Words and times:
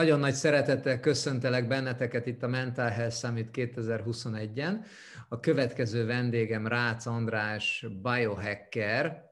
Nagyon 0.00 0.20
nagy 0.20 0.34
szeretettel 0.34 1.00
köszöntelek 1.00 1.68
benneteket 1.68 2.26
itt 2.26 2.42
a 2.42 2.48
Mental 2.48 2.88
Health 2.88 3.14
Summit 3.14 3.48
2021-en. 3.52 4.84
A 5.28 5.40
következő 5.40 6.06
vendégem 6.06 6.66
Rácz 6.66 7.06
András 7.06 7.86
biohacker, 8.02 9.24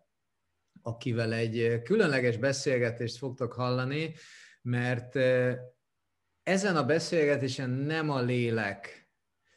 akivel 0.82 1.32
egy 1.32 1.82
különleges 1.82 2.36
beszélgetést 2.36 3.16
fogtok 3.16 3.52
hallani, 3.52 4.14
mert 4.62 5.16
ezen 6.42 6.76
a 6.76 6.84
beszélgetésen 6.84 7.70
nem 7.70 8.10
a 8.10 8.20
lélek 8.20 9.10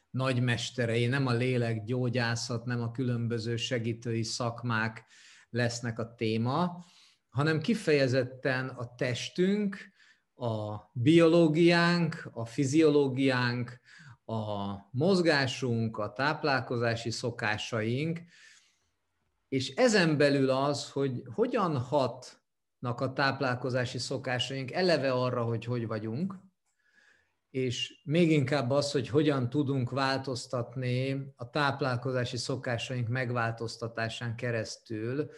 nagymesterei, 0.10 1.08
nem 1.08 1.28
a 1.28 1.34
lélek 1.34 1.84
gyógyászat, 1.84 2.66
nem 2.66 2.82
a 2.82 2.92
különböző 2.92 3.56
segítői 3.56 4.24
szakmák 4.24 5.06
lesznek 5.50 6.00
a 6.00 6.14
téma, 6.16 6.86
hanem 7.30 7.60
kifejezetten 7.60 8.68
a 8.68 8.96
testünk, 8.96 9.91
a 10.42 10.90
biológiánk, 10.94 12.30
a 12.34 12.46
fiziológiánk, 12.46 13.80
a 14.26 14.76
mozgásunk, 14.92 15.98
a 15.98 16.14
táplálkozási 16.14 17.10
szokásaink, 17.10 18.22
és 19.48 19.70
ezen 19.76 20.18
belül 20.18 20.50
az, 20.50 20.92
hogy 20.92 21.24
hogyan 21.34 21.78
hatnak 21.78 23.02
a 23.02 23.14
táplálkozási 23.14 23.98
szokásaink 23.98 24.72
eleve 24.72 25.12
arra, 25.12 25.44
hogy 25.44 25.66
hogy 25.66 25.88
vagyunk, 25.88 26.36
és 27.50 28.02
még 28.04 28.32
inkább 28.32 28.70
az, 28.70 28.92
hogy 28.92 29.08
hogyan 29.08 29.50
tudunk 29.50 29.90
változtatni 29.90 31.34
a 31.36 31.50
táplálkozási 31.50 32.38
szokásaink 32.38 33.08
megváltoztatásán 33.08 34.36
keresztül 34.36 35.32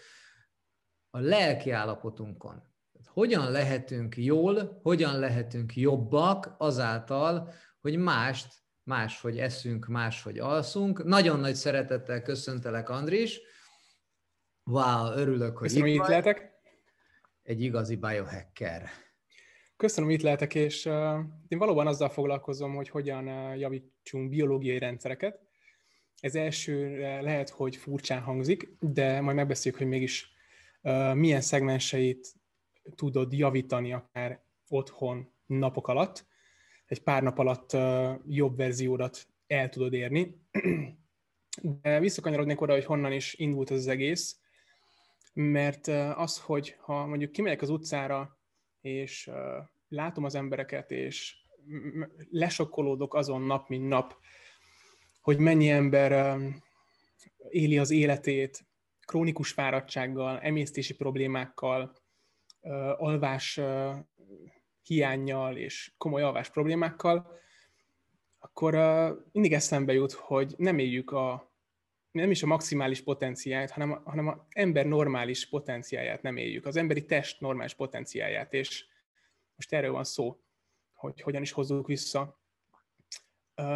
a 1.09 1.19
lelki 1.19 1.71
állapotunkon. 1.71 2.72
Hogyan 3.13 3.51
lehetünk 3.51 4.17
jól, 4.17 4.79
hogyan 4.81 5.19
lehetünk 5.19 5.75
jobbak 5.75 6.55
azáltal, 6.57 7.53
hogy 7.81 7.97
mást, 7.97 8.53
máshogy 8.83 9.39
eszünk, 9.39 9.87
máshogy 9.87 10.39
alszunk. 10.39 11.03
Nagyon 11.03 11.39
nagy 11.39 11.55
szeretettel 11.55 12.21
köszöntelek, 12.21 12.89
Andris. 12.89 13.39
Wow, 14.63 15.11
örülök, 15.11 15.57
hogy 15.57 15.67
Köszönöm, 15.67 15.87
itt, 15.87 15.93
itt 15.93 16.07
lehetek. 16.07 16.51
Egy 17.43 17.61
igazi 17.61 17.95
biohacker. 17.95 18.89
Köszönöm, 19.77 20.09
itt 20.09 20.21
lehetek, 20.21 20.55
és 20.55 20.85
uh, 20.85 21.19
én 21.47 21.57
valóban 21.57 21.87
azzal 21.87 22.09
foglalkozom, 22.09 22.75
hogy 22.75 22.89
hogyan 22.89 23.27
uh, 23.27 23.59
javítsunk 23.59 24.29
biológiai 24.29 24.79
rendszereket. 24.79 25.39
Ez 26.19 26.35
első 26.35 26.97
lehet, 27.21 27.49
hogy 27.49 27.75
furcsán 27.75 28.21
hangzik, 28.21 28.77
de 28.79 29.21
majd 29.21 29.35
megbeszéljük, 29.35 29.81
hogy 29.81 29.89
mégis 29.89 30.33
uh, 30.81 31.13
milyen 31.13 31.41
szegmenseit 31.41 32.41
tudod 32.95 33.33
javítani 33.33 33.93
akár 33.93 34.43
otthon 34.67 35.31
napok 35.45 35.87
alatt, 35.87 36.25
egy 36.85 37.03
pár 37.03 37.23
nap 37.23 37.39
alatt 37.39 37.77
jobb 38.27 38.57
verziódat 38.57 39.27
el 39.47 39.69
tudod 39.69 39.93
érni. 39.93 40.41
De 41.81 41.99
visszakanyarodnék 41.99 42.61
oda, 42.61 42.73
hogy 42.73 42.85
honnan 42.85 43.11
is 43.11 43.33
indult 43.33 43.71
ez 43.71 43.77
az 43.77 43.87
egész, 43.87 44.39
mert 45.33 45.87
az, 46.15 46.39
hogy 46.39 46.75
ha 46.79 47.05
mondjuk 47.05 47.31
kimegyek 47.31 47.61
az 47.61 47.69
utcára, 47.69 48.37
és 48.81 49.29
látom 49.87 50.23
az 50.23 50.35
embereket, 50.35 50.91
és 50.91 51.35
lesokkolódok 52.29 53.13
azon 53.13 53.41
nap, 53.41 53.69
mint 53.69 53.87
nap, 53.87 54.15
hogy 55.21 55.37
mennyi 55.37 55.69
ember 55.69 56.37
éli 57.49 57.77
az 57.77 57.91
életét 57.91 58.65
krónikus 59.05 59.51
fáradtsággal, 59.51 60.39
emésztési 60.39 60.95
problémákkal, 60.95 61.93
alvás 62.97 63.59
hiányjal 64.81 65.57
és 65.57 65.93
komoly 65.97 66.21
alvás 66.21 66.49
problémákkal, 66.49 67.39
akkor 68.39 68.73
mindig 69.31 69.53
eszembe 69.53 69.93
jut, 69.93 70.11
hogy 70.11 70.53
nem 70.57 70.79
éljük 70.79 71.11
a 71.11 71.51
nem 72.11 72.31
is 72.31 72.43
a 72.43 72.47
maximális 72.47 73.03
potenciáját, 73.03 73.71
hanem, 73.71 74.01
hanem 74.03 74.27
az 74.27 74.37
ember 74.49 74.85
normális 74.85 75.49
potenciáját 75.49 76.21
nem 76.21 76.37
éljük, 76.37 76.65
az 76.65 76.75
emberi 76.75 77.05
test 77.05 77.39
normális 77.39 77.73
potenciáját, 77.73 78.53
és 78.53 78.85
most 79.55 79.73
erről 79.73 79.91
van 79.91 80.03
szó, 80.03 80.41
hogy 80.93 81.21
hogyan 81.21 81.41
is 81.41 81.51
hozzuk 81.51 81.87
vissza. 81.87 82.41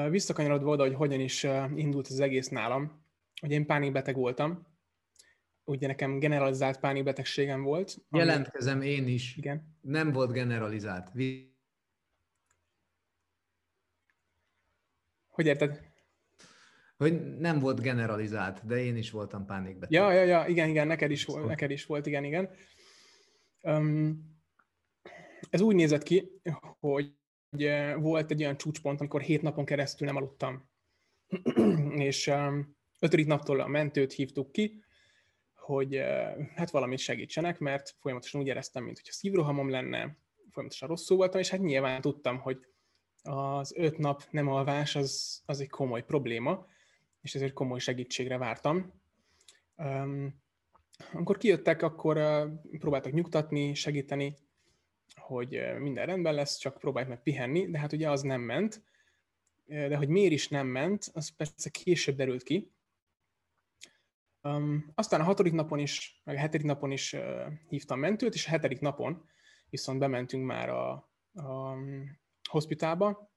Visszakanyarodva 0.09 0.69
oda, 0.69 0.83
hogy 0.83 0.93
hogyan 0.93 1.19
is 1.19 1.43
indult 1.75 2.07
az 2.07 2.19
egész 2.19 2.47
nálam, 2.47 3.05
hogy 3.41 3.51
én 3.51 3.65
pánikbeteg 3.65 4.15
voltam, 4.15 4.67
ugye 5.67 5.87
nekem 5.87 6.19
generalizált 6.19 6.79
pánikbetegségem 6.79 7.63
volt. 7.63 7.97
Ami... 8.09 8.23
Jelentkezem 8.23 8.81
én 8.81 9.07
is. 9.07 9.37
Igen. 9.37 9.77
Nem 9.81 10.11
volt 10.11 10.31
generalizált. 10.31 11.11
Hogy 15.27 15.45
érted? 15.45 15.81
Hogy 16.97 17.37
nem 17.37 17.59
volt 17.59 17.81
generalizált, 17.81 18.65
de 18.65 18.77
én 18.77 18.97
is 18.97 19.11
voltam 19.11 19.45
pánikbeteg. 19.45 19.91
Ja, 19.91 20.11
ja, 20.11 20.23
ja, 20.23 20.45
igen, 20.47 20.69
igen, 20.69 20.87
neked 20.87 21.11
is, 21.11 21.25
volt, 21.25 21.45
neked 21.45 21.71
is 21.71 21.85
volt, 21.85 22.05
igen, 22.05 22.23
igen. 22.23 22.49
Um, 23.61 24.35
ez 25.49 25.61
úgy 25.61 25.75
nézett 25.75 26.03
ki, 26.03 26.31
hogy 26.79 27.13
volt 27.97 28.31
egy 28.31 28.41
olyan 28.41 28.57
csúcspont, 28.57 28.99
amikor 28.99 29.21
hét 29.21 29.41
napon 29.41 29.65
keresztül 29.65 30.07
nem 30.07 30.15
aludtam. 30.15 30.69
és 32.09 32.27
um, 32.27 32.77
ötödik 32.99 33.27
naptól 33.27 33.59
a 33.59 33.67
mentőt 33.67 34.13
hívtuk 34.13 34.51
ki, 34.51 34.83
hogy 35.67 36.01
hát 36.55 36.69
valamit 36.69 36.99
segítsenek, 36.99 37.59
mert 37.59 37.95
folyamatosan 37.99 38.41
úgy 38.41 38.47
éreztem, 38.47 38.83
mint 38.83 38.97
hogyha 38.97 39.13
szívrohamom 39.13 39.69
lenne, 39.69 40.17
folyamatosan 40.51 40.87
rosszul 40.87 41.17
voltam, 41.17 41.39
és 41.39 41.49
hát 41.49 41.59
nyilván 41.59 42.01
tudtam, 42.01 42.39
hogy 42.39 42.65
az 43.23 43.73
öt 43.75 43.97
nap 43.97 44.23
nem 44.29 44.47
alvás 44.47 44.95
az, 44.95 45.41
az 45.45 45.59
egy 45.59 45.69
komoly 45.69 46.05
probléma, 46.05 46.67
és 47.21 47.35
ezért 47.35 47.53
komoly 47.53 47.79
segítségre 47.79 48.37
vártam. 48.37 48.93
Um, 49.75 50.41
amikor 51.13 51.37
kijöttek, 51.37 51.81
akkor 51.81 52.17
uh, 52.17 52.77
próbáltak 52.79 53.11
nyugtatni, 53.11 53.73
segíteni, 53.73 54.35
hogy 55.15 55.59
minden 55.79 56.05
rendben 56.05 56.33
lesz, 56.33 56.57
csak 56.57 56.77
próbálj 56.77 57.07
meg 57.07 57.21
pihenni, 57.21 57.69
de 57.69 57.79
hát 57.79 57.93
ugye 57.93 58.09
az 58.09 58.21
nem 58.21 58.41
ment. 58.41 58.83
De 59.65 59.95
hogy 59.95 60.07
miért 60.09 60.31
is 60.31 60.47
nem 60.47 60.67
ment, 60.67 61.09
az 61.13 61.35
persze 61.35 61.69
később 61.69 62.15
derült 62.15 62.43
ki, 62.43 62.71
Um, 64.47 64.91
aztán 64.95 65.21
a 65.21 65.23
hatodik 65.23 65.53
napon 65.53 65.79
is, 65.79 66.21
meg 66.23 66.35
a 66.35 66.39
hetedik 66.39 66.65
napon 66.65 66.91
is 66.91 67.13
uh, 67.13 67.51
hívtam 67.69 67.99
mentőt, 67.99 68.33
és 68.33 68.47
a 68.47 68.49
hetedik 68.49 68.79
napon 68.79 69.25
viszont 69.69 69.99
bementünk 69.99 70.45
már 70.45 70.69
a, 70.69 70.91
a 71.33 71.77
hospitálba, 72.49 73.31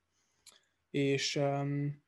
és 0.91 1.37
um, 1.37 2.03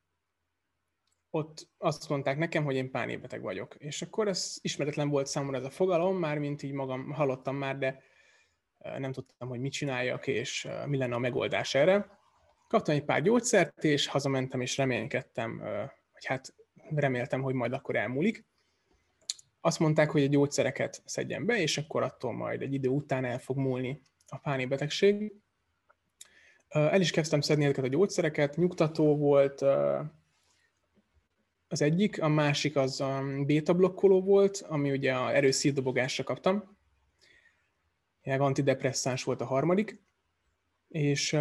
ott 1.29 1.69
azt 1.77 2.09
mondták 2.09 2.37
nekem, 2.37 2.63
hogy 2.63 2.75
én 2.75 2.91
pánikbeteg 2.91 3.41
vagyok. 3.41 3.75
És 3.75 4.01
akkor 4.01 4.27
ez 4.27 4.57
ismeretlen 4.61 5.09
volt 5.09 5.27
számomra 5.27 5.57
ez 5.57 5.63
a 5.63 5.69
fogalom, 5.69 6.17
már 6.17 6.37
mint 6.37 6.63
így 6.63 6.71
magam 6.71 7.11
hallottam 7.11 7.55
már, 7.55 7.77
de 7.77 8.03
nem 8.97 9.11
tudtam, 9.11 9.47
hogy 9.47 9.59
mit 9.59 9.71
csináljak, 9.71 10.27
és 10.27 10.67
mi 10.85 10.97
lenne 10.97 11.15
a 11.15 11.19
megoldás 11.19 11.75
erre. 11.75 12.19
Kaptam 12.67 12.95
egy 12.95 13.03
pár 13.03 13.21
gyógyszert, 13.21 13.83
és 13.83 14.07
hazamentem, 14.07 14.61
és 14.61 14.77
reménykedtem, 14.77 15.59
hogy 16.11 16.25
hát 16.25 16.55
reméltem, 16.89 17.41
hogy 17.41 17.53
majd 17.53 17.73
akkor 17.73 17.95
elmúlik 17.95 18.45
azt 19.65 19.79
mondták, 19.79 20.11
hogy 20.11 20.23
a 20.23 20.27
gyógyszereket 20.27 21.01
szedjen 21.05 21.45
be, 21.45 21.61
és 21.61 21.77
akkor 21.77 22.03
attól 22.03 22.33
majd 22.33 22.61
egy 22.61 22.73
idő 22.73 22.87
után 22.89 23.25
el 23.25 23.39
fog 23.39 23.57
múlni 23.57 24.01
a 24.27 24.37
pánikbetegség. 24.37 25.33
El 26.69 27.01
is 27.01 27.11
kezdtem 27.11 27.41
szedni 27.41 27.63
ezeket 27.63 27.83
a 27.83 27.87
gyógyszereket, 27.87 28.55
nyugtató 28.55 29.17
volt 29.17 29.61
az 31.67 31.81
egyik, 31.81 32.21
a 32.21 32.27
másik 32.27 32.75
az 32.75 33.01
a 33.01 33.23
beta 33.45 33.73
blokkoló 33.73 34.21
volt, 34.21 34.65
ami 34.67 34.91
ugye 34.91 35.13
a 35.13 35.35
erős 35.35 35.55
szívdobogásra 35.55 36.23
kaptam. 36.23 36.77
Ilyen 38.23 38.41
antidepresszáns 38.41 39.23
volt 39.23 39.41
a 39.41 39.45
harmadik, 39.45 40.01
és 40.87 41.33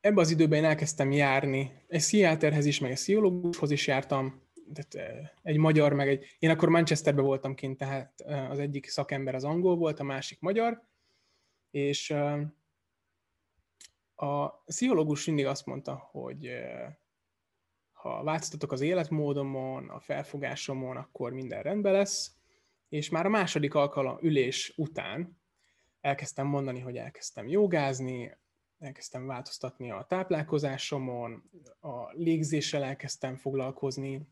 ebben 0.00 0.18
az 0.18 0.30
időben 0.30 0.58
én 0.58 0.64
elkezdtem 0.64 1.12
járni. 1.12 1.84
Egy 1.88 2.00
pszichiáterhez 2.00 2.66
is, 2.66 2.78
meg 2.78 2.90
egy 2.90 2.96
pszichológushoz 2.96 3.70
is 3.70 3.86
jártam, 3.86 4.44
tehát 4.72 5.34
egy 5.42 5.56
magyar, 5.56 5.92
meg 5.92 6.08
egy... 6.08 6.36
Én 6.38 6.50
akkor 6.50 6.68
Manchesterben 6.68 7.24
voltam 7.24 7.54
kint, 7.54 7.78
tehát 7.78 8.20
az 8.50 8.58
egyik 8.58 8.88
szakember 8.88 9.34
az 9.34 9.44
angol 9.44 9.76
volt, 9.76 10.00
a 10.00 10.04
másik 10.04 10.40
magyar, 10.40 10.82
és 11.70 12.10
a 14.14 14.48
pszichológus 14.48 15.26
mindig 15.26 15.46
azt 15.46 15.66
mondta, 15.66 16.08
hogy 16.10 16.50
ha 17.92 18.22
változtatok 18.22 18.72
az 18.72 18.80
életmódomon, 18.80 19.88
a 19.88 20.00
felfogásomon, 20.00 20.96
akkor 20.96 21.32
minden 21.32 21.62
rendben 21.62 21.92
lesz, 21.92 22.36
és 22.88 23.08
már 23.08 23.26
a 23.26 23.28
második 23.28 23.74
alkalom 23.74 24.18
ülés 24.20 24.72
után 24.76 25.38
elkezdtem 26.00 26.46
mondani, 26.46 26.80
hogy 26.80 26.96
elkezdtem 26.96 27.48
jogázni, 27.48 28.36
elkezdtem 28.78 29.26
változtatni 29.26 29.90
a 29.90 30.06
táplálkozásomon, 30.08 31.50
a 31.80 32.12
légzéssel 32.12 32.84
elkezdtem 32.84 33.36
foglalkozni, 33.36 34.28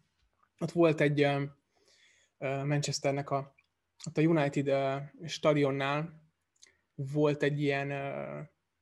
ott 0.59 0.73
volt 0.73 1.01
egy 1.01 1.27
Manchesternek 2.39 3.31
a, 3.31 3.55
ott 4.07 4.19
a 4.19 4.23
United 4.23 4.71
stadionnál 5.27 6.23
volt 6.95 7.43
egy 7.43 7.61
ilyen, 7.61 7.91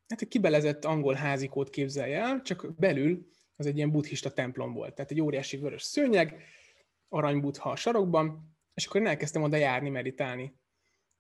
hát 0.07 0.21
egy 0.21 0.29
kibelezett 0.29 0.85
angol 0.85 1.15
házikót 1.15 1.71
képzelje 1.71 2.21
el, 2.21 2.43
csak 2.43 2.75
belül 2.79 3.31
az 3.57 3.67
egy 3.67 3.77
ilyen 3.77 3.91
buddhista 3.91 4.33
templom 4.33 4.73
volt. 4.73 4.95
Tehát 4.95 5.11
egy 5.11 5.21
óriási 5.21 5.57
vörös 5.57 5.83
szőnyeg, 5.83 6.43
aranybutha 7.09 7.71
a 7.71 7.77
sarokban, 7.77 8.57
és 8.75 8.87
akkor 8.87 9.01
én 9.01 9.07
elkezdtem 9.07 9.43
oda 9.43 9.57
járni, 9.57 9.89
meditálni, 9.89 10.61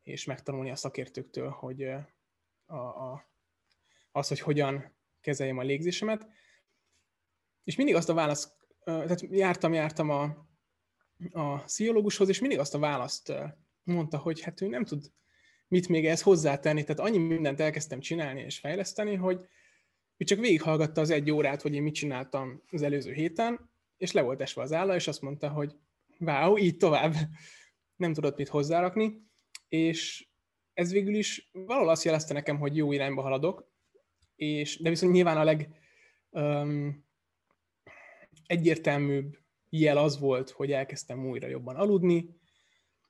és 0.03 0.25
megtanulni 0.25 0.71
a 0.71 0.77
szakértőktől, 0.77 1.49
hogy 1.49 1.83
a, 2.67 2.75
a, 2.77 3.31
az, 4.13 4.29
hogy 4.29 4.41
hogyan 4.41 4.97
kezeljem 5.21 5.59
a 5.59 5.63
légzésemet. 5.63 6.27
És 7.65 7.77
mindig 7.77 7.95
azt 7.95 8.09
a 8.09 8.15
választ, 8.15 8.62
tehát 8.85 9.27
jártam, 9.31 9.73
jártam 9.73 10.11
a, 10.11 10.49
a 11.33 11.59
pszichológushoz, 11.59 12.29
és 12.29 12.41
mindig 12.41 12.59
azt 12.59 12.75
a 12.75 12.79
választ 12.79 13.33
mondta, 13.83 14.19
hogy 14.19 14.41
hát 14.41 14.61
ő 14.61 14.67
nem 14.67 14.85
tud 14.85 15.13
mit 15.69 15.89
még 15.89 16.07
ehhez 16.07 16.23
hozzátenni, 16.23 16.85
tehát 16.85 17.01
annyi 17.01 17.19
mindent 17.19 17.61
elkezdtem 17.61 18.01
csinálni 18.01 18.41
és 18.41 18.59
fejleszteni, 18.59 19.15
hogy 19.15 19.47
ő 20.17 20.25
csak 20.25 20.39
végighallgatta 20.39 21.01
az 21.01 21.11
egy 21.11 21.31
órát, 21.31 21.63
hogy 21.63 21.75
én 21.75 21.83
mit 21.83 21.95
csináltam 21.95 22.63
az 22.71 22.83
előző 22.83 23.13
héten, 23.13 23.71
és 23.97 24.13
le 24.13 24.23
volt 24.23 24.41
esve 24.41 24.63
az 24.63 24.73
álla, 24.73 24.95
és 24.95 25.09
azt 25.09 25.21
mondta, 25.21 25.49
hogy 25.49 25.75
wow, 26.19 26.57
így 26.57 26.77
tovább. 26.77 27.15
Nem 27.97 28.13
tudott 28.13 28.37
mit 28.37 28.49
hozzárakni, 28.49 29.31
és 29.69 30.29
ez 30.73 30.93
végül 30.93 31.15
is 31.15 31.51
valahol 31.53 31.89
azt 31.89 32.05
jelezte 32.05 32.33
nekem, 32.33 32.59
hogy 32.59 32.77
jó 32.77 32.93
irányba 32.93 33.23
haladok, 33.23 33.71
és, 34.37 34.81
de 34.81 34.89
viszont 34.89 35.13
nyilván 35.13 35.37
a 35.37 35.45
leg 35.45 35.69
um, 36.31 37.05
egyértelműbb 38.47 39.39
jel 39.69 39.97
az 39.97 40.19
volt, 40.19 40.51
hogy 40.51 40.73
elkezdtem 40.73 41.27
újra 41.27 41.49
jobban 41.49 41.77
aludni, 41.77 42.41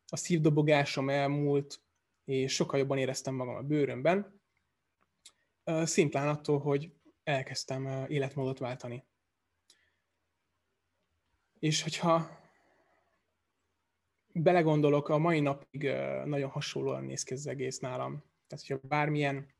a 0.07 0.17
szívdobogásom 0.17 1.09
elmúlt, 1.09 1.83
és 2.25 2.55
sokkal 2.55 2.79
jobban 2.79 2.99
éreztem 2.99 3.35
magam 3.35 3.55
a 3.55 3.63
bőrömben, 3.63 4.41
szimplán 5.65 6.29
attól, 6.29 6.59
hogy 6.59 6.93
elkezdtem 7.25 8.07
életmódot 8.09 8.59
váltani. 8.59 9.05
És 11.59 11.83
hogyha 11.83 12.41
belegondolok, 14.33 15.09
a 15.09 15.19
mai 15.19 15.41
napig 15.41 15.83
nagyon 16.25 16.51
hasonlóan 16.51 17.05
néz 17.05 17.23
ki 17.23 17.33
az 17.35 17.47
egész 17.47 17.79
nálam. 17.79 18.25
Tehát, 18.47 18.67
hogyha 18.67 18.89
bármilyen 18.89 19.55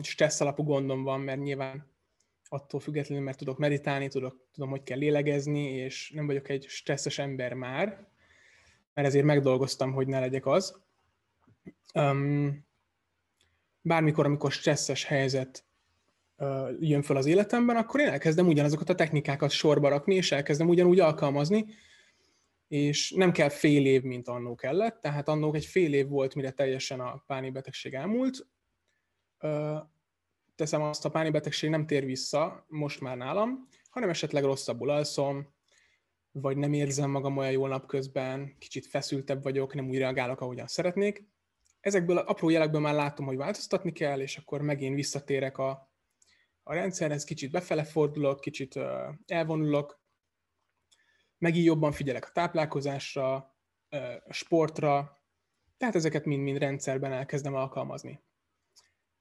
stressz 0.00 0.40
alapú 0.40 0.64
gondom 0.64 1.02
van, 1.02 1.20
mert 1.20 1.40
nyilván 1.40 1.96
attól 2.48 2.80
függetlenül, 2.80 3.24
mert 3.24 3.38
tudok 3.38 3.58
meditálni, 3.58 4.08
tudok, 4.08 4.46
tudom, 4.52 4.70
hogy 4.70 4.82
kell 4.82 4.98
lélegezni, 4.98 5.70
és 5.70 6.10
nem 6.14 6.26
vagyok 6.26 6.48
egy 6.48 6.64
stresszes 6.68 7.18
ember 7.18 7.54
már, 7.54 7.86
mert 8.94 9.08
ezért 9.08 9.24
megdolgoztam, 9.24 9.92
hogy 9.92 10.06
ne 10.06 10.20
legyek 10.20 10.46
az. 10.46 10.80
Um, 11.94 12.66
bármikor, 13.80 14.24
amikor 14.24 14.52
stresszes 14.52 15.04
helyzet 15.04 15.64
uh, 16.36 16.70
jön 16.80 17.02
fel 17.02 17.16
az 17.16 17.26
életemben, 17.26 17.76
akkor 17.76 18.00
én 18.00 18.08
elkezdem 18.08 18.46
ugyanazokat 18.46 18.88
a 18.88 18.94
technikákat 18.94 19.50
sorba 19.50 19.88
rakni, 19.88 20.14
és 20.14 20.32
elkezdem 20.32 20.68
ugyanúgy 20.68 21.00
alkalmazni, 21.00 21.66
és 22.68 23.10
nem 23.10 23.32
kell 23.32 23.48
fél 23.48 23.86
év, 23.86 24.02
mint 24.02 24.28
annó 24.28 24.54
kellett, 24.54 25.00
tehát 25.00 25.28
annó 25.28 25.54
egy 25.54 25.66
fél 25.66 25.94
év 25.94 26.08
volt, 26.08 26.34
mire 26.34 26.50
teljesen 26.50 27.00
a 27.00 27.22
páni 27.26 27.50
betegség 27.50 27.94
elmúlt. 27.94 28.46
Uh, 29.40 29.78
teszem 30.58 30.82
azt, 30.82 31.04
a 31.04 31.10
páni 31.10 31.30
betegség 31.30 31.70
nem 31.70 31.86
tér 31.86 32.04
vissza 32.04 32.64
most 32.68 33.00
már 33.00 33.16
nálam, 33.16 33.68
hanem 33.90 34.08
esetleg 34.08 34.44
rosszabbul 34.44 34.90
alszom, 34.90 35.54
vagy 36.32 36.56
nem 36.56 36.72
érzem 36.72 37.10
magam 37.10 37.36
olyan 37.36 37.52
jól 37.52 37.68
napközben, 37.68 38.56
kicsit 38.58 38.86
feszültebb 38.86 39.42
vagyok, 39.42 39.74
nem 39.74 39.88
úgy 39.88 39.98
reagálok, 39.98 40.40
ahogyan 40.40 40.66
szeretnék. 40.66 41.28
Ezekből 41.80 42.18
a 42.18 42.24
apró 42.26 42.48
jelekből 42.48 42.80
már 42.80 42.94
látom, 42.94 43.26
hogy 43.26 43.36
változtatni 43.36 43.92
kell, 43.92 44.20
és 44.20 44.36
akkor 44.36 44.62
megint 44.62 44.94
visszatérek 44.94 45.58
a, 45.58 45.92
a 46.62 46.74
rendszerhez, 46.74 47.24
kicsit 47.24 47.50
befele 47.50 47.84
fordulok, 47.84 48.40
kicsit 48.40 48.74
uh, 48.74 48.84
elvonulok, 49.26 50.00
megint 51.38 51.66
jobban 51.66 51.92
figyelek 51.92 52.26
a 52.26 52.32
táplálkozásra, 52.32 53.56
uh, 53.90 54.14
a 54.24 54.32
sportra, 54.32 55.22
tehát 55.76 55.94
ezeket 55.94 56.24
mind-mind 56.24 56.58
rendszerben 56.58 57.12
elkezdem 57.12 57.54
alkalmazni. 57.54 58.20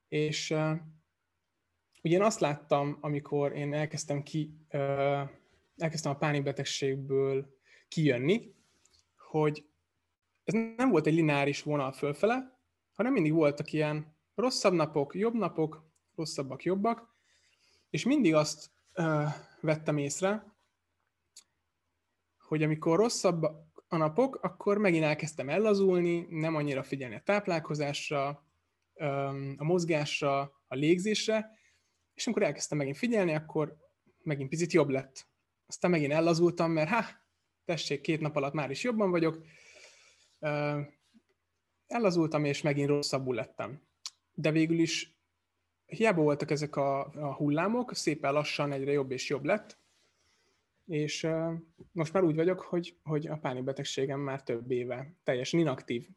És 0.07 0.51
uh, 0.51 0.79
ugye 2.03 2.15
én 2.15 2.23
azt 2.23 2.39
láttam, 2.39 2.97
amikor 3.01 3.51
én 3.51 3.73
elkezdtem 3.73 4.23
ki 4.23 4.53
elkezdtem 5.77 6.11
a 6.11 6.17
pánikbetegségből 6.17 7.57
kijönni, 7.88 8.55
hogy 9.17 9.65
ez 10.44 10.53
nem 10.53 10.89
volt 10.89 11.07
egy 11.07 11.13
lineáris 11.13 11.63
vonal 11.63 11.91
fölfele, 11.91 12.59
hanem 12.94 13.13
mindig 13.13 13.33
voltak 13.33 13.73
ilyen 13.73 14.15
rosszabb 14.35 14.73
napok, 14.73 15.15
jobb 15.15 15.33
napok, 15.33 15.85
rosszabbak, 16.15 16.63
jobbak, 16.63 17.15
és 17.89 18.05
mindig 18.05 18.33
azt 18.33 18.71
vettem 19.61 19.97
észre, 19.97 20.55
hogy 22.39 22.63
amikor 22.63 22.97
rosszabb 22.97 23.44
a 23.88 23.97
napok, 23.97 24.35
akkor 24.35 24.77
megint 24.77 25.03
elkezdtem 25.03 25.49
ellazulni, 25.49 26.27
nem 26.29 26.55
annyira 26.55 26.83
figyelni 26.83 27.15
a 27.15 27.21
táplálkozásra, 27.23 28.45
a 29.57 29.63
mozgásra, 29.63 30.39
a 30.67 30.75
légzésre, 30.75 31.56
és 32.17 32.25
amikor 32.25 32.43
elkezdtem 32.43 32.77
megint 32.77 32.97
figyelni, 32.97 33.35
akkor 33.35 33.77
megint 34.23 34.49
picit 34.49 34.73
jobb 34.73 34.89
lett 34.89 35.27
aztán 35.67 35.91
megint 35.91 36.11
ellazultam, 36.11 36.71
mert 36.71 36.89
ha, 36.89 37.03
tessék, 37.65 38.01
két 38.01 38.19
nap 38.19 38.35
alatt 38.35 38.53
már 38.53 38.71
is 38.71 38.83
jobban 38.83 39.11
vagyok. 39.11 39.41
Ellazultam, 41.87 42.45
és 42.45 42.61
megint 42.61 42.89
rosszabbul 42.89 43.35
lettem. 43.35 43.81
De 44.33 44.51
végül 44.51 44.79
is 44.79 45.15
hiába 45.85 46.21
voltak 46.21 46.51
ezek 46.51 46.75
a, 46.75 46.99
a 46.99 47.33
hullámok, 47.33 47.95
szépen 47.95 48.33
lassan 48.33 48.71
egyre 48.71 48.91
jobb 48.91 49.11
és 49.11 49.29
jobb 49.29 49.43
lett, 49.43 49.77
és 50.85 51.27
most 51.91 52.13
már 52.13 52.23
úgy 52.23 52.35
vagyok, 52.35 52.59
hogy, 52.59 52.97
hogy 53.03 53.27
a 53.27 53.37
pánikbetegségem 53.37 54.19
már 54.19 54.43
több 54.43 54.71
éve 54.71 55.13
teljesen 55.23 55.59
inaktív. 55.59 56.07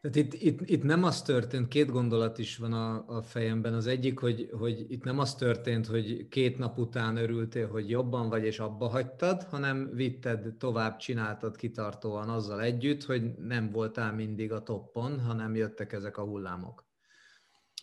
Tehát 0.00 0.16
itt, 0.16 0.32
itt, 0.34 0.60
itt 0.60 0.82
nem 0.82 1.04
az 1.04 1.22
történt, 1.22 1.68
két 1.68 1.90
gondolat 1.90 2.38
is 2.38 2.56
van 2.56 2.72
a, 2.72 3.16
a 3.16 3.22
fejemben. 3.22 3.74
Az 3.74 3.86
egyik, 3.86 4.18
hogy, 4.18 4.50
hogy 4.58 4.90
itt 4.90 5.04
nem 5.04 5.18
az 5.18 5.34
történt, 5.34 5.86
hogy 5.86 6.28
két 6.28 6.58
nap 6.58 6.78
után 6.78 7.16
örültél, 7.16 7.68
hogy 7.68 7.90
jobban 7.90 8.28
vagy, 8.28 8.44
és 8.44 8.58
abba 8.58 8.88
hagytad, 8.88 9.42
hanem 9.42 9.90
vitted, 9.94 10.54
tovább 10.58 10.96
csináltad 10.96 11.56
kitartóan 11.56 12.28
azzal 12.28 12.62
együtt, 12.62 13.04
hogy 13.04 13.34
nem 13.34 13.70
voltál 13.70 14.12
mindig 14.12 14.52
a 14.52 14.62
toppon, 14.62 15.20
hanem 15.20 15.54
jöttek 15.54 15.92
ezek 15.92 16.16
a 16.16 16.24
hullámok. 16.24 16.86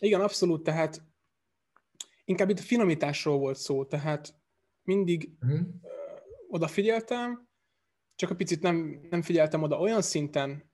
Igen, 0.00 0.20
abszolút, 0.20 0.62
tehát 0.62 1.02
inkább 2.24 2.50
itt 2.50 2.60
finomításról 2.60 3.38
volt 3.38 3.56
szó, 3.56 3.84
tehát 3.84 4.34
mindig 4.82 5.30
uh-huh. 5.40 5.66
odafigyeltem, 6.48 7.48
csak 8.14 8.30
a 8.30 8.34
picit 8.34 8.62
nem, 8.62 9.06
nem 9.10 9.22
figyeltem 9.22 9.62
oda 9.62 9.78
olyan 9.78 10.02
szinten, 10.02 10.65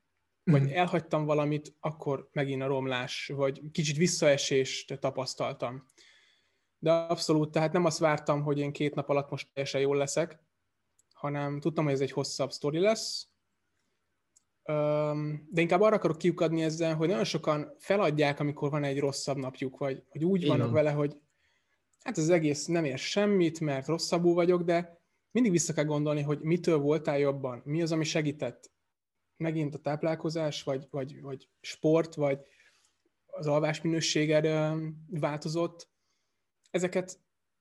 vagy 0.44 0.62
mhm. 0.62 0.72
elhagytam 0.72 1.24
valamit, 1.24 1.76
akkor 1.80 2.28
megint 2.32 2.62
a 2.62 2.66
romlás, 2.66 3.32
vagy 3.34 3.62
kicsit 3.72 3.96
visszaesést 3.96 4.98
tapasztaltam. 5.00 5.90
De 6.78 6.92
abszolút, 6.92 7.50
tehát 7.50 7.72
nem 7.72 7.84
azt 7.84 7.98
vártam, 7.98 8.42
hogy 8.42 8.58
én 8.58 8.72
két 8.72 8.94
nap 8.94 9.08
alatt 9.08 9.30
most 9.30 9.48
teljesen 9.52 9.80
jól 9.80 9.96
leszek, 9.96 10.38
hanem 11.12 11.60
tudtam, 11.60 11.84
hogy 11.84 11.92
ez 11.92 12.00
egy 12.00 12.12
hosszabb 12.12 12.50
sztori 12.50 12.78
lesz, 12.78 13.32
de 15.50 15.60
inkább 15.60 15.80
arra 15.80 15.96
akarok 15.96 16.18
kiukadni 16.18 16.62
ezzel, 16.62 16.94
hogy 16.94 17.08
nagyon 17.08 17.24
sokan 17.24 17.74
feladják, 17.78 18.40
amikor 18.40 18.70
van 18.70 18.84
egy 18.84 18.98
rosszabb 18.98 19.36
napjuk, 19.36 19.78
vagy 19.78 20.02
hogy 20.08 20.24
úgy 20.24 20.46
vannak 20.46 20.60
Igen. 20.60 20.72
vele, 20.72 20.90
hogy 20.90 21.16
hát 22.02 22.16
az 22.16 22.30
egész 22.30 22.66
nem 22.66 22.84
ér 22.84 22.98
semmit, 22.98 23.60
mert 23.60 23.86
rosszabbul 23.86 24.34
vagyok, 24.34 24.62
de 24.62 25.00
mindig 25.30 25.52
vissza 25.52 25.72
kell 25.72 25.84
gondolni, 25.84 26.22
hogy 26.22 26.40
mitől 26.40 26.78
voltál 26.78 27.18
jobban, 27.18 27.62
mi 27.64 27.82
az, 27.82 27.92
ami 27.92 28.04
segített, 28.04 28.71
megint 29.42 29.74
a 29.74 29.78
táplálkozás, 29.78 30.62
vagy, 30.62 30.86
vagy, 30.90 31.20
vagy 31.20 31.48
sport, 31.60 32.14
vagy 32.14 32.40
az 33.26 33.46
alvásminőséged 33.46 34.74
változott, 35.10 35.88
ezeket 36.70 37.18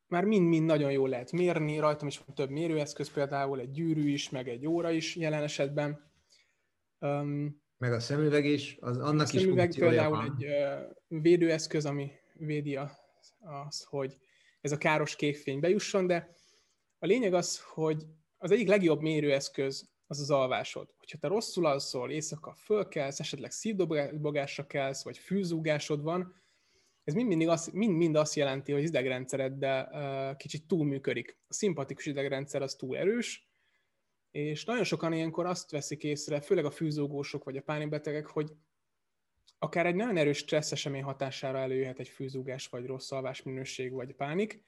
már 0.08 0.26
mind-mind 0.26 0.66
nagyon 0.66 0.92
jól 0.92 1.10
lehet 1.10 1.32
mérni, 1.32 1.80
rajtam 1.80 2.08
is 2.08 2.18
van 2.18 2.36
több 2.36 2.50
mérőeszköz, 2.50 3.12
például 3.12 3.60
egy 3.60 3.72
gyűrű 3.72 4.10
is, 4.10 4.30
meg 4.30 4.48
egy 4.50 4.68
óra 4.68 4.92
is 4.92 5.16
jelen 5.16 5.44
esetben. 5.44 6.12
Um, 7.00 7.62
meg 7.78 7.94
a 7.94 8.00
szemüveg 8.00 8.46
is, 8.46 8.78
az 8.80 8.98
annak 8.98 9.28
a 9.28 9.34
is 9.34 9.42
szemüveg 9.42 9.74
például 9.76 10.16
van. 10.16 10.36
egy 10.38 10.46
uh, 10.46 11.22
védőeszköz, 11.22 11.86
ami 11.86 12.12
védi 12.34 12.76
a, 12.76 12.92
az, 13.68 13.84
hogy 13.84 14.18
ez 14.62 14.72
a 14.72 14.78
káros 14.78 15.16
kékfény 15.16 15.60
bejusson, 15.60 16.08
de 16.08 16.36
a 17.00 17.06
lényeg 17.06 17.34
az, 17.34 17.60
hogy 17.60 18.06
az 18.38 18.52
egyik 18.52 18.68
legjobb 18.68 19.02
mérőeszköz 19.02 19.91
az 20.12 20.20
az 20.20 20.32
alvásod. 20.32 20.94
Hogyha 20.98 21.18
te 21.18 21.28
rosszul 21.28 21.66
alszol, 21.66 22.12
éjszaka 22.12 22.54
fölkelsz, 22.54 23.20
esetleg 23.20 23.52
szívdobogásra 23.52 24.68
kelsz, 24.68 25.04
vagy 25.04 25.18
fűzúgásod 25.18 26.02
van, 26.02 26.36
ez 27.04 27.14
mind-mind 27.14 27.50
azt, 27.50 27.72
mind, 27.72 27.96
mind 27.96 28.16
azt 28.16 28.36
jelenti, 28.36 28.72
hogy 28.72 28.82
az 28.82 28.90
idegrendszereddel 28.90 29.90
uh, 29.92 30.38
kicsit 30.38 30.68
túlműködik. 30.68 31.38
A 31.48 31.54
szimpatikus 31.54 32.06
idegrendszer 32.06 32.62
az 32.62 32.76
túl 32.76 32.98
erős, 32.98 33.50
és 34.32 34.66
nagyon 34.66 34.84
sokan 34.84 35.14
ilyenkor 35.14 35.46
azt 35.46 35.72
veszik 35.72 36.04
észre, 36.04 36.42
főleg 36.42 36.66
a 36.66 36.72
fűzógósok 36.72 37.44
vagy 37.44 37.58
a 37.58 37.62
pánikbetegek, 37.62 38.26
hogy 38.28 38.52
akár 39.60 39.86
egy 39.86 39.96
nagyon 39.96 40.18
erős 40.18 40.38
stressz 40.38 40.72
esemény 40.72 41.04
hatására 41.04 41.58
előjöhet 41.58 42.00
egy 42.00 42.10
főzúgás, 42.10 42.68
vagy 42.68 42.86
rossz 42.86 43.12
alvásminőség, 43.12 43.92
vagy 43.92 44.14
pánik, 44.14 44.64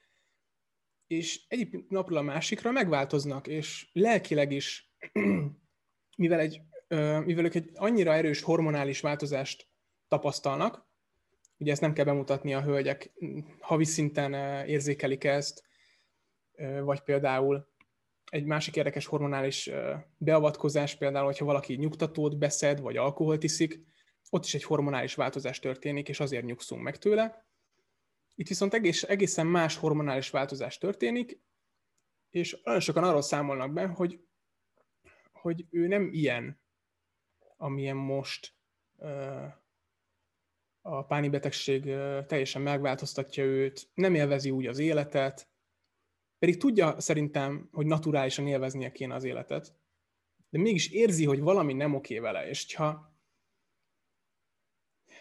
és 1.08 1.46
egyik 1.48 1.90
napról 1.90 2.18
a 2.18 2.22
másikra 2.22 2.72
megváltoznak, 2.72 3.48
és 3.48 3.90
lelkileg 3.94 4.52
is, 4.52 4.93
mivel, 6.18 6.40
egy, 6.40 6.62
mivel 7.26 7.46
ők 7.46 7.56
egy 7.56 7.72
annyira 7.74 8.14
erős 8.14 8.42
hormonális 8.42 9.02
változást 9.02 9.68
tapasztalnak, 10.08 10.92
ugye 11.58 11.72
ezt 11.72 11.82
nem 11.82 11.94
kell 11.94 12.06
bemutatni 12.06 12.54
a 12.54 12.62
hölgyek, 12.62 13.12
havi 13.60 13.86
szinten 13.86 14.34
érzékelik 14.68 15.24
ezt, 15.24 15.64
vagy 16.84 17.02
például 17.02 17.72
egy 18.32 18.46
másik 18.46 18.76
érdekes 18.76 19.06
hormonális 19.06 19.70
beavatkozás, 20.18 20.96
például, 20.96 21.26
hogyha 21.26 21.46
valaki 21.46 21.76
nyugtatót 21.76 22.38
beszed, 22.38 22.80
vagy 22.80 22.98
alkoholt 22.98 23.44
iszik, 23.44 23.80
ott 24.30 24.46
is 24.46 24.54
egy 24.54 24.64
hormonális 24.64 25.16
változás 25.16 25.60
történik, 25.60 26.10
és 26.10 26.20
azért 26.20 26.46
nyugszunk 26.46 26.82
meg 26.82 26.98
tőle. 26.98 27.46
Itt 28.36 28.48
viszont 28.48 28.74
egész, 28.74 29.04
egészen 29.04 29.48
más 29.48 29.78
hormonális 29.78 30.30
változás 30.30 30.78
történik, 30.78 31.40
és 32.30 32.62
nagyon 32.64 32.80
sokan 32.80 33.04
arról 33.04 33.22
számolnak 33.22 33.74
be, 33.74 33.86
hogy, 33.86 34.20
hogy 35.44 35.66
ő 35.70 35.88
nem 35.88 36.10
ilyen, 36.12 36.62
amilyen 37.58 37.96
most 37.96 38.56
a 40.82 41.06
páni 41.06 41.30
betegség 41.30 41.84
teljesen 42.28 42.62
megváltoztatja 42.62 43.44
őt, 43.44 43.90
nem 43.94 44.16
élvezi 44.16 44.50
úgy 44.50 44.68
az 44.68 44.80
életet, 44.80 45.50
pedig 46.40 46.58
tudja 46.58 47.00
szerintem, 47.00 47.70
hogy 47.72 47.86
naturálisan 47.86 48.48
élveznie 48.48 48.92
kéne 48.92 49.16
az 49.16 49.24
életet, 49.24 49.76
de 50.50 50.60
mégis 50.60 50.90
érzi, 50.90 51.26
hogy 51.26 51.40
valami 51.40 51.74
nem 51.74 51.96
oké 51.96 52.20
vele, 52.20 52.48
és 52.48 52.76
ha 52.76 53.18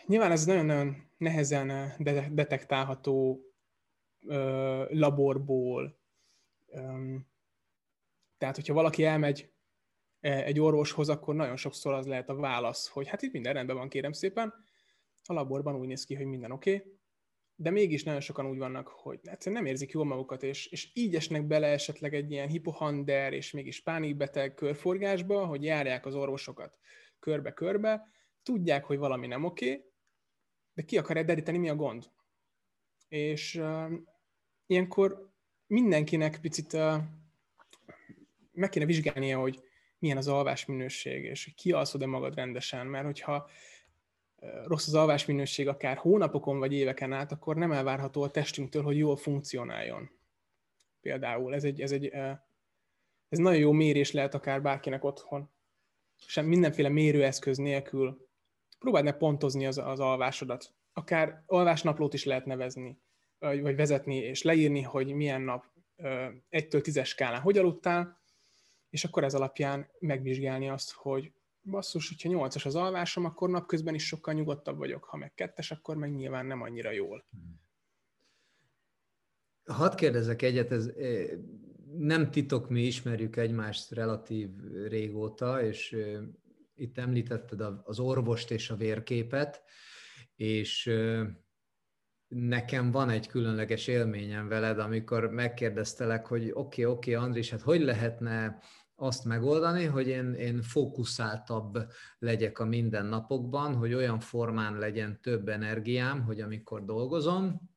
nyilván 0.07 0.31
ez 0.31 0.45
nagyon-nagyon 0.45 1.11
nehezen 1.17 1.93
detektálható 2.35 3.47
laborból, 4.88 6.00
tehát, 8.38 8.57
hogyha 8.57 8.75
valaki 8.75 9.05
elmegy 9.05 9.51
egy 10.23 10.61
orvoshoz, 10.61 11.09
akkor 11.09 11.35
nagyon 11.35 11.57
sokszor 11.57 11.93
az 11.93 12.07
lehet 12.07 12.29
a 12.29 12.35
válasz, 12.35 12.88
hogy 12.88 13.09
hát 13.09 13.23
itt 13.23 13.33
minden 13.33 13.52
rendben 13.52 13.76
van, 13.76 13.88
kérem 13.88 14.12
szépen, 14.12 14.55
a 15.25 15.33
laborban 15.33 15.76
úgy 15.76 15.87
néz 15.87 16.05
ki, 16.05 16.14
hogy 16.14 16.26
minden 16.26 16.50
oké, 16.50 16.75
okay, 16.75 16.93
de 17.55 17.71
mégis 17.71 18.05
nagyon 18.05 18.21
sokan 18.21 18.47
úgy 18.47 18.59
vannak, 18.59 18.88
hogy 18.88 19.21
egyszerűen 19.23 19.62
nem 19.62 19.73
érzik 19.73 19.91
jól 19.91 20.05
magukat, 20.05 20.43
és, 20.43 20.67
és 20.67 20.91
így 20.95 21.14
esnek 21.14 21.47
bele 21.47 21.67
esetleg 21.67 22.14
egy 22.14 22.31
ilyen 22.31 22.49
hipohander 22.49 23.33
és 23.33 23.50
mégis 23.50 23.83
pánikbeteg 23.83 24.55
körforgásba, 24.55 25.47
hogy 25.47 25.64
járják 25.64 26.07
az 26.07 26.14
orvosokat 26.14 26.79
körbe-körbe, 27.19 28.09
tudják, 28.43 28.85
hogy 28.85 28.99
valami 28.99 29.26
nem 29.26 29.45
oké, 29.45 29.71
okay, 29.71 29.85
de 30.75 30.83
ki 30.83 30.99
akarják 30.99 31.26
deríteni, 31.26 31.59
mi 31.59 31.69
a 31.69 31.75
gond. 31.75 32.11
És 33.09 33.55
uh, 33.55 33.93
ilyenkor 34.67 35.33
mindenkinek 35.67 36.41
picit 36.41 36.73
uh, 36.73 36.95
meg 38.52 38.69
kéne 38.69 38.85
vizsgálnia, 38.85 39.38
hogy 39.38 39.62
milyen 40.02 40.16
az 40.16 40.28
alvás 40.28 40.66
minőség, 40.66 41.25
és 41.25 41.44
hogy 41.44 41.54
kialszod-e 41.54 42.06
magad 42.06 42.35
rendesen, 42.35 42.87
mert 42.87 43.04
hogyha 43.04 43.49
rossz 44.64 44.87
az 44.87 44.94
alvásminőség 44.94 45.68
akár 45.68 45.97
hónapokon 45.97 46.59
vagy 46.59 46.73
éveken 46.73 47.12
át, 47.12 47.32
akkor 47.32 47.56
nem 47.56 47.73
elvárható 47.73 48.23
a 48.23 48.30
testünktől, 48.30 48.82
hogy 48.82 48.97
jól 48.97 49.16
funkcionáljon. 49.16 50.11
Például 51.00 51.54
ez 51.54 51.64
egy, 51.64 51.80
ez 51.80 51.92
egy 51.92 52.12
ez 53.28 53.38
nagyon 53.38 53.61
jó 53.61 53.73
mérés 53.73 54.12
lehet 54.12 54.35
akár 54.35 54.62
bárkinek 54.62 55.04
otthon. 55.04 55.50
Sem 56.26 56.47
mindenféle 56.47 56.88
mérőeszköz 56.88 57.56
nélkül. 57.56 58.28
Próbáld 58.78 59.04
meg 59.04 59.16
pontozni 59.16 59.66
az, 59.66 59.78
az 59.78 60.00
alvásodat. 60.00 60.75
Akár 60.92 61.42
alvásnaplót 61.47 62.14
is 62.14 62.25
lehet 62.25 62.44
nevezni, 62.44 62.99
vagy 63.38 63.76
vezetni, 63.76 64.16
és 64.16 64.42
leírni, 64.42 64.82
hogy 64.82 65.12
milyen 65.12 65.42
nap 65.42 65.64
egytől 66.49 66.80
tízes 66.80 67.09
skálán 67.09 67.40
hogy 67.40 67.59
aludtál, 67.59 68.22
és 68.92 69.04
akkor 69.04 69.25
ez 69.25 69.34
alapján 69.34 69.90
megvizsgálni 69.99 70.68
azt, 70.68 70.92
hogy 70.92 71.32
basszus, 71.62 72.08
hogyha 72.08 72.28
nyolcas 72.28 72.66
az 72.66 72.75
alvásom, 72.75 73.25
akkor 73.25 73.50
napközben 73.50 73.94
is 73.94 74.06
sokkal 74.06 74.34
nyugodtabb 74.34 74.76
vagyok. 74.76 75.04
Ha 75.04 75.16
meg 75.16 75.34
kettes, 75.34 75.70
akkor 75.70 75.96
meg 75.96 76.14
nyilván 76.14 76.46
nem 76.46 76.62
annyira 76.62 76.90
jól. 76.90 77.25
Hadd 79.64 79.96
kérdezek 79.96 80.42
egyet, 80.42 80.72
ez 80.72 80.87
eh, 80.87 81.28
nem 81.96 82.30
titok, 82.30 82.68
mi 82.68 82.82
ismerjük 82.82 83.37
egymást 83.37 83.90
relatív 83.90 84.50
régóta, 84.88 85.62
és 85.62 85.92
eh, 85.92 86.20
itt 86.75 86.99
említetted 86.99 87.61
az 87.84 87.99
orvost 87.99 88.50
és 88.50 88.70
a 88.70 88.76
vérképet, 88.76 89.62
és 90.37 90.87
eh, 90.87 91.26
nekem 92.28 92.90
van 92.90 93.11
egy 93.11 93.26
különleges 93.26 93.87
élményem 93.87 94.49
veled, 94.49 94.78
amikor 94.78 95.30
megkérdeztelek, 95.30 96.26
hogy 96.26 96.42
oké, 96.42 96.54
okay, 96.54 96.84
oké, 96.84 97.14
okay, 97.14 97.25
Andris, 97.26 97.50
hát 97.50 97.61
hogy 97.61 97.80
lehetne 97.80 98.58
azt 99.02 99.25
megoldani, 99.25 99.85
hogy 99.85 100.09
én, 100.09 100.32
én 100.32 100.62
fókuszáltabb 100.62 101.78
legyek 102.18 102.59
a 102.59 102.64
mindennapokban, 102.64 103.75
hogy 103.75 103.94
olyan 103.94 104.21
formán 104.21 104.78
legyen 104.78 105.21
több 105.21 105.49
energiám, 105.49 106.23
hogy 106.23 106.40
amikor 106.40 106.85
dolgozom, 106.85 107.71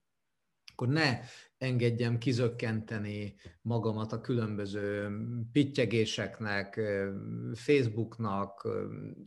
akkor 0.71 0.87
ne 0.87 1.19
engedjem 1.57 2.17
kizökkenteni 2.17 3.35
magamat 3.61 4.11
a 4.11 4.21
különböző 4.21 5.09
pittyegéseknek, 5.51 6.81
Facebooknak, 7.53 8.67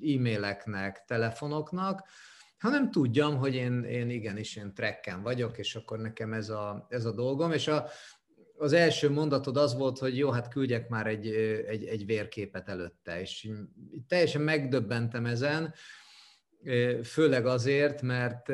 e-maileknek, 0.00 1.04
telefonoknak, 1.06 2.08
hanem 2.58 2.90
tudjam, 2.90 3.36
hogy 3.36 3.54
én, 3.54 3.82
én 3.82 4.10
igenis 4.10 4.56
én 4.56 4.74
trekken 4.74 5.22
vagyok, 5.22 5.58
és 5.58 5.74
akkor 5.74 5.98
nekem 5.98 6.32
ez 6.32 6.48
a, 6.48 6.86
ez 6.88 7.04
a 7.04 7.12
dolgom, 7.12 7.52
és 7.52 7.68
a, 7.68 7.86
az 8.58 8.72
első 8.72 9.10
mondatod 9.10 9.56
az 9.56 9.74
volt, 9.74 9.98
hogy 9.98 10.16
jó, 10.16 10.30
hát 10.30 10.48
küldjek 10.48 10.88
már 10.88 11.06
egy, 11.06 11.26
egy, 11.66 11.84
egy 11.84 12.06
vérképet 12.06 12.68
előtte, 12.68 13.20
és 13.20 13.50
teljesen 14.08 14.42
megdöbbentem 14.42 15.26
ezen, 15.26 15.74
főleg 17.02 17.46
azért, 17.46 18.02
mert 18.02 18.52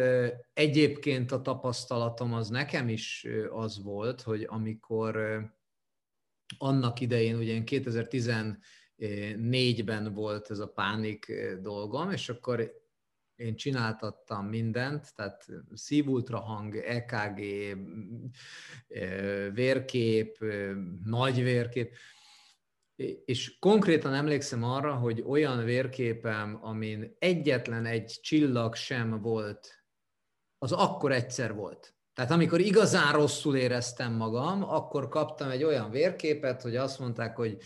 egyébként 0.55 1.33
a 1.33 1.41
tapasztalatom 1.41 2.33
az 2.33 2.49
nekem 2.49 2.89
is 2.89 3.27
az 3.51 3.83
volt, 3.83 4.23
hogy 4.23 4.47
amikor 4.49 5.43
annak 6.59 7.01
idején, 7.01 7.37
ugye 7.37 7.63
2014-ben 7.65 10.15
volt 10.15 10.51
ez 10.51 10.59
a 10.59 10.69
pánik 10.69 11.33
dolgom, 11.61 12.11
és 12.11 12.29
akkor 12.29 12.83
én 13.37 13.57
csináltattam 13.57 14.47
mindent, 14.47 15.15
tehát 15.15 15.47
szívultrahang, 15.75 16.77
EKG, 16.77 17.41
vérkép, 19.53 20.45
nagy 21.05 21.43
vérkép, 21.43 21.95
és 23.25 23.59
konkrétan 23.59 24.15
emlékszem 24.15 24.65
arra, 24.65 24.95
hogy 24.95 25.23
olyan 25.27 25.65
vérképem, 25.65 26.59
amin 26.63 27.17
egyetlen 27.19 27.87
egy 27.87 28.19
csillag 28.23 28.75
sem 28.75 29.21
volt, 29.21 29.85
az 30.59 30.73
akkor 30.73 31.13
egyszer 31.13 31.55
volt. 31.55 31.95
Tehát 32.15 32.31
amikor 32.31 32.61
igazán 32.61 33.13
rosszul 33.13 33.57
éreztem 33.57 34.13
magam, 34.13 34.63
akkor 34.63 35.09
kaptam 35.09 35.51
egy 35.51 35.65
olyan 35.65 35.91
vérképet, 35.91 36.63
hogy 36.63 36.77
azt 36.77 36.99
mondták, 36.99 37.37
hogy 37.37 37.59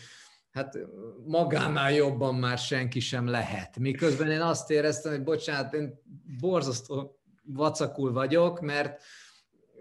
hát 0.50 0.78
magánál 1.26 1.93
jobban 1.93 2.35
már 2.35 2.59
senki 2.59 3.00
sem 3.00 3.26
lehet. 3.26 3.78
Miközben 3.78 4.31
én 4.31 4.40
azt 4.40 4.71
éreztem, 4.71 5.12
hogy 5.12 5.23
bocsánat, 5.23 5.75
én 5.75 6.02
borzasztó 6.40 7.21
vacakul 7.43 8.12
vagyok, 8.12 8.61
mert 8.61 9.02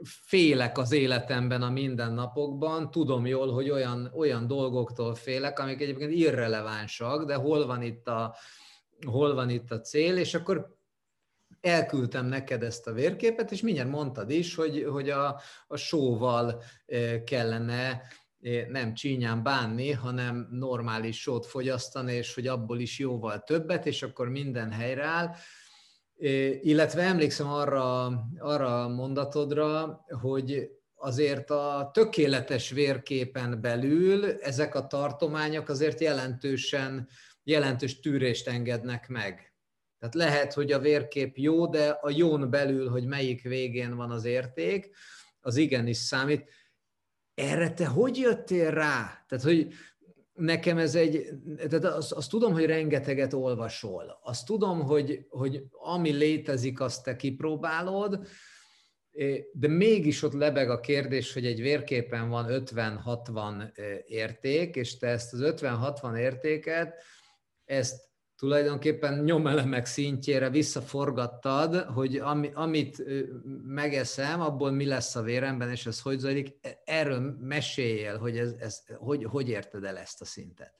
félek 0.03 0.77
az 0.77 0.91
életemben 0.91 1.61
a 1.61 1.69
mindennapokban, 1.69 2.91
tudom 2.91 3.25
jól, 3.25 3.53
hogy 3.53 3.69
olyan, 3.69 4.11
olyan 4.15 4.47
dolgoktól 4.47 5.15
félek, 5.15 5.59
amik 5.59 5.81
egyébként 5.81 6.11
irrelevánsak, 6.11 7.25
de 7.25 7.35
hol 7.35 7.65
van 7.65 7.81
itt 7.81 8.07
a, 8.07 8.35
hol 9.05 9.33
van 9.33 9.49
itt 9.49 9.71
a 9.71 9.81
cél, 9.81 10.17
és 10.17 10.33
akkor 10.33 10.75
elküldtem 11.61 12.25
neked 12.25 12.63
ezt 12.63 12.87
a 12.87 12.91
vérképet, 12.91 13.51
és 13.51 13.61
mindjárt 13.61 13.89
mondtad 13.89 14.29
is, 14.29 14.55
hogy, 14.55 14.87
hogy 14.89 15.09
a, 15.09 15.39
a 15.67 15.77
sóval 15.77 16.63
kellene 17.25 18.01
nem 18.69 18.93
csínyán 18.93 19.43
bánni, 19.43 19.91
hanem 19.91 20.47
normális 20.51 21.21
sót 21.21 21.45
fogyasztani, 21.45 22.13
és 22.13 22.33
hogy 22.33 22.47
abból 22.47 22.79
is 22.79 22.99
jóval 22.99 23.43
többet, 23.43 23.85
és 23.85 24.03
akkor 24.03 24.29
minden 24.29 24.71
helyreáll. 24.71 25.35
Illetve 26.61 27.01
emlékszem 27.01 27.47
arra, 27.47 28.05
arra 28.37 28.83
a 28.83 28.87
mondatodra, 28.87 29.99
hogy 30.21 30.69
azért 30.95 31.49
a 31.49 31.89
tökéletes 31.93 32.69
vérképen 32.69 33.61
belül 33.61 34.31
ezek 34.31 34.75
a 34.75 34.87
tartományok 34.87 35.69
azért 35.69 35.99
jelentősen, 35.99 37.09
jelentős 37.43 37.99
tűrést 37.99 38.47
engednek 38.47 39.07
meg. 39.07 39.53
Tehát 39.99 40.15
lehet, 40.15 40.53
hogy 40.53 40.71
a 40.71 40.79
vérkép 40.79 41.37
jó, 41.37 41.67
de 41.67 41.89
a 41.89 42.09
jón 42.09 42.49
belül, 42.49 42.89
hogy 42.89 43.05
melyik 43.05 43.41
végén 43.41 43.95
van 43.95 44.11
az 44.11 44.25
érték, 44.25 44.95
az 45.39 45.55
igenis 45.55 45.97
számít 45.97 46.49
erre 47.37 47.73
te 47.73 47.85
hogy 47.85 48.17
jöttél 48.17 48.71
rá? 48.71 49.25
Tehát, 49.27 49.43
hogy 49.43 49.73
nekem 50.33 50.77
ez 50.77 50.95
egy, 50.95 51.29
tehát 51.57 51.85
azt, 51.85 52.11
azt 52.11 52.29
tudom, 52.29 52.53
hogy 52.53 52.65
rengeteget 52.65 53.33
olvasol, 53.33 54.19
azt 54.23 54.45
tudom, 54.45 54.81
hogy, 54.81 55.25
hogy 55.29 55.63
ami 55.71 56.11
létezik, 56.11 56.79
azt 56.79 57.03
te 57.03 57.15
kipróbálod, 57.15 58.27
de 59.51 59.67
mégis 59.67 60.23
ott 60.23 60.33
lebeg 60.33 60.69
a 60.69 60.79
kérdés, 60.79 61.33
hogy 61.33 61.45
egy 61.45 61.61
vérképen 61.61 62.29
van 62.29 62.45
50-60 62.49 63.77
érték, 64.05 64.75
és 64.75 64.97
te 64.97 65.07
ezt 65.07 65.33
az 65.33 65.39
50-60 65.43 66.17
értéket, 66.17 67.03
ezt 67.65 68.06
tulajdonképpen 68.37 69.23
nyomelemek 69.23 69.85
szintjére 69.85 70.49
visszaforgattad, 70.49 71.75
hogy 71.75 72.15
ami, 72.15 72.51
amit 72.53 73.03
megeszem, 73.65 74.41
abból 74.41 74.71
mi 74.71 74.85
lesz 74.85 75.15
a 75.15 75.21
véremben, 75.21 75.71
és 75.71 75.85
ez 75.85 76.01
hogy 76.01 76.19
zajlik. 76.19 76.57
E, 76.61 76.81
erről 76.85 77.37
meséljél, 77.39 78.17
hogy, 78.17 78.37
ez, 78.37 78.55
ez, 78.59 78.83
hogy, 78.97 79.23
hogy 79.23 79.49
érted 79.49 79.83
el 79.83 79.97
ezt 79.97 80.21
a 80.21 80.25
szintet? 80.25 80.73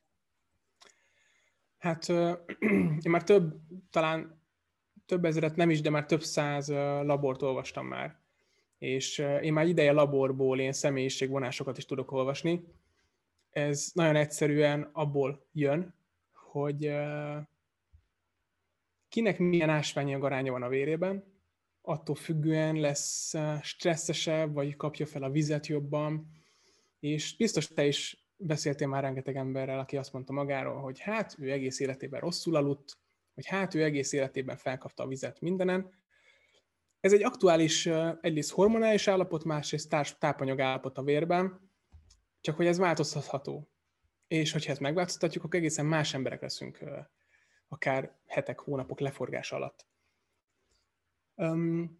Hát 1.77 2.09
én 3.03 3.09
már 3.09 3.23
több, 3.23 3.55
talán 3.89 4.41
több 5.05 5.25
ezeret 5.25 5.55
nem 5.55 5.69
is, 5.69 5.81
de 5.81 5.89
már 5.89 6.05
több 6.05 6.23
száz 6.23 6.69
labort 7.03 7.41
olvastam 7.41 7.87
már. 7.87 8.19
És 8.77 9.17
én 9.41 9.53
már 9.53 9.67
ideje 9.67 9.91
laborból 9.91 10.59
én 10.59 10.71
személyiségvonásokat 10.71 11.77
is 11.77 11.85
tudok 11.85 12.11
olvasni. 12.11 12.67
Ez 13.49 13.91
nagyon 13.93 14.15
egyszerűen 14.15 14.89
abból 14.93 15.47
jön, 15.51 15.95
hogy 16.61 16.91
kinek 19.07 19.39
milyen 19.39 19.69
ásványanyag 19.69 20.23
aránya 20.23 20.51
van 20.51 20.63
a 20.63 20.69
vérében, 20.69 21.23
attól 21.81 22.15
függően 22.15 22.75
lesz 22.75 23.33
stresszesebb, 23.61 24.53
vagy 24.53 24.75
kapja 24.75 25.05
fel 25.05 25.23
a 25.23 25.29
vizet 25.29 25.67
jobban, 25.67 26.27
és 26.99 27.35
biztos 27.35 27.67
te 27.67 27.85
is 27.85 28.27
beszéltél 28.37 28.87
már 28.87 29.03
rengeteg 29.03 29.35
emberrel, 29.35 29.79
aki 29.79 29.97
azt 29.97 30.13
mondta 30.13 30.33
magáról, 30.33 30.81
hogy 30.81 30.99
hát 30.99 31.35
ő 31.39 31.51
egész 31.51 31.79
életében 31.79 32.19
rosszul 32.19 32.55
aludt, 32.55 32.97
vagy 33.33 33.45
hát 33.45 33.73
ő 33.73 33.83
egész 33.83 34.11
életében 34.11 34.57
felkapta 34.57 35.03
a 35.03 35.07
vizet 35.07 35.41
mindenen. 35.41 35.89
Ez 36.99 37.13
egy 37.13 37.23
aktuális 37.23 37.85
egyrészt 38.21 38.51
hormonális 38.51 39.07
állapot, 39.07 39.43
másrészt 39.43 40.17
tápanyag 40.19 40.59
állapot 40.59 40.97
a 40.97 41.03
vérben, 41.03 41.71
csak 42.41 42.55
hogy 42.55 42.65
ez 42.65 42.77
változtatható 42.77 43.69
és 44.27 44.51
hogyha 44.51 44.71
ezt 44.71 44.79
megváltoztatjuk, 44.79 45.43
akkor 45.43 45.59
egészen 45.59 45.85
más 45.85 46.13
emberek 46.13 46.41
leszünk 46.41 46.79
akár 47.67 48.15
hetek, 48.25 48.59
hónapok 48.59 48.99
leforgás 48.99 49.51
alatt. 49.51 49.85
Um, 51.35 51.99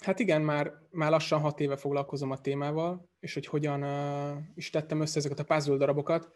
hát 0.00 0.18
igen, 0.18 0.42
már, 0.42 0.72
már 0.90 1.10
lassan 1.10 1.40
hat 1.40 1.60
éve 1.60 1.76
foglalkozom 1.76 2.30
a 2.30 2.40
témával, 2.40 3.08
és 3.20 3.34
hogy 3.34 3.46
hogyan 3.46 3.82
uh, 3.82 4.42
is 4.54 4.70
tettem 4.70 5.00
össze 5.00 5.18
ezeket 5.18 5.38
a 5.38 5.44
puzzle 5.44 5.76
darabokat. 5.76 6.32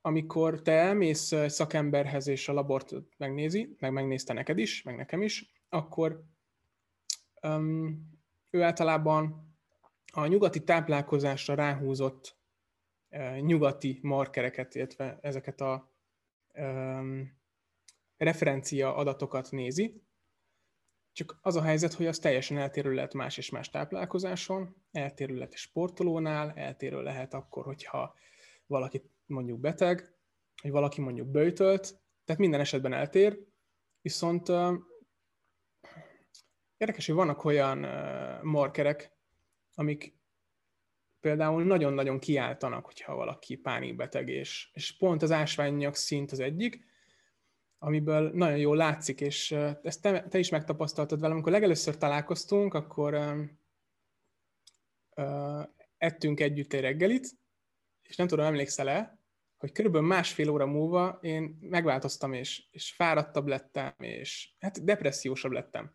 Amikor 0.00 0.62
te 0.62 0.72
elmész 0.72 1.32
egy 1.32 1.50
szakemberhez, 1.50 2.26
és 2.26 2.48
a 2.48 2.52
labort 2.52 2.92
megnézi, 3.16 3.76
meg 3.78 3.92
megnézte 3.92 4.32
neked 4.32 4.58
is, 4.58 4.82
meg 4.82 4.96
nekem 4.96 5.22
is, 5.22 5.52
akkor 5.68 6.22
um, 7.42 8.10
ő 8.50 8.62
általában 8.62 9.50
a 10.12 10.26
nyugati 10.26 10.64
táplálkozásra 10.64 11.54
ráhúzott 11.54 12.36
nyugati 13.40 13.98
markereket, 14.02 14.74
illetve 14.74 15.18
ezeket 15.20 15.60
a 15.60 15.92
referencia 18.16 18.96
adatokat 18.96 19.50
nézi, 19.50 20.02
csak 21.12 21.38
az 21.42 21.56
a 21.56 21.62
helyzet, 21.62 21.92
hogy 21.92 22.06
az 22.06 22.18
teljesen 22.18 22.58
eltérő 22.58 22.94
lehet 22.94 23.14
más 23.14 23.36
és 23.36 23.50
más 23.50 23.70
táplálkozáson, 23.70 24.76
eltérő 24.92 25.34
lehet 25.34 25.54
sportolónál, 25.54 26.52
eltérő 26.52 27.02
lehet 27.02 27.34
akkor, 27.34 27.64
hogyha 27.64 28.14
valaki 28.66 29.02
mondjuk 29.26 29.60
beteg, 29.60 30.16
vagy 30.62 30.70
valaki 30.70 31.00
mondjuk 31.00 31.28
bőjtölt, 31.28 32.00
tehát 32.24 32.40
minden 32.40 32.60
esetben 32.60 32.92
eltér, 32.92 33.38
viszont 34.00 34.48
érdekes, 36.76 37.06
hogy 37.06 37.14
vannak 37.14 37.44
olyan 37.44 37.78
markerek, 38.42 39.16
amik 39.74 40.20
például 41.22 41.64
nagyon-nagyon 41.64 42.18
kiáltanak, 42.18 42.84
hogyha 42.84 43.14
valaki 43.14 43.56
pánikbeteg, 43.56 44.28
és, 44.28 44.70
és 44.72 44.96
pont 44.96 45.22
az 45.22 45.30
ásványanyag 45.30 45.94
szint 45.94 46.32
az 46.32 46.40
egyik, 46.40 46.84
amiből 47.78 48.30
nagyon 48.34 48.58
jól 48.58 48.76
látszik, 48.76 49.20
és 49.20 49.52
ezt 49.82 50.02
te, 50.02 50.22
te 50.28 50.38
is 50.38 50.48
megtapasztaltad 50.48 51.20
velem, 51.20 51.34
amikor 51.34 51.52
legelőször 51.52 51.96
találkoztunk, 51.96 52.74
akkor 52.74 53.14
uh, 55.16 55.62
ettünk 55.96 56.40
együtt 56.40 56.72
egy 56.72 56.80
reggelit, 56.80 57.28
és 58.02 58.16
nem 58.16 58.26
tudom, 58.26 58.44
emlékszel-e, 58.44 59.18
hogy 59.56 59.72
körülbelül 59.72 60.06
másfél 60.06 60.48
óra 60.50 60.66
múlva 60.66 61.18
én 61.20 61.58
megváltoztam, 61.60 62.32
és, 62.32 62.64
és 62.70 62.92
fáradtabb 62.92 63.46
lettem, 63.46 63.94
és 63.98 64.48
hát 64.58 64.84
depressziósabb 64.84 65.52
lettem. 65.52 65.92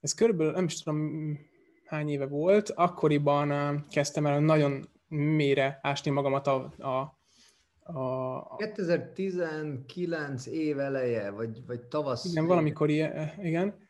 Ez 0.00 0.14
körülbelül, 0.14 0.52
nem 0.52 0.64
is 0.64 0.82
tudom, 0.82 1.38
hány 1.84 2.08
éve 2.08 2.26
volt, 2.26 2.70
akkoriban 2.70 3.86
kezdtem 3.90 4.26
el 4.26 4.40
nagyon 4.40 4.88
mélyre 5.08 5.78
ásni 5.82 6.10
magamat 6.10 6.46
a, 6.46 6.54
a 6.78 7.22
a... 7.84 8.56
2019 8.56 10.46
év 10.46 10.78
eleje, 10.78 11.30
vagy, 11.30 11.66
vagy 11.66 11.80
tavasz. 11.80 12.24
Igen, 12.24 12.46
valamikor 12.46 12.90
igen. 13.42 13.88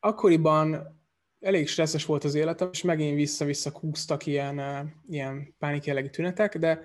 Akkoriban 0.00 1.00
elég 1.40 1.68
stresszes 1.68 2.04
volt 2.04 2.24
az 2.24 2.34
életem, 2.34 2.68
és 2.72 2.82
megint 2.82 3.16
vissza-vissza 3.16 3.72
kúztak 3.72 4.26
ilyen, 4.26 4.60
ilyen 5.08 5.54
pánikjellegű 5.58 6.08
tünetek, 6.08 6.58
de 6.58 6.84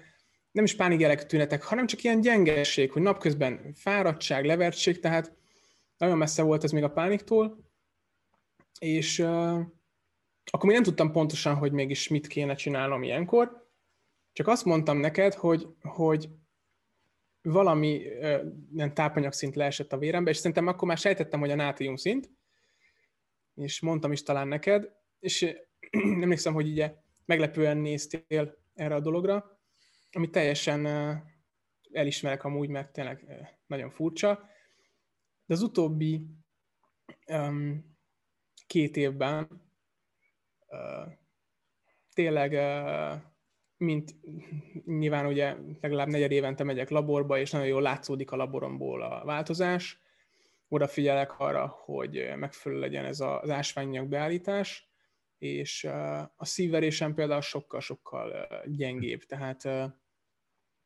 nem 0.52 0.64
is 0.64 0.76
pánikjellegű 0.76 1.22
tünetek, 1.22 1.64
hanem 1.64 1.86
csak 1.86 2.04
ilyen 2.04 2.22
gyengeség, 2.22 2.92
hogy 2.92 3.02
napközben 3.02 3.74
fáradtság, 3.74 4.46
levertség, 4.46 5.00
tehát 5.00 5.36
nagyon 5.98 6.18
messze 6.18 6.42
volt 6.42 6.64
ez 6.64 6.72
még 6.72 6.84
a 6.84 6.92
pániktól, 6.92 7.67
és 8.80 9.20
uh, 9.20 9.60
akkor 10.52 10.66
még 10.66 10.74
nem 10.74 10.84
tudtam 10.84 11.12
pontosan, 11.12 11.56
hogy 11.56 11.72
mégis 11.72 12.08
mit 12.08 12.28
kéne 12.28 12.56
csinálnom 12.56 13.04
ilyenkor, 13.04 13.68
csak 14.32 14.48
azt 14.48 14.66
mondtam 14.66 14.98
neked, 14.98 15.34
hogy, 15.34 15.68
hogy 15.82 16.30
valami 17.42 18.02
nem 18.72 18.94
tápanyagszint 18.94 19.56
leesett 19.56 19.94
a 19.94 19.98
vérembe, 19.98 20.30
és 20.30 20.38
szerintem 20.38 20.68
akkor 20.68 20.88
már 20.88 20.98
sejtettem, 20.98 21.40
hogy 21.40 21.52
a 21.52 21.56
nátrium 21.56 21.96
szint, 21.96 22.30
és 23.56 23.82
mondtam 23.82 24.12
is 24.12 24.24
talán 24.24 24.48
neked, 24.48 24.92
és 25.20 25.56
emlékszem, 26.22 26.54
hogy 26.54 26.68
ugye 26.68 26.96
meglepően 27.26 27.78
néztél 27.78 28.58
erre 28.74 28.96
a 28.96 29.00
dologra, 29.00 29.60
ami 30.12 30.30
teljesen 30.30 30.86
elismerek 31.92 32.44
amúgy, 32.44 32.70
mert 32.70 32.94
tényleg 32.94 33.48
nagyon 33.66 33.90
furcsa, 33.90 34.50
de 35.46 35.54
az 35.54 35.62
utóbbi 35.62 36.26
um, 37.28 37.97
két 38.68 38.98
évben 38.98 39.66
tényleg, 42.14 42.52
mint 43.78 44.16
nyilván 44.86 45.26
ugye 45.26 45.56
legalább 45.82 46.08
negyed 46.08 46.32
évente 46.32 46.64
megyek 46.64 46.90
laborba, 46.90 47.38
és 47.38 47.52
nagyon 47.52 47.68
jól 47.68 47.82
látszódik 47.82 48.32
a 48.32 48.36
laboromból 48.36 49.02
a 49.02 49.26
változás. 49.26 50.02
Odafigyelek 50.68 51.40
arra, 51.40 51.68
hogy 51.68 52.34
megfelelő 52.36 52.82
legyen 52.82 53.06
ez 53.06 53.20
az 53.20 53.50
ásványanyag 53.50 54.08
beállítás, 54.08 54.90
és 55.38 55.84
a 56.36 56.46
szívverésem 56.46 57.14
például 57.14 57.42
sokkal-sokkal 57.42 58.48
gyengébb. 58.66 59.24
Tehát 59.24 59.64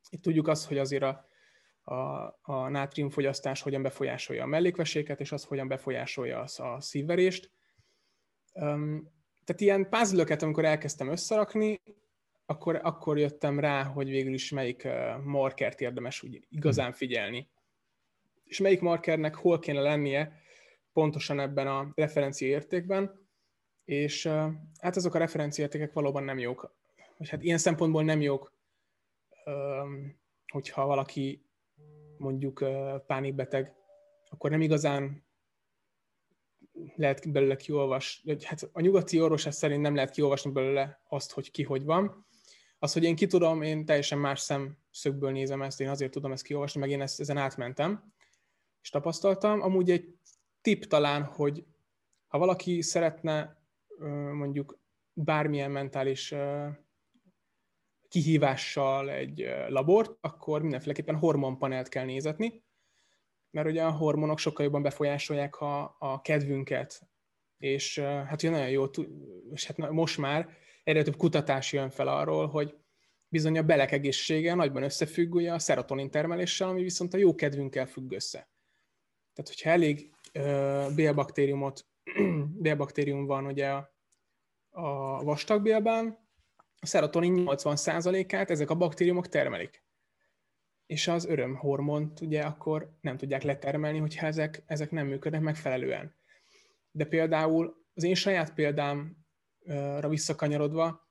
itt 0.10 0.22
tudjuk 0.22 0.48
azt, 0.48 0.68
hogy 0.68 0.78
azért 0.78 1.04
a, 1.04 1.28
a, 1.82 1.94
a 2.42 2.70
nátriumfogyasztás 2.70 3.62
hogyan 3.62 3.82
befolyásolja 3.82 4.44
a 4.44 4.48
mellékveséket, 4.48 5.20
és 5.20 5.32
az 5.32 5.44
hogyan 5.44 5.68
befolyásolja 5.68 6.40
a 6.42 6.82
szívverést 6.82 7.52
Um, 8.54 9.12
tehát 9.44 9.62
ilyen 9.62 9.90
puzzle 9.90 10.38
amikor 10.40 10.66
elkezdtem 10.66 11.10
összerakni, 11.10 11.82
akkor, 12.46 12.80
akkor 12.84 13.18
jöttem 13.18 13.60
rá, 13.60 13.84
hogy 13.84 14.10
végül 14.10 14.34
is 14.34 14.52
melyik 14.52 14.84
uh, 14.86 15.24
markert 15.24 15.82
érdemes 15.82 16.24
úgy 16.24 16.46
igazán 16.50 16.92
figyelni. 16.92 17.50
És 18.44 18.60
melyik 18.60 18.82
markernek 18.82 19.36
hol 19.36 19.60
kéne 19.60 19.82
lennie 19.82 20.40
pontosan 20.94 21.40
ebben 21.40 21.68
a 21.68 21.92
referencia 21.96 22.48
értékben, 22.48 23.28
és 23.86 24.26
hát 24.80 24.96
azok 24.96 25.14
a 25.14 25.18
referencia 25.18 25.64
értékek 25.64 25.94
valóban 25.94 26.24
nem 26.24 26.40
jók. 26.40 26.76
Vagy 27.18 27.30
hát 27.30 27.44
ilyen 27.44 27.58
szempontból 27.58 28.04
nem 28.04 28.22
jók, 28.22 28.54
hogyha 30.48 30.86
valaki 30.86 31.46
mondjuk 32.18 32.62
uh, 32.62 33.00
pánikbeteg, 33.06 33.76
akkor 34.30 34.50
nem 34.50 34.62
igazán 34.62 35.24
lehet 36.96 37.32
belőle 37.32 37.56
kiolvasni, 37.56 38.38
hát 38.44 38.70
a 38.72 38.82
nyugati 38.82 39.22
orvos 39.22 39.48
szerint 39.50 39.82
nem 39.82 39.96
lehet 39.96 40.12
kiolvasni 40.12 40.52
belőle 40.52 41.02
azt, 41.10 41.32
hogy 41.32 41.52
ki 41.52 41.64
hogy 41.64 41.84
van. 41.84 42.26
Az, 42.80 42.94
hogy 42.94 43.04
én 43.04 43.16
ki 43.16 43.28
tudom, 43.28 43.62
én 43.62 43.86
teljesen 43.86 44.18
más 44.18 44.40
szemszögből 44.40 45.32
nézem 45.32 45.62
ezt, 45.62 45.82
én 45.82 45.90
azért 45.90 46.12
tudom 46.12 46.32
ezt 46.32 46.44
kiolvasni, 46.44 46.80
meg 46.80 46.90
én 46.90 47.02
ezt, 47.02 47.20
ezen 47.20 47.38
átmentem, 47.38 48.14
és 48.82 48.90
tapasztaltam. 48.90 49.62
Amúgy 49.62 49.92
egy 49.92 50.16
tip 50.62 50.86
talán, 50.86 51.24
hogy 51.24 51.66
ha 52.28 52.38
valaki 52.38 52.82
szeretne 52.82 53.62
mondjuk 54.34 54.80
bármilyen 55.14 55.72
mentális 55.72 56.34
kihívással 58.08 59.10
egy 59.10 59.48
labort, 59.68 60.18
akkor 60.22 60.62
mindenféleképpen 60.62 61.16
hormonpanelt 61.16 61.90
kell 61.90 62.06
nézetni, 62.06 62.64
mert 63.52 63.68
ugye 63.68 63.84
a 63.84 63.92
hormonok 63.92 64.40
sokkal 64.40 64.66
jobban 64.66 64.82
befolyásolják 64.82 65.56
a, 65.56 65.96
a 66.00 66.22
kedvünket, 66.22 67.02
és 67.58 68.00
hát 68.00 68.44
ugye 68.44 68.50
nagyon 68.50 68.70
jó, 68.70 68.86
és 69.52 69.66
hát 69.66 69.78
most 69.78 70.18
már 70.18 70.50
egyre 70.84 71.04
több 71.04 71.16
kutatás 71.16 71.74
jön 71.74 71.90
fel 71.90 72.08
arról, 72.08 72.48
hogy 72.48 72.76
bizony 73.28 73.58
a 73.58 73.64
belek 73.64 73.92
egészsége 73.92 74.54
nagyban 74.54 74.84
összefügg 74.84 75.36
ugye 75.36 75.54
a 75.54 75.60
szerotonin 75.60 76.12
termeléssel, 76.12 76.70
ami 76.70 76.82
viszont 76.82 77.14
a 77.14 77.18
jó 77.18 77.36
kedvünkkel 77.36 77.86
függ 77.86 78.12
össze. 78.12 78.50
Tehát, 79.34 79.50
hogyha 79.50 79.70
elég 79.70 80.12
bélbaktériumot, 80.96 81.88
bélbaktérium 82.66 83.26
van 83.26 83.46
ugye 83.46 83.70
a, 83.70 83.94
a 84.70 85.24
vastagbélben, 85.24 86.30
a 86.80 86.86
szerotonin 86.86 87.44
80%-át 87.46 88.50
ezek 88.50 88.70
a 88.70 88.76
baktériumok 88.76 89.28
termelik. 89.28 89.84
És 90.92 91.08
az 91.08 91.26
örömhormont 91.26 92.22
ugye 92.22 92.42
akkor 92.42 92.98
nem 93.02 93.18
tudják 93.18 93.44
letermelni, 93.44 93.98
hogyha 93.98 94.26
ezek, 94.26 94.64
ezek 94.66 94.92
nem 94.92 95.08
működnek 95.08 95.42
megfelelően. 95.42 96.16
De 96.92 97.06
például 97.06 97.86
az 97.94 98.04
én 98.04 98.16
saját 98.16 98.54
példámra 98.54 100.10
visszakanyarodva, 100.10 101.10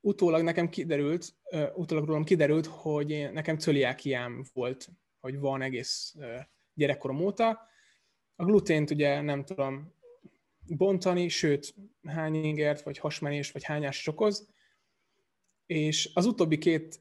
utólag 0.00 0.42
nekem 0.42 0.68
kiderült, 0.68 1.34
utólag 1.74 2.06
rólam 2.06 2.24
kiderült, 2.24 2.66
hogy 2.66 3.10
én, 3.10 3.32
nekem 3.32 3.58
cöliákiám 3.58 4.44
volt, 4.52 4.88
hogy 5.20 5.38
van 5.38 5.62
egész 5.62 6.14
gyerekkorom 6.74 7.20
óta. 7.20 7.68
A 8.36 8.44
glutént 8.44 8.90
ugye 8.90 9.20
nem 9.20 9.44
tudom 9.44 9.94
bontani, 10.66 11.28
sőt, 11.28 11.74
hány 12.06 12.34
ingert, 12.34 12.82
vagy 12.82 12.98
hasmenés, 12.98 13.52
vagy 13.52 13.64
hányás 13.64 14.06
okoz, 14.06 14.48
és 15.66 16.10
az 16.14 16.26
utóbbi 16.26 16.58
két, 16.58 17.00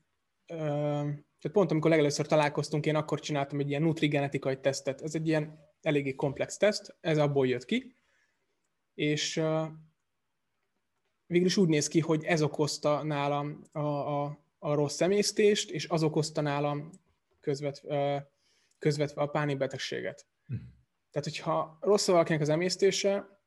tehát 1.42 1.58
pont 1.58 1.72
amikor 1.72 1.90
legelőször 1.90 2.28
találkoztunk, 2.28 2.86
én 2.86 2.96
akkor 2.96 3.20
csináltam 3.20 3.60
egy 3.60 3.70
ilyen 3.70 3.82
nutrigenetikai 3.82 4.60
tesztet. 4.60 5.02
Ez 5.02 5.16
egy 5.16 5.28
ilyen 5.28 5.70
eléggé 5.82 6.16
komplex 6.16 6.58
teszt, 6.58 6.98
ez 7.00 7.18
abból 7.18 7.48
jött 7.48 7.66
ki, 7.66 7.96
és 8.94 9.44
végül 11.26 11.48
is 11.48 11.58
úgy 11.58 11.68
néz 11.68 11.88
ki, 11.88 12.00
hogy 12.00 12.24
ez 12.24 12.42
okozta 12.42 13.04
nálam 13.04 13.62
a, 13.72 13.80
a, 13.80 14.40
a 14.60 14.74
rossz 14.74 15.02
emésztést, 15.02 15.72
és 15.72 15.88
az 15.88 16.04
okozta 16.04 16.42
nálam 16.42 16.90
közvet, 17.40 17.82
közvetve 18.78 19.22
a 19.22 19.28
pánikbetegséget. 19.28 20.28
Hm. 20.46 20.56
Tehát, 21.12 21.28
hogyha 21.28 21.78
rossz 21.82 22.08
valakinek 22.08 22.42
az 22.42 22.50
emésztése, 22.50 23.40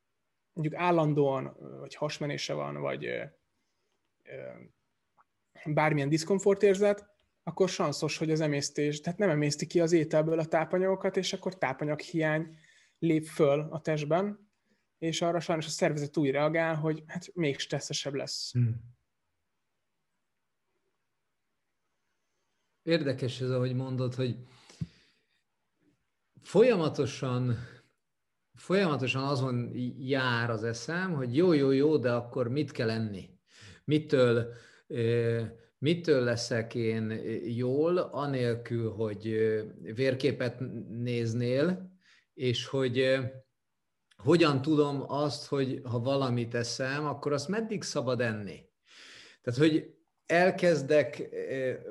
mondjuk 0.52 0.80
állandóan, 0.80 1.56
vagy 1.78 1.94
hasmenése 1.94 2.54
van, 2.54 2.80
vagy 2.80 3.08
bármilyen 5.64 6.08
diszkomfortérzet, 6.08 7.13
akkor 7.44 7.68
sanszos, 7.68 8.16
hogy 8.16 8.30
az 8.30 8.40
emésztés, 8.40 9.00
tehát 9.00 9.18
nem 9.18 9.30
emészti 9.30 9.66
ki 9.66 9.80
az 9.80 9.92
ételből 9.92 10.38
a 10.38 10.46
tápanyagokat, 10.46 11.16
és 11.16 11.32
akkor 11.32 11.58
tápanyaghiány 11.58 12.58
lép 12.98 13.26
föl 13.26 13.60
a 13.70 13.80
testben, 13.80 14.50
és 14.98 15.22
arra 15.22 15.40
sajnos 15.40 15.66
a 15.66 15.70
szervezet 15.70 16.16
úgy 16.16 16.30
reagál, 16.30 16.74
hogy 16.74 17.02
hát 17.06 17.34
még 17.34 17.58
stresszesebb 17.58 18.14
lesz. 18.14 18.52
Hmm. 18.52 18.92
Érdekes 22.82 23.40
ez, 23.40 23.50
ahogy 23.50 23.74
mondod, 23.74 24.14
hogy 24.14 24.36
folyamatosan 26.42 27.56
folyamatosan 28.54 29.22
azon 29.22 29.70
jár 29.98 30.50
az 30.50 30.64
eszem, 30.64 31.14
hogy 31.14 31.36
jó, 31.36 31.52
jó, 31.52 31.70
jó, 31.70 31.96
de 31.96 32.12
akkor 32.12 32.48
mit 32.48 32.70
kell 32.70 32.90
enni? 32.90 33.30
Mitől 33.84 34.52
mitől 35.84 36.24
leszek 36.24 36.74
én 36.74 37.20
jól, 37.46 37.98
anélkül, 37.98 38.90
hogy 38.90 39.22
vérképet 39.94 40.60
néznél, 40.88 41.90
és 42.34 42.66
hogy 42.66 43.18
hogyan 44.16 44.62
tudom 44.62 45.04
azt, 45.06 45.46
hogy 45.46 45.80
ha 45.84 45.98
valamit 45.98 46.54
eszem, 46.54 47.06
akkor 47.06 47.32
azt 47.32 47.48
meddig 47.48 47.82
szabad 47.82 48.20
enni. 48.20 48.68
Tehát, 49.42 49.60
hogy 49.60 49.94
elkezdek 50.26 51.28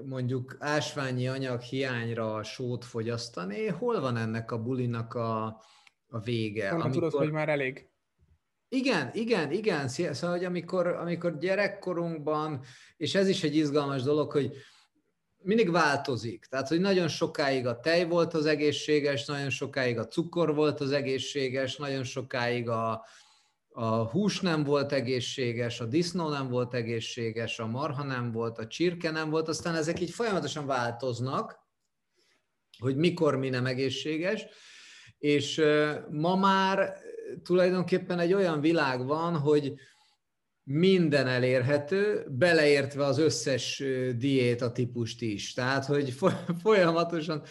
mondjuk 0.05 0.55
ásványi 0.59 1.27
anyag 1.27 1.61
hiányra 1.61 2.43
sót 2.43 2.85
fogyasztani, 2.85 3.67
hol 3.67 3.99
van 3.99 4.17
ennek 4.17 4.51
a 4.51 4.61
bulinak 4.61 5.13
a, 5.13 5.45
a 6.07 6.19
vége? 6.19 6.69
Honnan 6.69 6.85
amikor... 6.85 7.09
tudod, 7.09 7.25
hogy 7.25 7.31
már 7.31 7.49
elég? 7.49 7.92
Igen, 8.73 9.09
igen, 9.13 9.51
igen. 9.51 9.87
Szóval, 9.87 10.29
hogy 10.29 10.45
amikor, 10.45 10.87
amikor 10.87 11.37
gyerekkorunkban, 11.37 12.63
és 12.97 13.15
ez 13.15 13.27
is 13.27 13.43
egy 13.43 13.55
izgalmas 13.55 14.01
dolog, 14.01 14.31
hogy 14.31 14.51
mindig 15.37 15.71
változik. 15.71 16.45
Tehát, 16.45 16.67
hogy 16.67 16.79
nagyon 16.79 17.07
sokáig 17.07 17.67
a 17.67 17.79
tej 17.79 18.05
volt 18.05 18.33
az 18.33 18.45
egészséges, 18.45 19.25
nagyon 19.25 19.49
sokáig 19.49 19.97
a 19.97 20.07
cukor 20.07 20.55
volt 20.55 20.79
az 20.79 20.91
egészséges, 20.91 21.75
nagyon 21.75 22.03
sokáig 22.03 22.69
a, 22.69 23.05
a 23.69 23.85
hús 23.85 24.39
nem 24.39 24.63
volt 24.63 24.91
egészséges, 24.91 25.79
a 25.79 25.85
disznó 25.85 26.29
nem 26.29 26.49
volt 26.49 26.73
egészséges, 26.73 27.59
a 27.59 27.67
marha 27.67 28.03
nem 28.03 28.31
volt, 28.31 28.57
a 28.57 28.67
csirke 28.67 29.11
nem 29.11 29.29
volt, 29.29 29.47
aztán 29.47 29.75
ezek 29.75 29.99
így 29.99 30.11
folyamatosan 30.11 30.65
változnak, 30.65 31.59
hogy 32.79 32.95
mikor 32.95 33.35
mi 33.35 33.49
nem 33.49 33.65
egészséges, 33.65 34.45
és 35.17 35.61
ma 36.09 36.35
már 36.35 37.01
tulajdonképpen 37.43 38.19
egy 38.19 38.33
olyan 38.33 38.61
világ 38.61 39.05
van, 39.05 39.37
hogy 39.37 39.73
minden 40.63 41.27
elérhető, 41.27 42.25
beleértve 42.29 43.05
az 43.05 43.17
összes 43.17 43.83
diéta 44.17 44.71
típust 44.71 45.21
is. 45.21 45.53
Tehát, 45.53 45.85
hogy 45.85 46.13
folyamatosan 46.63 47.43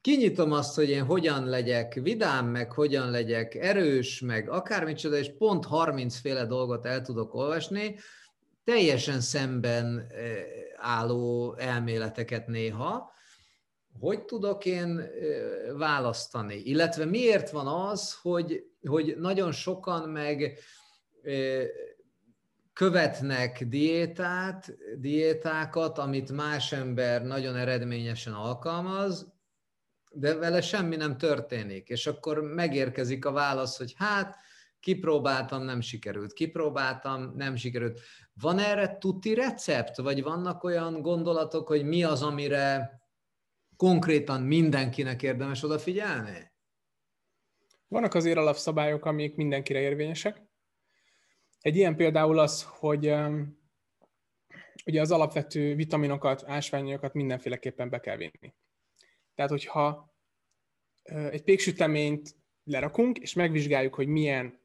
kinyitom 0.00 0.52
azt, 0.52 0.74
hogy 0.74 0.90
én 0.90 1.04
hogyan 1.04 1.44
legyek 1.44 1.94
vidám, 1.94 2.46
meg 2.46 2.72
hogyan 2.72 3.10
legyek 3.10 3.54
erős, 3.54 4.20
meg 4.20 4.50
akármicsoda, 4.50 5.16
és 5.16 5.36
pont 5.38 5.64
30 5.64 6.18
féle 6.18 6.46
dolgot 6.46 6.86
el 6.86 7.02
tudok 7.02 7.34
olvasni, 7.34 7.96
teljesen 8.64 9.20
szemben 9.20 10.12
álló 10.76 11.54
elméleteket 11.58 12.46
néha, 12.46 13.12
hogy 14.00 14.24
tudok 14.24 14.64
én 14.64 15.10
választani? 15.76 16.54
Illetve 16.64 17.04
miért 17.04 17.50
van 17.50 17.66
az, 17.66 18.14
hogy, 18.22 18.64
hogy 18.88 19.16
nagyon 19.18 19.52
sokan 19.52 20.08
meg 20.08 20.58
követnek 22.72 23.64
diétát, 23.64 24.76
diétákat, 24.98 25.98
amit 25.98 26.32
más 26.32 26.72
ember 26.72 27.22
nagyon 27.22 27.56
eredményesen 27.56 28.32
alkalmaz, 28.32 29.32
de 30.10 30.34
vele 30.34 30.60
semmi 30.60 30.96
nem 30.96 31.16
történik. 31.16 31.88
És 31.88 32.06
akkor 32.06 32.40
megérkezik 32.40 33.24
a 33.24 33.32
válasz, 33.32 33.78
hogy 33.78 33.94
hát, 33.96 34.36
kipróbáltam, 34.80 35.62
nem 35.62 35.80
sikerült, 35.80 36.32
kipróbáltam, 36.32 37.32
nem 37.36 37.56
sikerült. 37.56 38.00
Van 38.40 38.58
erre 38.58 38.98
tuti 38.98 39.34
recept, 39.34 39.96
vagy 39.96 40.22
vannak 40.22 40.64
olyan 40.64 41.02
gondolatok, 41.02 41.68
hogy 41.68 41.84
mi 41.84 42.04
az, 42.04 42.22
amire 42.22 42.97
konkrétan 43.78 44.42
mindenkinek 44.42 45.22
érdemes 45.22 45.62
odafigyelni? 45.62 46.52
Vannak 47.88 48.14
azért 48.14 48.36
alapszabályok, 48.38 49.04
amik 49.04 49.34
mindenkire 49.34 49.80
érvényesek. 49.80 50.42
Egy 51.60 51.76
ilyen 51.76 51.96
például 51.96 52.38
az, 52.38 52.62
hogy 52.62 53.08
um, 53.08 53.58
ugye 54.86 55.00
az 55.00 55.10
alapvető 55.10 55.74
vitaminokat, 55.74 56.44
ásványokat 56.46 57.14
mindenféleképpen 57.14 57.88
be 57.90 58.00
kell 58.00 58.16
vinni. 58.16 58.54
Tehát, 59.34 59.50
hogyha 59.50 60.14
egy 61.30 61.42
péksüteményt 61.42 62.36
lerakunk, 62.64 63.18
és 63.18 63.32
megvizsgáljuk, 63.32 63.94
hogy 63.94 64.06
milyen 64.06 64.60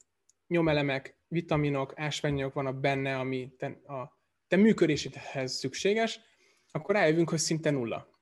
nyomelemek, 0.47 1.17
vitaminok, 1.27 1.93
ásványok 1.95 2.53
vannak 2.53 2.79
benne, 2.79 3.17
ami 3.17 3.53
te, 3.57 3.65
a 3.67 4.19
te 4.47 4.55
működésedhez 4.55 5.53
szükséges, 5.53 6.19
akkor 6.71 6.95
rájövünk, 6.95 7.29
hogy 7.29 7.39
szinte 7.39 7.71
nulla 7.71 8.12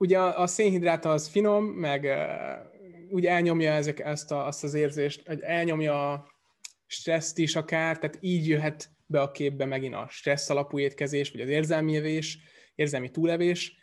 ugye 0.00 0.18
a, 0.18 0.40
a 0.40 0.46
szénhidrát 0.46 1.04
az 1.04 1.28
finom, 1.28 1.64
meg 1.64 2.02
uh, 2.04 3.12
úgy 3.12 3.26
elnyomja 3.26 3.72
ezek, 3.72 3.98
ezt 3.98 4.30
a, 4.30 4.46
azt 4.46 4.64
az 4.64 4.74
érzést, 4.74 5.26
hogy 5.26 5.40
elnyomja 5.40 6.12
a 6.12 6.28
stresszt 6.86 7.38
is 7.38 7.56
akár, 7.56 7.98
tehát 7.98 8.18
így 8.20 8.48
jöhet 8.48 8.90
be 9.06 9.20
a 9.20 9.30
képbe 9.30 9.64
megint 9.64 9.94
a 9.94 10.06
stressz 10.08 10.50
alapú 10.50 10.78
étkezés, 10.78 11.30
vagy 11.30 11.40
az 11.40 11.48
érzelmi 11.48 11.96
evés, 11.96 12.38
érzelmi 12.74 13.10
túlevés, 13.10 13.76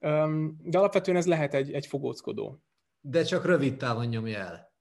um, 0.00 0.56
de 0.62 0.78
alapvetően 0.78 1.16
ez 1.16 1.26
lehet 1.26 1.54
egy, 1.54 1.72
egy 1.72 1.86
fogóckodó. 1.86 2.62
De 3.00 3.22
csak 3.22 3.44
rövid 3.44 3.76
távon 3.76 4.06
nyomja 4.06 4.38
el. 4.38 4.74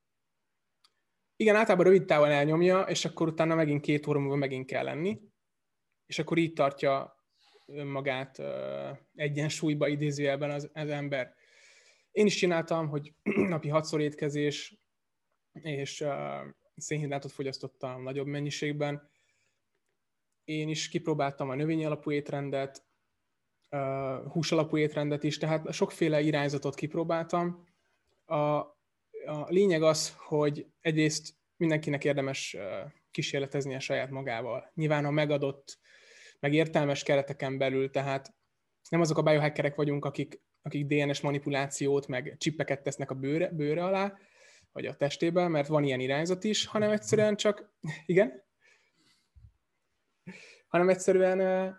Igen, 1.36 1.56
általában 1.56 1.86
rövid 1.86 2.06
távon 2.06 2.30
elnyomja, 2.30 2.82
és 2.82 3.06
akkor 3.06 3.28
utána 3.28 3.56
megint 3.56 3.82
két 3.82 4.08
óra 4.08 4.20
múlva 4.20 4.36
megint 4.36 4.66
kell 4.66 4.84
lenni, 4.84 5.22
és 6.06 6.20
akkor 6.20 6.38
így 6.38 6.54
tartja 6.54 7.15
önmagát 7.66 8.42
egyensúlyba 9.16 9.88
idézőjelben 9.88 10.52
az, 10.52 10.70
az 10.74 10.90
ember. 10.90 11.34
Én 12.12 12.26
is 12.26 12.36
csináltam, 12.36 12.88
hogy 12.88 13.14
napi 13.54 13.70
hatszor 13.70 14.02
étkezés, 14.02 14.78
és 15.52 16.06
szénhidrátot 16.76 17.32
fogyasztottam 17.32 18.04
nagyobb 18.04 18.28
mennyiségben, 18.28 19.10
én 20.46 20.70
is 20.70 20.90
kipróbáltam 20.90 21.50
a 21.50 21.56
növényi 21.56 21.86
alapú 21.86 22.12
étrendet, 22.12 22.86
hús 24.28 24.52
alapú 24.52 24.78
étrendet 24.78 25.24
is, 25.24 25.38
tehát 25.38 25.74
sokféle 25.74 26.22
irányzatot 26.22 26.76
kipróbáltam. 26.76 27.68
A, 28.26 28.36
a 28.36 29.46
lényeg 29.48 29.84
az, 29.84 30.16
hogy 30.18 30.68
egyrészt 30.82 31.36
mindenkinek 31.58 32.04
érdemes 32.04 32.58
kísérletezni 33.12 33.76
a 33.76 33.80
saját 33.80 34.10
magával. 34.10 34.72
Nyilván 34.74 35.06
a 35.06 35.12
megadott, 35.12 35.78
meg 36.40 36.54
értelmes 36.54 37.04
kereteken 37.04 37.58
belül, 37.58 37.92
tehát 37.92 38.34
nem 38.90 39.02
azok 39.02 39.18
a 39.18 39.22
biohackerek 39.22 39.76
vagyunk, 39.76 40.06
akik, 40.06 40.42
akik 40.62 40.86
DNS 40.86 41.22
manipulációt, 41.22 42.08
meg 42.08 42.36
csippeket 42.38 42.84
tesznek 42.84 43.12
a 43.12 43.16
bőre, 43.16 43.50
bőre 43.50 43.84
alá, 43.84 44.18
vagy 44.72 44.86
a 44.86 44.96
testébe, 44.96 45.48
mert 45.48 45.68
van 45.68 45.84
ilyen 45.84 46.00
irányzat 46.00 46.44
is, 46.44 46.66
hanem 46.66 46.92
egyszerűen 46.92 47.36
csak, 47.36 47.74
igen, 48.06 48.44
hanem 50.68 50.90
egyszerűen 50.90 51.40
uh, 51.40 51.76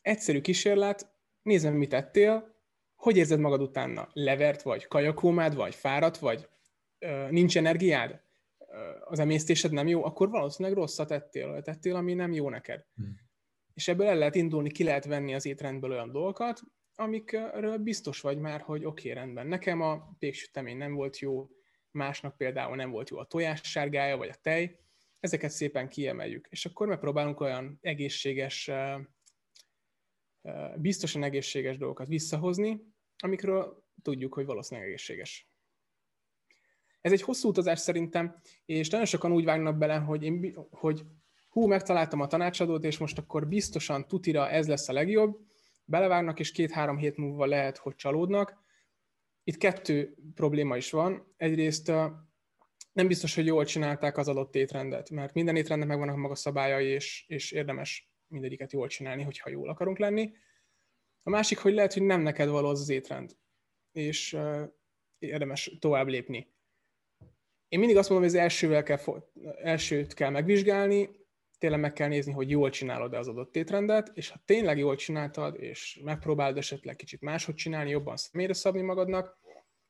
egyszerű 0.00 0.40
kísérlet, 0.40 1.14
nézem, 1.42 1.74
mit 1.74 1.88
tettél, 1.88 2.54
hogy 2.96 3.16
érzed 3.16 3.38
magad 3.38 3.60
utána? 3.60 4.08
Levert 4.12 4.62
vagy, 4.62 4.86
kajakómád 4.86 5.54
vagy, 5.54 5.74
fáradt 5.74 6.18
vagy, 6.18 6.48
nincs 7.30 7.56
energiád, 7.56 8.20
az 9.04 9.18
emésztésed 9.18 9.72
nem 9.72 9.86
jó, 9.86 10.04
akkor 10.04 10.30
valószínűleg 10.30 10.78
rosszat 10.78 11.08
tettél, 11.08 11.62
tettél, 11.62 11.94
ami 11.94 12.14
nem 12.14 12.32
jó 12.32 12.50
neked. 12.50 12.84
Hmm. 12.94 13.25
És 13.76 13.88
ebből 13.88 14.06
el 14.06 14.18
lehet 14.18 14.34
indulni, 14.34 14.70
ki 14.70 14.84
lehet 14.84 15.04
venni 15.04 15.34
az 15.34 15.46
étrendből 15.46 15.90
olyan 15.90 16.10
dolgokat, 16.10 16.60
amikről 16.94 17.78
biztos 17.78 18.20
vagy 18.20 18.38
már, 18.38 18.60
hogy 18.60 18.84
oké, 18.84 19.10
okay, 19.10 19.22
rendben. 19.22 19.46
Nekem 19.46 19.80
a 19.80 20.16
péksütemény 20.18 20.76
nem 20.76 20.94
volt 20.94 21.18
jó, 21.18 21.50
másnak 21.90 22.36
például 22.36 22.76
nem 22.76 22.90
volt 22.90 23.10
jó 23.10 23.18
a 23.18 23.24
tojás 23.24 23.60
sárgája, 23.62 24.16
vagy 24.16 24.28
a 24.28 24.34
tej, 24.42 24.78
ezeket 25.20 25.50
szépen 25.50 25.88
kiemeljük. 25.88 26.46
És 26.50 26.66
akkor 26.66 26.86
megpróbálunk 26.86 27.40
olyan 27.40 27.78
egészséges, 27.80 28.70
biztosan 30.76 31.22
egészséges 31.22 31.78
dolgokat 31.78 32.06
visszahozni, 32.06 32.80
amikről 33.18 33.84
tudjuk, 34.02 34.34
hogy 34.34 34.46
valószínűleg 34.46 34.88
egészséges. 34.88 35.48
Ez 37.00 37.12
egy 37.12 37.22
hosszú 37.22 37.48
utazás 37.48 37.78
szerintem, 37.78 38.40
és 38.64 38.88
nagyon 38.88 39.06
sokan 39.06 39.32
úgy 39.32 39.44
vágnak 39.44 39.78
bele, 39.78 39.96
hogy, 39.96 40.22
én, 40.22 40.54
hogy 40.70 41.04
hú, 41.56 41.66
megtaláltam 41.66 42.20
a 42.20 42.26
tanácsadót, 42.26 42.84
és 42.84 42.98
most 42.98 43.18
akkor 43.18 43.48
biztosan 43.48 44.06
tutira 44.06 44.50
ez 44.50 44.68
lesz 44.68 44.88
a 44.88 44.92
legjobb, 44.92 45.38
belevágnak, 45.84 46.38
és 46.38 46.52
két-három 46.52 46.96
hét 46.96 47.16
múlva 47.16 47.46
lehet, 47.46 47.76
hogy 47.76 47.94
csalódnak. 47.94 48.64
Itt 49.44 49.56
kettő 49.56 50.16
probléma 50.34 50.76
is 50.76 50.90
van. 50.90 51.34
Egyrészt 51.36 51.86
nem 52.92 53.06
biztos, 53.06 53.34
hogy 53.34 53.46
jól 53.46 53.64
csinálták 53.64 54.16
az 54.16 54.28
adott 54.28 54.54
étrendet, 54.54 55.10
mert 55.10 55.34
minden 55.34 55.56
étrendnek 55.56 55.88
megvannak 55.88 56.14
a 56.14 56.18
maga 56.18 56.34
szabályai, 56.34 56.86
és, 56.86 57.24
és 57.28 57.52
érdemes 57.52 58.10
mindegyiket 58.26 58.72
jól 58.72 58.88
csinálni, 58.88 59.22
hogyha 59.22 59.50
jól 59.50 59.68
akarunk 59.68 59.98
lenni. 59.98 60.32
A 61.22 61.30
másik, 61.30 61.58
hogy 61.58 61.74
lehet, 61.74 61.92
hogy 61.92 62.02
nem 62.02 62.20
neked 62.20 62.48
való 62.48 62.68
az 62.68 62.80
az 62.80 62.88
étrend, 62.88 63.36
és 63.92 64.32
uh, 64.32 64.62
érdemes 65.18 65.76
tovább 65.80 66.06
lépni. 66.06 66.54
Én 67.68 67.78
mindig 67.78 67.96
azt 67.96 68.08
mondom, 68.08 68.28
hogy 68.28 68.36
az 68.36 68.42
elsővel 68.42 68.82
kell, 68.82 68.98
elsőt 69.62 70.14
kell 70.14 70.30
megvizsgálni, 70.30 71.24
tényleg 71.58 71.80
meg 71.80 71.92
kell 71.92 72.08
nézni, 72.08 72.32
hogy 72.32 72.50
jól 72.50 72.70
csinálod-e 72.70 73.18
az 73.18 73.28
adott 73.28 73.56
étrendet, 73.56 74.10
és 74.14 74.30
ha 74.30 74.42
tényleg 74.44 74.78
jól 74.78 74.96
csináltad, 74.96 75.60
és 75.60 76.00
megpróbálod 76.04 76.56
esetleg 76.56 76.96
kicsit 76.96 77.20
máshogy 77.20 77.54
csinálni, 77.54 77.90
jobban 77.90 78.16
személyre 78.16 78.52
szabni 78.52 78.80
magadnak, 78.80 79.38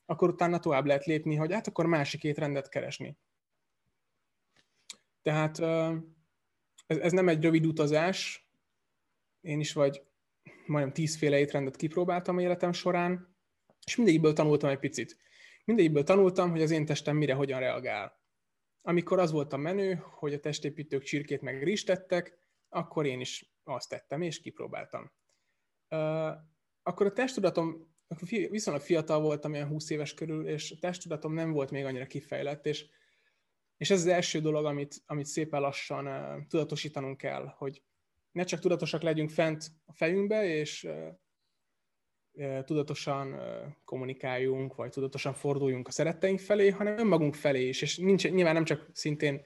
akkor 0.06 0.28
utána 0.28 0.58
tovább 0.58 0.86
lehet 0.86 1.04
lépni, 1.04 1.34
hogy 1.34 1.52
hát 1.52 1.66
akkor 1.66 1.86
másik 1.86 2.24
étrendet 2.24 2.68
keresni. 2.68 3.16
Tehát 5.22 5.58
ez, 6.86 6.98
ez 6.98 7.12
nem 7.12 7.28
egy 7.28 7.42
rövid 7.42 7.66
utazás, 7.66 8.48
én 9.40 9.60
is 9.60 9.72
vagy 9.72 10.02
majdnem 10.66 10.92
tízféle 10.92 11.38
étrendet 11.38 11.76
kipróbáltam 11.76 12.38
életem 12.38 12.72
során, 12.72 13.36
és 13.84 13.96
mindegyikből 13.96 14.32
tanultam 14.32 14.70
egy 14.70 14.78
picit. 14.78 15.16
Mindegyikből 15.64 16.02
tanultam, 16.02 16.50
hogy 16.50 16.62
az 16.62 16.70
én 16.70 16.84
testem 16.86 17.16
mire, 17.16 17.34
hogyan 17.34 17.60
reagál. 17.60 18.20
Amikor 18.88 19.18
az 19.18 19.30
volt 19.30 19.52
a 19.52 19.56
menő, 19.56 19.94
hogy 19.94 20.34
a 20.34 20.40
testépítők 20.40 21.02
csirkét 21.02 21.40
meg 21.40 21.80
tettek, 21.84 22.38
akkor 22.68 23.06
én 23.06 23.20
is 23.20 23.56
azt 23.64 23.88
tettem, 23.88 24.22
és 24.22 24.40
kipróbáltam. 24.40 25.12
Akkor 26.82 27.06
a 27.06 27.12
testtudatom 27.12 27.94
akkor 28.08 28.28
viszonylag 28.28 28.82
fiatal 28.82 29.20
voltam, 29.20 29.54
ilyen 29.54 29.68
20 29.68 29.90
éves 29.90 30.14
körül, 30.14 30.48
és 30.48 30.70
a 30.70 30.78
testtudatom 30.80 31.32
nem 31.32 31.52
volt 31.52 31.70
még 31.70 31.84
annyira 31.84 32.06
kifejlett, 32.06 32.66
és, 32.66 32.86
és 33.76 33.90
ez 33.90 34.00
az 34.00 34.06
első 34.06 34.40
dolog, 34.40 34.64
amit, 34.64 35.02
amit 35.06 35.26
szépen 35.26 35.60
lassan 35.60 36.46
tudatosítanunk 36.48 37.16
kell, 37.16 37.46
hogy 37.56 37.82
ne 38.32 38.44
csak 38.44 38.60
tudatosak 38.60 39.02
legyünk 39.02 39.30
fent 39.30 39.66
a 39.84 39.92
fejünkbe, 39.92 40.44
és 40.44 40.88
tudatosan 42.64 43.40
kommunikáljunk, 43.84 44.74
vagy 44.74 44.90
tudatosan 44.90 45.34
forduljunk 45.34 45.88
a 45.88 45.90
szeretteink 45.90 46.38
felé, 46.38 46.68
hanem 46.68 46.98
önmagunk 46.98 47.34
felé 47.34 47.68
is, 47.68 47.82
és 47.82 47.96
nincs, 47.96 48.28
nyilván 48.28 48.54
nem 48.54 48.64
csak 48.64 48.88
szintén 48.92 49.42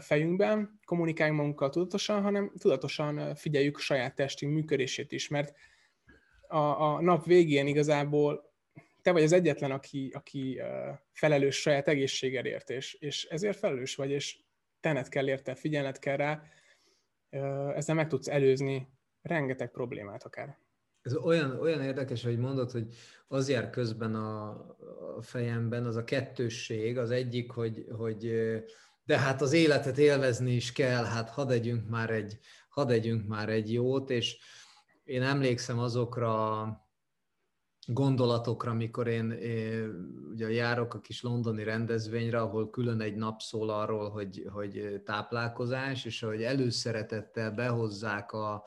fejünkben 0.00 0.80
kommunikáljunk 0.84 1.38
magunkkal 1.38 1.70
tudatosan, 1.70 2.22
hanem 2.22 2.52
tudatosan 2.58 3.34
figyeljük 3.34 3.78
saját 3.78 4.14
testünk 4.14 4.54
működését 4.54 5.12
is, 5.12 5.28
mert 5.28 5.54
a, 6.48 6.58
a 6.58 7.00
nap 7.00 7.24
végén 7.24 7.66
igazából 7.66 8.52
te 9.02 9.12
vagy 9.12 9.22
az 9.22 9.32
egyetlen, 9.32 9.70
aki, 9.70 10.10
aki 10.14 10.60
felelős 11.12 11.60
saját 11.60 11.88
egészségedért, 11.88 12.70
és, 12.70 12.94
és 12.94 13.24
ezért 13.24 13.58
felelős 13.58 13.94
vagy, 13.94 14.10
és 14.10 14.38
tenned 14.80 15.08
kell 15.08 15.28
érte, 15.28 15.54
figyelned 15.54 15.98
kell 15.98 16.16
rá, 16.16 16.42
ezzel 17.74 17.94
meg 17.94 18.08
tudsz 18.08 18.28
előzni 18.28 18.88
rengeteg 19.22 19.70
problémát 19.70 20.24
akár. 20.24 20.58
Ez 21.02 21.14
olyan, 21.14 21.58
olyan 21.60 21.82
érdekes, 21.82 22.22
hogy 22.22 22.38
mondod, 22.38 22.70
hogy 22.70 22.92
az 23.28 23.48
jár 23.48 23.70
közben 23.70 24.14
a, 24.14 24.48
a 25.16 25.22
fejemben, 25.22 25.86
az 25.86 25.96
a 25.96 26.04
kettősség, 26.04 26.98
az 26.98 27.10
egyik, 27.10 27.50
hogy, 27.50 27.86
hogy 27.96 28.32
de 29.04 29.18
hát 29.18 29.42
az 29.42 29.52
életet 29.52 29.98
élvezni 29.98 30.52
is 30.52 30.72
kell, 30.72 31.04
hát 31.04 31.30
hadd 31.30 31.50
együnk 31.50 31.88
már 31.88 32.10
egy, 32.10 32.38
hadd 32.68 32.90
együnk 32.90 33.28
már 33.28 33.48
egy 33.48 33.72
jót, 33.72 34.10
és, 34.10 34.38
én 35.10 35.22
emlékszem 35.22 35.78
azokra 35.78 36.66
gondolatokra, 37.86 38.70
amikor 38.70 39.06
én, 39.06 39.30
én 39.30 39.90
ugye 40.30 40.50
járok 40.50 40.94
a 40.94 41.00
kis 41.00 41.22
londoni 41.22 41.64
rendezvényre, 41.64 42.40
ahol 42.40 42.70
külön 42.70 43.00
egy 43.00 43.14
nap 43.14 43.40
szól 43.40 43.70
arról, 43.70 44.10
hogy, 44.10 44.46
hogy 44.52 45.02
táplálkozás, 45.04 46.04
és 46.04 46.22
ahogy 46.22 46.42
előszeretettel 46.42 47.50
behozzák 47.50 48.32
a, 48.32 48.64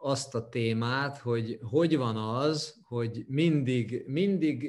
azt 0.00 0.34
a 0.34 0.48
témát, 0.48 1.18
hogy 1.18 1.58
hogy 1.62 1.96
van 1.96 2.16
az, 2.16 2.74
hogy 2.82 3.24
mindig, 3.28 4.04
mindig 4.06 4.62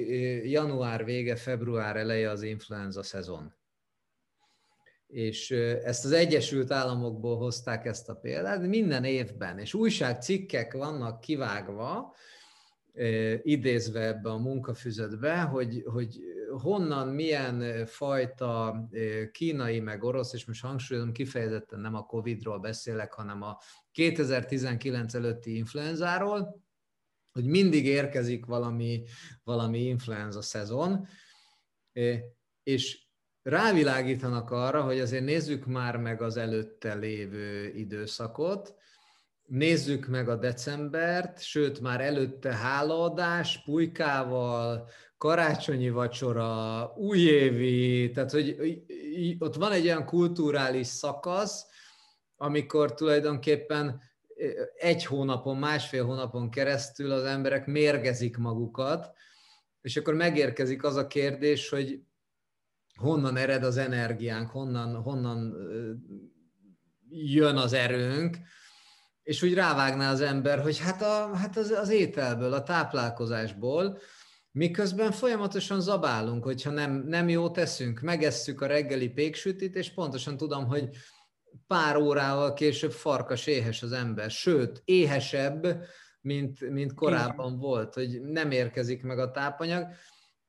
január 0.49 1.05
vége, 1.05 1.35
február 1.35 1.95
eleje 1.97 2.29
az 2.29 2.41
influenza 2.41 3.03
szezon. 3.03 3.53
És 5.07 5.51
ezt 5.83 6.05
az 6.05 6.11
Egyesült 6.11 6.71
Államokból 6.71 7.37
hozták 7.37 7.85
ezt 7.85 8.09
a 8.09 8.15
példát, 8.15 8.67
minden 8.67 9.03
évben, 9.03 9.59
és 9.59 9.73
újságcikkek 9.73 10.73
vannak 10.73 11.19
kivágva, 11.19 12.13
idézve 13.41 14.07
ebbe 14.07 14.29
a 14.29 14.37
munkafüzetbe, 14.37 15.41
hogy, 15.41 15.83
hogy 15.85 16.19
honnan, 16.61 17.07
milyen 17.07 17.85
fajta 17.85 18.79
kínai 19.31 19.79
meg 19.79 20.03
orosz, 20.03 20.33
és 20.33 20.45
most 20.45 20.61
hangsúlyozom, 20.61 21.11
kifejezetten 21.11 21.79
nem 21.79 21.95
a 21.95 22.05
Covid-ról 22.05 22.59
beszélek, 22.59 23.13
hanem 23.13 23.41
a 23.41 23.57
2019 23.99 25.13
előtti 25.13 25.55
influenzáról, 25.55 26.63
hogy 27.31 27.45
mindig 27.45 27.85
érkezik 27.85 28.45
valami, 28.45 29.03
valami 29.43 29.79
influenza 29.79 30.41
szezon, 30.41 31.07
és 32.63 33.07
rávilágítanak 33.41 34.51
arra, 34.51 34.81
hogy 34.81 34.99
azért 34.99 35.23
nézzük 35.23 35.65
már 35.65 35.97
meg 35.97 36.21
az 36.21 36.37
előtte 36.37 36.93
lévő 36.93 37.73
időszakot, 37.75 38.73
nézzük 39.43 40.07
meg 40.07 40.29
a 40.29 40.35
decembert, 40.35 41.41
sőt 41.41 41.79
már 41.79 42.01
előtte 42.01 42.55
hálaadás, 42.55 43.63
pulykával, 43.63 44.89
karácsonyi 45.17 45.89
vacsora, 45.89 46.93
újévi, 46.97 48.11
tehát 48.11 48.31
hogy 48.31 48.55
ott 49.39 49.55
van 49.55 49.71
egy 49.71 49.85
olyan 49.85 50.05
kulturális 50.05 50.87
szakasz, 50.87 51.65
amikor 52.41 52.93
tulajdonképpen 52.93 54.01
egy 54.75 55.05
hónapon, 55.05 55.57
másfél 55.57 56.05
hónapon 56.05 56.49
keresztül 56.49 57.11
az 57.11 57.23
emberek 57.23 57.65
mérgezik 57.65 58.37
magukat, 58.37 59.13
és 59.81 59.97
akkor 59.97 60.13
megérkezik 60.13 60.83
az 60.83 60.95
a 60.95 61.07
kérdés, 61.07 61.69
hogy 61.69 62.01
honnan 62.95 63.37
ered 63.37 63.63
az 63.63 63.77
energiánk, 63.77 64.49
honnan, 64.49 64.95
honnan 64.95 65.55
jön 67.09 67.55
az 67.55 67.73
erőnk, 67.73 68.37
és 69.23 69.41
úgy 69.41 69.53
rávágná 69.53 70.11
az 70.11 70.21
ember, 70.21 70.59
hogy 70.59 70.79
hát, 70.79 71.01
a, 71.01 71.35
hát 71.35 71.57
az, 71.57 71.69
az 71.69 71.89
ételből, 71.89 72.53
a 72.53 72.63
táplálkozásból, 72.63 73.99
miközben 74.51 75.11
folyamatosan 75.11 75.81
zabálunk, 75.81 76.43
hogyha 76.43 76.71
nem, 76.71 77.03
nem 77.07 77.29
jó 77.29 77.49
teszünk, 77.49 77.99
megesszük 77.99 78.61
a 78.61 78.67
reggeli 78.67 79.09
péksütit, 79.09 79.75
és 79.75 79.93
pontosan 79.93 80.37
tudom, 80.37 80.65
hogy 80.67 80.89
pár 81.69 81.97
órával 81.97 82.53
később 82.53 82.91
farkas 82.91 83.47
éhes 83.47 83.83
az 83.83 83.91
ember, 83.91 84.31
sőt, 84.31 84.81
éhesebb, 84.85 85.85
mint, 86.21 86.69
mint 86.69 86.93
korábban 86.93 87.57
volt, 87.57 87.93
hogy 87.93 88.21
nem 88.21 88.51
érkezik 88.51 89.03
meg 89.03 89.19
a 89.19 89.31
tápanyag, 89.31 89.87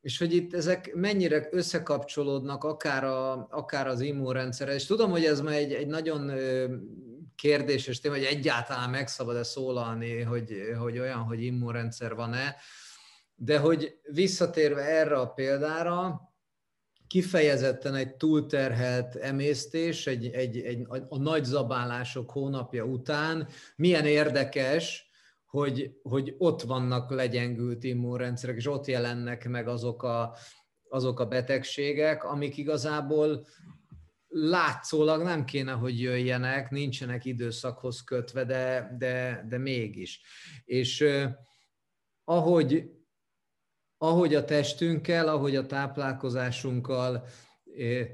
és 0.01 0.19
hogy 0.19 0.35
itt 0.35 0.55
ezek 0.55 0.95
mennyire 0.95 1.49
összekapcsolódnak 1.51 2.65
akár, 2.65 3.05
a, 3.05 3.47
akár 3.51 3.87
az 3.87 4.01
immunrendszerrel, 4.01 4.75
és 4.75 4.87
tudom, 4.87 5.11
hogy 5.11 5.25
ez 5.25 5.41
már 5.41 5.55
egy, 5.55 5.73
egy 5.73 5.87
nagyon 5.87 6.33
kérdéses 7.35 8.01
téma, 8.01 8.15
hogy 8.15 8.25
egyáltalán 8.25 8.91
megszabad-e 8.91 9.43
szólalni, 9.43 10.21
hogy, 10.21 10.53
hogy 10.79 10.99
olyan, 10.99 11.19
hogy 11.19 11.43
immunrendszer 11.43 12.15
van-e, 12.15 12.57
de 13.35 13.59
hogy 13.59 13.99
visszatérve 14.13 14.83
erre 14.83 15.17
a 15.17 15.27
példára, 15.27 16.30
kifejezetten 17.11 17.95
egy 17.95 18.17
túlterhelt 18.17 19.15
emésztés, 19.15 20.07
egy, 20.07 20.27
egy, 20.27 20.59
egy, 20.59 20.87
a 21.09 21.19
nagy 21.19 21.45
zabálások 21.45 22.31
hónapja 22.31 22.85
után, 22.85 23.49
milyen 23.77 24.07
érdekes, 24.07 25.11
hogy, 25.47 25.99
hogy 26.03 26.35
ott 26.39 26.63
vannak 26.63 27.11
legyengült 27.11 27.85
immunrendszerek, 27.85 28.57
és 28.57 28.67
ott 28.67 28.87
jelennek 28.87 29.49
meg 29.49 29.69
azok 29.69 30.03
a, 30.03 30.37
azok 30.89 31.21
a 31.21 31.27
betegségek, 31.27 32.25
amik 32.25 32.57
igazából 32.57 33.47
látszólag 34.29 35.23
nem 35.23 35.45
kéne, 35.45 35.73
hogy 35.73 36.01
jöjjenek, 36.01 36.71
nincsenek 36.71 37.25
időszakhoz 37.25 38.05
kötve, 38.05 38.45
de, 38.45 38.95
de, 38.99 39.47
de 39.49 39.59
mégis. 39.59 40.21
És 40.65 41.01
eh, 41.01 41.33
ahogy, 42.25 42.91
ahogy 44.03 44.35
a 44.35 44.45
testünkkel, 44.45 45.29
ahogy 45.29 45.57
a 45.57 45.67
táplálkozásunkkal 45.67 47.25
eh, 47.77 48.09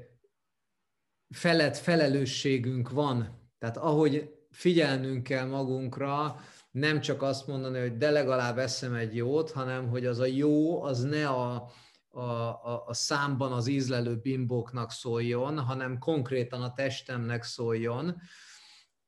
felett 1.29 1.77
felelősségünk 1.77 2.89
van, 2.89 3.49
tehát 3.59 3.77
ahogy 3.77 4.31
figyelnünk 4.49 5.23
kell 5.23 5.45
magunkra, 5.45 6.39
nem 6.71 6.99
csak 6.99 7.21
azt 7.21 7.47
mondani, 7.47 7.79
hogy 7.79 7.97
de 7.97 8.11
legalább 8.11 8.57
eszem 8.57 8.93
egy 8.93 9.15
jót, 9.15 9.51
hanem 9.51 9.89
hogy 9.89 10.05
az 10.05 10.19
a 10.19 10.25
jó, 10.25 10.83
az 10.83 11.03
ne 11.03 11.27
a, 11.27 11.71
a, 12.07 12.21
a, 12.21 12.83
a 12.85 12.93
számban 12.93 13.51
az 13.51 13.67
ízlelő 13.67 14.15
bimbóknak 14.15 14.91
szóljon, 14.91 15.59
hanem 15.59 15.97
konkrétan 15.99 16.61
a 16.61 16.73
testemnek 16.73 17.43
szóljon. 17.43 18.21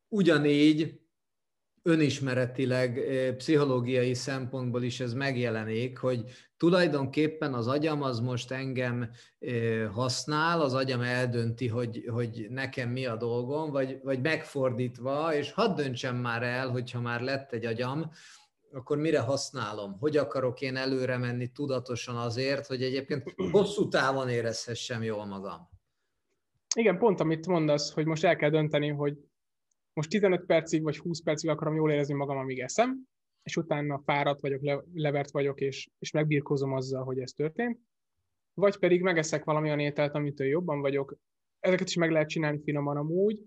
Ugyanígy 0.07 1.01
önismeretileg, 1.83 2.99
pszichológiai 3.37 4.13
szempontból 4.13 4.83
is 4.83 4.99
ez 4.99 5.13
megjelenik, 5.13 5.97
hogy 5.97 6.23
tulajdonképpen 6.57 7.53
az 7.53 7.67
agyam 7.67 8.01
az 8.01 8.19
most 8.19 8.51
engem 8.51 9.09
használ, 9.93 10.61
az 10.61 10.73
agyam 10.73 11.01
eldönti, 11.01 11.67
hogy, 11.67 12.05
hogy 12.11 12.47
nekem 12.49 12.89
mi 12.89 13.05
a 13.05 13.15
dolgom, 13.15 13.71
vagy, 13.71 13.99
vagy 14.03 14.21
megfordítva, 14.21 15.33
és 15.35 15.51
hadd 15.51 15.75
döntsem 15.75 16.15
már 16.15 16.43
el, 16.43 16.69
hogyha 16.69 17.01
már 17.01 17.21
lett 17.21 17.51
egy 17.51 17.65
agyam, 17.65 18.11
akkor 18.71 18.97
mire 18.97 19.19
használom? 19.19 19.97
Hogy 19.99 20.17
akarok 20.17 20.61
én 20.61 20.75
előre 20.75 21.17
menni 21.17 21.47
tudatosan 21.47 22.15
azért, 22.15 22.67
hogy 22.67 22.83
egyébként 22.83 23.33
hosszú 23.51 23.87
távon 23.87 24.29
érezhessem 24.29 25.03
jól 25.03 25.25
magam? 25.25 25.69
Igen, 26.75 26.97
pont 26.97 27.19
amit 27.19 27.47
mondasz, 27.47 27.93
hogy 27.93 28.05
most 28.05 28.23
el 28.23 28.35
kell 28.35 28.49
dönteni, 28.49 28.89
hogy 28.89 29.17
most 29.93 30.10
15 30.10 30.45
percig 30.45 30.84
vagy 30.84 30.97
20 30.97 31.21
percig 31.21 31.49
akarom 31.49 31.75
jól 31.75 31.91
érezni 31.91 32.13
magam, 32.13 32.38
amíg 32.38 32.60
eszem, 32.60 33.08
és 33.43 33.58
utána 33.58 34.02
fáradt 34.06 34.41
vagyok, 34.41 34.62
le, 34.62 34.84
levert 34.93 35.32
vagyok, 35.32 35.62
és, 35.62 35.89
és 35.99 36.12
megbírkozom 36.12 36.73
azzal, 36.73 37.04
hogy 37.04 37.19
ez 37.19 37.32
történt, 37.32 37.80
vagy 38.54 38.78
pedig 38.78 39.02
megeszek 39.02 39.43
valamilyen 39.43 39.80
ételt, 39.80 40.15
amitől 40.15 40.47
jobban 40.47 40.82
vagyok. 40.82 41.17
Ezeket 41.60 41.88
is 41.88 41.95
meg 41.95 42.12
lehet 42.12 42.30
csinálni 42.30 42.62
finoman 42.63 42.97
amúgy, 42.97 43.39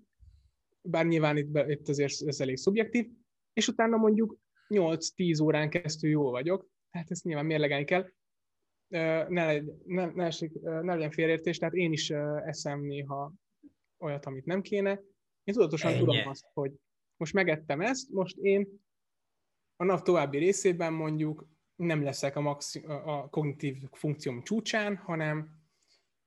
bár 0.82 1.06
nyilván 1.06 1.36
itt, 1.36 1.48
be, 1.48 1.70
itt 1.70 1.88
azért 1.88 2.22
ez 2.26 2.40
elég 2.40 2.56
szubjektív, 2.56 3.06
és 3.52 3.68
utána 3.68 3.96
mondjuk 3.96 4.36
8-10 4.68 5.42
órán 5.42 5.70
keresztül 5.70 6.10
jól 6.10 6.30
vagyok, 6.30 6.68
tehát 6.90 7.10
ezt 7.10 7.24
nyilván 7.24 7.46
mérlegelni 7.46 7.84
kell. 7.84 8.08
Ne, 8.88 9.28
ne, 9.28 9.60
ne, 9.84 10.06
ne, 10.06 10.28
ne 10.62 10.94
legyen 10.94 11.10
félértés, 11.10 11.58
tehát 11.58 11.74
én 11.74 11.92
is 11.92 12.10
eszem 12.44 12.80
néha 12.80 13.32
olyat, 13.98 14.26
amit 14.26 14.44
nem 14.44 14.60
kéne, 14.60 15.00
én 15.44 15.54
tudatosan 15.54 15.90
Ennyi. 15.90 15.98
tudom 15.98 16.28
azt, 16.28 16.44
hogy 16.52 16.72
most 17.16 17.32
megettem 17.32 17.80
ezt, 17.80 18.10
most 18.10 18.36
én 18.36 18.80
a 19.76 19.84
nap 19.84 20.02
további 20.02 20.38
részében 20.38 20.92
mondjuk 20.92 21.48
nem 21.74 22.02
leszek 22.02 22.36
a, 22.36 22.40
maxi- 22.40 22.84
a 22.84 23.28
kognitív 23.30 23.76
funkcióm 23.90 24.42
csúcsán, 24.42 24.96
hanem 24.96 25.60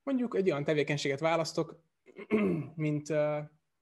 mondjuk 0.03 0.35
egy 0.35 0.51
olyan 0.51 0.63
tevékenységet 0.63 1.19
választok, 1.19 1.83
mint 2.75 3.07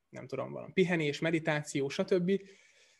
nem 0.10 0.28
tudom, 0.28 0.52
valami 0.52 0.72
pihenés, 0.74 1.20
meditáció, 1.20 1.90
stb. 1.90 2.32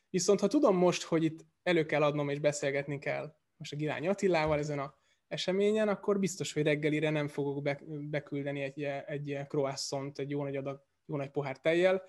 Viszont 0.10 0.40
ha 0.40 0.48
tudom 0.48 0.78
most, 0.78 1.04
hogy 1.04 1.24
itt 1.24 1.46
elő 1.64 1.86
kell 1.86 2.04
adnom 2.04 2.30
és 2.30 2.40
beszélgetni 2.40 3.00
kell 3.00 3.36
most 3.58 3.74
a 3.74 3.76
Girány 3.76 4.08
Attilával 4.08 4.58
ezen 4.58 4.80
a 4.80 4.96
eseményen, 5.28 5.88
akkor 5.88 6.20
biztos, 6.20 6.54
hogy 6.54 6.64
reggelire 6.64 7.10
nem 7.10 7.28
fogok 7.28 7.64
beküldeni 8.10 8.62
egy, 8.62 8.84
egy 8.84 9.40
croissant, 9.48 10.20
egy 10.20 10.30
jó 10.30 10.44
nagy 10.44 10.56
adag, 10.56 10.84
jó 11.06 11.16
nagy 11.16 11.30
pohár 11.30 11.58
tejjel, 11.60 12.04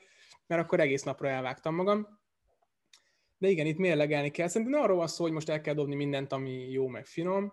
mert 0.46 0.62
akkor 0.62 0.80
egész 0.80 1.02
napra 1.02 1.28
elvágtam 1.28 1.74
magam. 1.74 2.22
De 3.38 3.48
igen, 3.48 3.66
itt 3.66 3.78
mérlegelni 3.78 4.30
kell. 4.30 4.48
Szerintem 4.48 4.82
arról 4.82 4.96
van 4.96 5.06
szó, 5.06 5.24
hogy 5.24 5.32
most 5.32 5.48
el 5.48 5.60
kell 5.60 5.74
dobni 5.74 5.94
mindent, 5.94 6.32
ami 6.32 6.70
jó, 6.70 6.86
meg 6.86 7.06
finom. 7.06 7.52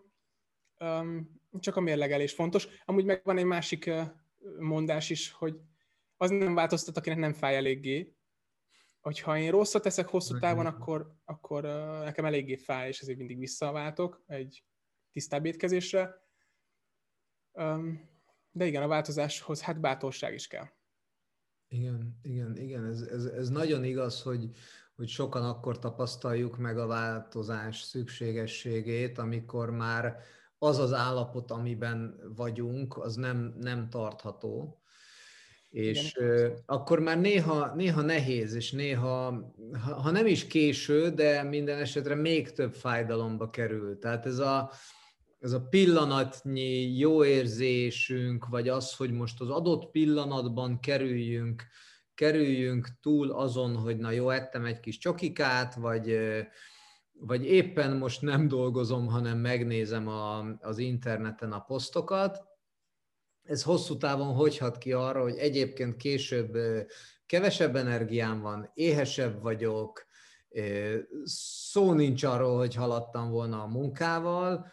Csak 1.60 1.76
a 1.76 1.80
mérlegelés 1.80 2.34
fontos. 2.34 2.68
Amúgy 2.86 3.06
meg 3.06 3.22
van 3.24 3.38
egy 3.38 3.46
másik 3.46 3.92
mondás 4.60 5.10
is, 5.10 5.32
hogy 5.32 5.60
az 6.18 6.30
nem 6.30 6.56
változtat, 6.56 6.98
akinek 6.98 7.18
nem 7.18 7.34
fáj 7.34 7.56
eléggé. 7.56 8.16
Hogyha 9.00 9.38
én 9.38 9.52
rosszat 9.52 9.82
teszek 9.82 10.08
hosszú 10.08 10.40
távon, 10.40 10.66
akkor, 10.66 11.16
akkor 11.26 11.64
nekem 12.04 12.26
eléggé 12.26 12.56
fáj, 12.56 12.88
és 12.88 13.00
ezért 13.00 13.18
mindig 13.18 13.38
visszaváltok 13.38 14.24
egy 14.28 14.64
tisztább 15.12 15.46
étkezésre. 15.46 16.22
De 18.52 18.66
igen, 18.66 18.84
a 18.84 18.88
változáshoz 18.88 19.62
hát 19.62 19.80
bátorság 19.80 20.34
is 20.34 20.48
kell. 20.48 20.68
Igen, 21.74 22.20
igen, 22.22 22.58
igen, 22.58 22.86
ez, 22.86 23.02
ez, 23.02 23.26
ez 23.26 23.50
nagyon 23.50 23.84
igaz, 23.84 24.22
hogy, 24.22 24.50
hogy 24.96 25.08
sokan 25.08 25.44
akkor 25.44 25.80
tapasztaljuk 25.80 26.58
meg 26.58 26.78
a 26.78 26.88
változás 26.88 27.82
szükségességét, 27.82 29.18
amikor 29.18 29.70
már 29.70 30.18
az 30.58 30.80
az 30.80 30.94
állapot, 30.94 31.52
amiben 31.52 32.20
vagyunk, 32.36 32.98
az 32.98 33.16
nem, 33.16 33.56
nem 33.60 33.90
tartható. 33.90 34.82
És 35.70 36.14
Igen. 36.16 36.54
akkor 36.66 37.00
már 37.00 37.20
néha, 37.20 37.76
néha 37.76 38.02
nehéz, 38.02 38.54
és 38.54 38.72
néha, 38.72 39.52
ha 40.02 40.12
nem 40.12 40.26
is 40.26 40.48
késő, 40.48 41.10
de 41.10 41.44
minden 41.44 41.80
esetre 41.80 42.16
még 42.16 42.52
több 42.52 42.74
fájdalomba 42.74 43.50
kerül. 43.50 44.00
Tehát 44.00 44.26
ez 44.26 44.38
a, 44.38 44.72
ez 45.42 45.52
a 45.52 45.62
pillanatnyi 45.62 46.98
jó 46.98 47.26
érzésünk, 47.26 48.48
vagy 48.48 48.70
az, 48.70 48.96
hogy 48.96 49.12
most 49.12 49.42
az 49.42 49.50
adott 49.50 49.92
pillanatban 49.92 50.80
kerüljünk, 50.80 51.64
kerüljünk 52.14 52.88
túl 53.02 53.32
azon, 53.32 53.76
hogy 53.76 53.98
na 53.98 54.12
jó, 54.12 54.30
ettem 54.30 54.66
egy 54.66 54.80
kis 54.80 54.98
csokikát, 54.98 55.76
vagy, 55.76 56.18
vagy 57.12 57.46
éppen 57.46 57.98
most 57.98 58.22
nem 58.22 58.48
dolgozom, 58.48 59.08
hanem 59.08 59.38
megnézem 59.38 60.08
a, 60.08 60.46
az 60.60 60.78
interneten 60.78 61.52
a 61.52 61.60
posztokat, 61.60 62.50
ez 63.44 63.64
hosszú 63.64 63.98
távon 63.98 64.34
hogy 64.34 64.58
hat 64.58 64.78
ki 64.78 64.92
arra, 64.94 65.22
hogy 65.22 65.38
egyébként 65.38 65.96
később 65.96 66.58
kevesebb 67.26 67.76
energiám 67.76 68.42
van, 68.42 68.72
éhesebb 68.74 69.42
vagyok, 69.42 70.06
szó 71.24 71.94
nincs 71.94 72.24
arról, 72.24 72.58
hogy 72.58 72.76
haladtam 72.76 73.30
volna 73.30 73.64
a 73.64 73.68
munkával, 73.68 74.72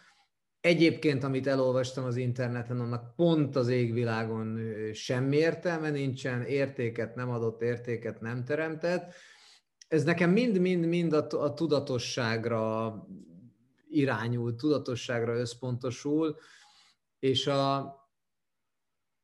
Egyébként, 0.61 1.25
amit 1.25 1.47
elolvastam 1.47 2.05
az 2.05 2.17
interneten, 2.17 2.81
annak 2.81 3.15
pont 3.15 3.57
az 3.57 3.69
égvilágon 3.69 4.61
semmi 4.93 5.37
értelme 5.37 5.91
nincsen, 5.91 6.43
értéket 6.43 7.15
nem 7.15 7.31
adott, 7.31 7.63
értéket 7.63 8.21
nem 8.21 8.45
teremtett. 8.45 9.15
Ez 9.89 10.05
nekem 10.05 10.31
mind-mind-mind 10.31 11.13
a, 11.13 11.27
a 11.43 11.55
tudatosságra 11.55 12.95
irányul, 13.89 14.55
tudatosságra 14.55 15.39
összpontosul, 15.39 16.37
és 17.19 17.47
a, 17.47 17.97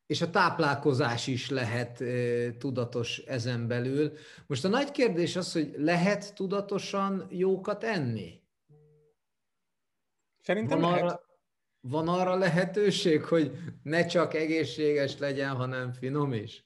és 0.07 0.23
a 0.23 0.31
táplálkozás 0.31 1.27
is 1.27 1.51
lehet 1.51 2.01
e, 2.01 2.57
tudatos 2.57 3.19
ezen 3.19 3.67
belül. 3.67 4.13
Most 4.47 4.65
a 4.65 4.69
nagy 4.69 4.91
kérdés 4.91 5.37
az, 5.37 5.53
hogy 5.53 5.75
lehet 5.77 6.35
tudatosan 6.35 7.27
jókat 7.31 7.85
enni? 7.85 8.44
Szerintem 10.45 10.81
van 10.81 10.91
lehet. 10.91 11.05
Arra, 11.05 11.21
van 11.81 12.09
arra 12.09 12.35
lehetőség, 12.35 13.25
hogy 13.25 13.53
ne 13.83 14.07
csak 14.07 14.35
egészséges 14.35 15.19
legyen, 15.19 15.55
hanem 15.55 15.93
finom 15.93 16.33
is? 16.33 16.65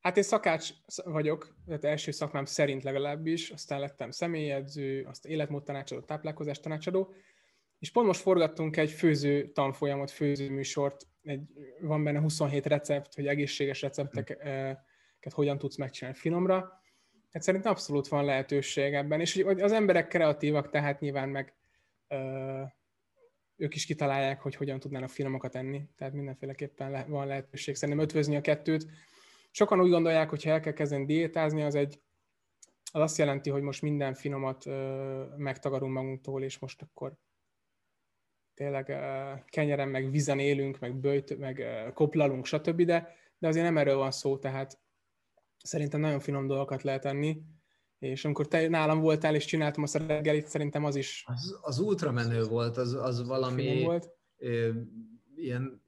Hát 0.00 0.16
én 0.16 0.22
szakács 0.22 0.70
vagyok, 1.04 1.54
tehát 1.66 1.84
első 1.84 2.10
szakmám 2.10 2.44
szerint 2.44 2.82
legalábbis, 2.82 3.50
aztán 3.50 3.80
lettem 3.80 4.10
személyedző, 4.10 5.06
azt 5.08 5.26
életmód 5.26 5.62
tanácsadó, 5.62 6.00
táplálkozás 6.00 6.60
tanácsadó, 6.60 7.14
és 7.78 7.90
pont 7.90 8.06
most 8.06 8.20
forgattunk 8.20 8.76
egy 8.76 8.90
főző 8.90 9.52
tanfolyamot, 9.52 10.10
főző 10.10 10.50
műsort, 10.50 11.06
egy, 11.22 11.42
van 11.80 12.04
benne 12.04 12.20
27 12.20 12.66
recept, 12.66 13.14
hogy 13.14 13.26
egészséges 13.26 13.82
receptek, 13.82 14.46
hogyan 15.34 15.58
tudsz 15.58 15.76
megcsinálni 15.76 16.18
finomra. 16.18 16.82
Hát 17.30 17.42
szerintem 17.42 17.72
abszolút 17.72 18.08
van 18.08 18.24
lehetőség 18.24 18.94
ebben, 18.94 19.20
és 19.20 19.44
az 19.58 19.72
emberek 19.72 20.08
kreatívak, 20.08 20.70
tehát 20.70 21.00
nyilván 21.00 21.28
meg 21.28 21.54
ők 23.60 23.74
is 23.74 23.86
kitalálják, 23.86 24.40
hogy 24.40 24.54
hogyan 24.54 24.80
tudnának 24.80 25.08
finomokat 25.08 25.54
enni, 25.54 25.88
tehát 25.96 26.12
mindenféleképpen 26.12 26.90
le, 26.90 27.04
van 27.08 27.26
lehetőség 27.26 27.74
szerintem 27.74 28.04
ötvözni 28.04 28.36
a 28.36 28.40
kettőt. 28.40 28.86
Sokan 29.50 29.80
úgy 29.80 29.90
gondolják, 29.90 30.28
hogy 30.28 30.44
ha 30.44 30.50
el 30.50 30.60
kell 30.60 30.72
kezdeni 30.72 31.04
diétázni, 31.04 31.62
az 31.62 31.74
egy 31.74 32.00
az 32.92 33.00
azt 33.00 33.18
jelenti, 33.18 33.50
hogy 33.50 33.62
most 33.62 33.82
minden 33.82 34.14
finomat 34.14 34.66
ö, 34.66 35.24
megtagadunk 35.36 35.92
magunktól, 35.92 36.42
és 36.42 36.58
most 36.58 36.82
akkor 36.82 37.14
tényleg 38.54 38.88
ö, 38.88 39.32
kenyeren, 39.44 39.88
meg 39.88 40.10
vizen 40.10 40.38
élünk, 40.38 40.78
meg 40.78 40.96
bőjt, 40.96 41.38
meg 41.38 41.58
ö, 41.58 41.92
koplalunk, 41.92 42.46
stb., 42.46 42.82
de, 42.82 43.16
de 43.38 43.48
azért 43.48 43.64
nem 43.64 43.78
erről 43.78 43.96
van 43.96 44.10
szó, 44.10 44.38
tehát 44.38 44.80
szerintem 45.62 46.00
nagyon 46.00 46.20
finom 46.20 46.46
dolgokat 46.46 46.82
lehet 46.82 47.04
enni, 47.04 47.42
és 48.00 48.24
amikor 48.24 48.48
te 48.48 48.68
nálam 48.68 49.00
voltál 49.00 49.34
és 49.34 49.44
csináltam 49.44 49.82
azt 49.82 49.94
a 49.94 50.06
reggelit, 50.06 50.46
szerintem 50.46 50.84
az 50.84 50.96
is... 50.96 51.24
Az, 51.26 51.58
az 51.62 51.78
ultramenő 51.78 52.44
volt, 52.44 52.76
az, 52.76 52.92
az 52.94 53.26
valami 53.26 53.82
volt. 53.82 54.10
Ö, 54.36 54.70
ilyen 55.36 55.82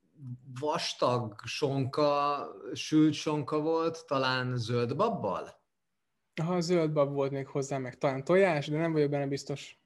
vastag 0.61 1.35
sonka, 1.45 2.47
sült 2.73 3.13
sonka 3.13 3.61
volt, 3.61 4.07
talán 4.07 4.57
zöld 4.57 4.97
babbal? 4.97 5.61
Ha 6.43 6.61
zöld 6.61 6.93
bab 6.93 7.13
volt 7.13 7.31
még 7.31 7.47
hozzá, 7.47 7.79
meg 7.79 7.99
talán 7.99 8.25
tojás, 8.25 8.69
de 8.69 8.79
nem 8.79 8.93
vagyok 8.93 9.11
benne 9.11 9.27
biztos. 9.27 9.81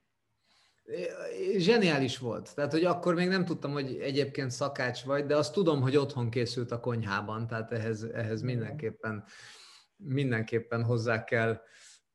Zseniális 1.57 2.19
volt. 2.19 2.55
Tehát, 2.55 2.73
hogy 2.73 2.85
akkor 2.85 3.15
még 3.15 3.29
nem 3.29 3.45
tudtam, 3.45 3.73
hogy 3.73 3.99
egyébként 4.01 4.51
szakács 4.51 5.05
vagy, 5.05 5.27
de 5.27 5.37
azt 5.37 5.53
tudom, 5.53 5.81
hogy 5.81 5.97
otthon 5.97 6.31
készült 6.31 6.71
a 6.71 6.81
konyhában, 6.81 7.47
tehát 7.47 7.73
ehhez, 7.73 8.03
ehhez 8.03 8.43
mindenképpen, 8.43 9.25
mindenképpen 9.97 10.85
hozzá 10.85 11.25
kell 11.25 11.61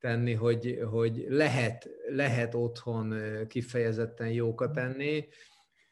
tenni, 0.02 0.34
hogy, 0.34 0.80
hogy 0.92 1.26
lehet, 1.28 1.90
lehet 2.10 2.56
otthon 2.56 3.16
kifejezetten 3.48 4.30
jókat 4.32 4.78
enni, 4.78 5.28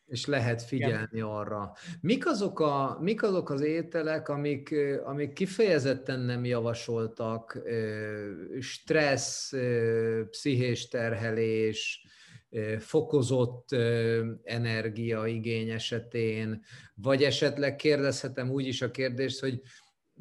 és 0.05 0.25
lehet 0.25 0.61
figyelni 0.61 1.07
Igen. 1.11 1.25
arra. 1.25 1.71
Mik 2.01 2.27
azok, 2.27 2.59
a, 2.59 2.97
mik 3.01 3.23
azok 3.23 3.49
az 3.49 3.61
ételek, 3.61 4.29
amik, 4.29 4.75
amik 5.03 5.33
kifejezetten 5.33 6.19
nem 6.19 6.45
javasoltak, 6.45 7.61
stressz, 8.59 9.53
pszichés 10.29 10.87
terhelés, 10.87 12.05
fokozott 12.79 13.71
energiaigény 14.43 15.69
esetén, 15.69 16.63
vagy 16.95 17.23
esetleg 17.23 17.75
kérdezhetem 17.75 18.49
úgy 18.49 18.67
is 18.67 18.81
a 18.81 18.91
kérdést, 18.91 19.39
hogy, 19.39 19.61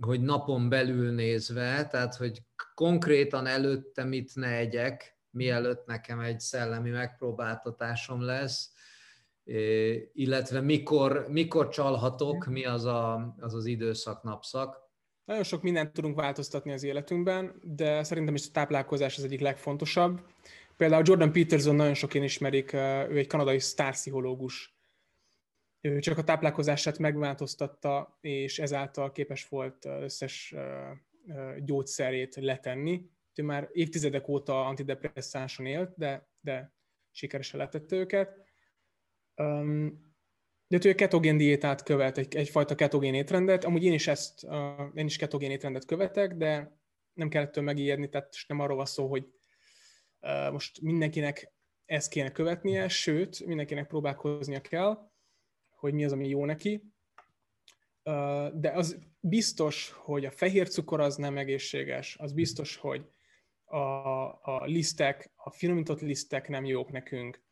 hogy 0.00 0.20
napon 0.20 0.68
belül 0.68 1.12
nézve, 1.12 1.86
tehát 1.86 2.14
hogy 2.14 2.42
konkrétan 2.74 3.46
előtte 3.46 4.04
mit 4.04 4.34
ne 4.34 4.56
egyek, 4.56 5.18
mielőtt 5.30 5.86
nekem 5.86 6.20
egy 6.20 6.40
szellemi 6.40 6.90
megpróbáltatásom 6.90 8.22
lesz, 8.22 8.72
illetve 10.12 10.60
mikor, 10.60 11.26
mikor 11.28 11.68
csalhatok, 11.68 12.46
mi 12.46 12.64
az, 12.64 12.84
a, 12.84 13.34
az 13.38 13.54
az 13.54 13.66
időszak, 13.66 14.22
napszak. 14.22 14.86
Nagyon 15.24 15.42
sok 15.42 15.62
mindent 15.62 15.92
tudunk 15.92 16.16
változtatni 16.16 16.72
az 16.72 16.82
életünkben, 16.82 17.60
de 17.62 18.02
szerintem 18.02 18.34
is 18.34 18.46
a 18.46 18.50
táplálkozás 18.52 19.16
az 19.18 19.24
egyik 19.24 19.40
legfontosabb. 19.40 20.20
Például 20.76 21.02
Jordan 21.06 21.32
Peterson 21.32 21.74
nagyon 21.74 21.94
sokan 21.94 22.22
ismerik, 22.22 22.72
ő 22.72 23.16
egy 23.16 23.26
kanadai 23.26 23.58
sztárpszichológus. 23.58 24.77
Ő 25.80 25.98
csak 25.98 26.18
a 26.18 26.24
táplálkozását 26.24 26.98
megváltoztatta, 26.98 28.18
és 28.20 28.58
ezáltal 28.58 29.12
képes 29.12 29.48
volt 29.48 29.84
összes 29.84 30.54
gyógyszerét 31.58 32.34
letenni. 32.34 33.10
Ő 33.34 33.42
már 33.42 33.68
évtizedek 33.72 34.28
óta 34.28 34.66
antidepresszánson 34.66 35.66
élt, 35.66 35.94
de, 35.96 36.28
de 36.40 36.74
sikeresen 37.10 37.58
letette 37.58 37.96
őket 37.96 38.46
de 40.68 40.78
ő 40.82 40.94
ketogén 40.94 41.36
diétát 41.36 41.82
követ, 41.82 42.18
egy, 42.18 42.36
egyfajta 42.36 42.74
ketogén 42.74 43.14
étrendet. 43.14 43.64
Amúgy 43.64 43.84
én 43.84 43.92
is 43.92 44.06
ezt, 44.06 44.46
én 44.94 45.06
is 45.06 45.16
ketogén 45.16 45.50
étrendet 45.50 45.84
követek, 45.84 46.34
de 46.34 46.78
nem 47.12 47.28
kellett 47.28 47.48
ettől 47.48 47.64
megijedni, 47.64 48.08
tehát 48.08 48.34
nem 48.46 48.60
arról 48.60 48.76
van 48.76 48.86
szó, 48.86 49.08
hogy 49.08 49.26
most 50.52 50.80
mindenkinek 50.80 51.52
ezt 51.84 52.10
kéne 52.10 52.32
követnie, 52.32 52.88
sőt, 52.88 53.46
mindenkinek 53.46 53.86
próbálkoznia 53.86 54.60
kell, 54.60 55.07
hogy 55.78 55.94
mi 55.94 56.04
az, 56.04 56.12
ami 56.12 56.28
jó 56.28 56.44
neki. 56.44 56.82
De 58.54 58.70
az 58.74 58.98
biztos, 59.20 59.90
hogy 59.90 60.24
a 60.24 60.30
fehér 60.30 60.68
cukor 60.68 61.00
az 61.00 61.16
nem 61.16 61.38
egészséges, 61.38 62.16
az 62.18 62.32
biztos, 62.32 62.76
hogy 62.76 63.08
a, 63.64 63.78
a 64.42 64.64
lisztek, 64.64 65.32
a 65.36 65.50
finomított 65.50 66.00
lisztek 66.00 66.48
nem 66.48 66.64
jók 66.64 66.90
nekünk, 66.90 67.42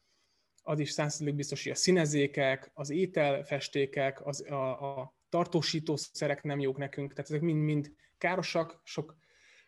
az 0.62 0.78
is 0.78 0.90
százszerzék 0.90 1.34
biztos, 1.34 1.62
hogy 1.62 1.72
a 1.72 1.74
színezékek, 1.74 2.70
az 2.74 2.90
ételfestékek, 2.90 4.26
az, 4.26 4.50
a, 4.50 4.98
a 5.00 5.14
tartósítószerek 5.28 6.42
nem 6.42 6.60
jók 6.60 6.76
nekünk, 6.76 7.12
tehát 7.12 7.30
ezek 7.30 7.42
mind-mind 7.42 7.92
károsak, 8.18 8.80
sok 8.84 9.16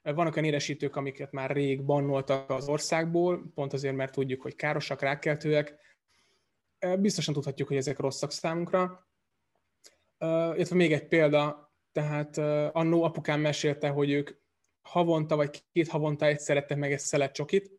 vannak 0.03 0.37
olyan 0.37 0.49
édesítők, 0.49 0.97
amiket 0.97 1.33
már 1.33 1.51
rég 1.51 1.85
bannoltak 1.85 2.51
az 2.51 2.69
országból, 2.69 3.51
pont 3.55 3.73
azért, 3.73 3.97
mert 3.97 4.13
tudjuk, 4.13 4.43
hogy 4.43 4.55
károsak, 4.55 5.01
rákkeltőek. 5.01 5.75
Biztosan 6.99 7.35
tudhatjuk, 7.35 7.69
hogy 7.69 7.77
ezek 7.77 7.99
rosszak 7.99 8.33
számunkra. 8.33 9.09
Illetve 10.19 10.77
még 10.77 10.93
egy 10.93 11.09
példa, 11.09 11.73
tehát 11.93 12.39
annó 12.75 13.03
apukám 13.03 13.41
mesélte, 13.41 13.89
hogy 13.89 14.11
ők 14.11 14.31
havonta 14.83 15.37
vagy 15.37 15.65
két 15.73 15.89
havonta 15.89 16.27
egyszer 16.27 16.57
ettek 16.57 16.79
meg 16.79 16.93
egy 16.93 16.99
szelet 16.99 17.33
csokit, 17.33 17.79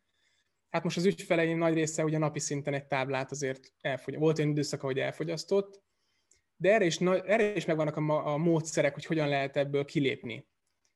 Hát 0.69 0.83
most 0.83 0.97
az 0.97 1.05
ügyfeleim 1.05 1.57
nagy 1.57 1.73
része 1.73 2.03
ugye 2.03 2.17
napi 2.17 2.39
szinten 2.39 2.73
egy 2.73 2.85
táblát 2.85 3.31
azért 3.31 3.73
elfogy. 3.81 4.17
Volt 4.17 4.39
olyan 4.39 4.51
időszak, 4.51 4.81
hogy 4.81 4.99
elfogyasztott, 4.99 5.81
de 6.55 6.73
erre 6.73 6.85
is, 6.85 6.97
erre 6.99 7.55
is 7.55 7.65
megvannak 7.65 7.95
a, 7.95 8.33
a 8.33 8.37
módszerek, 8.37 8.93
hogy 8.93 9.05
hogyan 9.05 9.27
lehet 9.27 9.57
ebből 9.57 9.85
kilépni. 9.85 10.47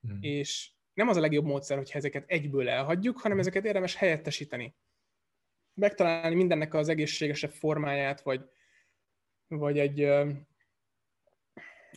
Hmm. 0.02 0.18
És 0.22 0.72
nem 0.94 1.08
az 1.08 1.18
a 1.18 1.20
legjobb 1.20 1.46
módszer, 1.46 1.78
hogy 1.78 1.92
ezeket 1.94 2.24
egyből 2.28 2.70
elhagyjuk, 2.70 3.16
hanem 3.16 3.32
hmm. 3.32 3.40
ezeket 3.40 3.66
érdemes 3.66 3.96
helyettesíteni. 3.96 4.76
Megtalálni 5.74 6.36
mindennek 6.36 6.74
az 6.74 6.90
egészségesebb 6.90 7.52
formáját, 7.52 8.22
vagy, 8.22 8.50
vagy 9.48 9.80
egy 9.80 10.02
ö, 10.02 10.32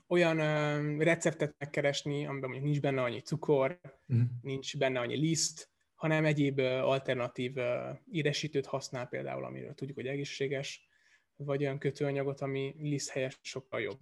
olyan 0.09 0.39
ö, 0.39 1.03
receptet 1.05 1.55
megkeresni, 1.59 2.27
amiben 2.27 2.51
mondjuk 2.51 2.71
nincs 2.71 2.81
benne 2.81 3.03
annyi 3.03 3.21
cukor, 3.21 3.81
hmm. 4.07 4.39
nincs 4.43 4.79
benne 4.79 5.01
annyi 5.01 5.17
liszt, 5.17 5.71
hanem 5.95 6.25
egyéb 6.25 6.59
alternatív 6.59 7.55
édesítőt 8.11 8.67
használ 8.67 9.07
például, 9.07 9.45
amiről 9.45 9.75
tudjuk, 9.75 9.97
hogy 9.97 10.07
egészséges, 10.07 10.89
vagy 11.37 11.63
olyan 11.63 11.79
kötőanyagot, 11.79 12.41
ami 12.41 12.75
liszthelyes 12.79 13.39
sokkal 13.43 13.81
jobb. 13.81 13.99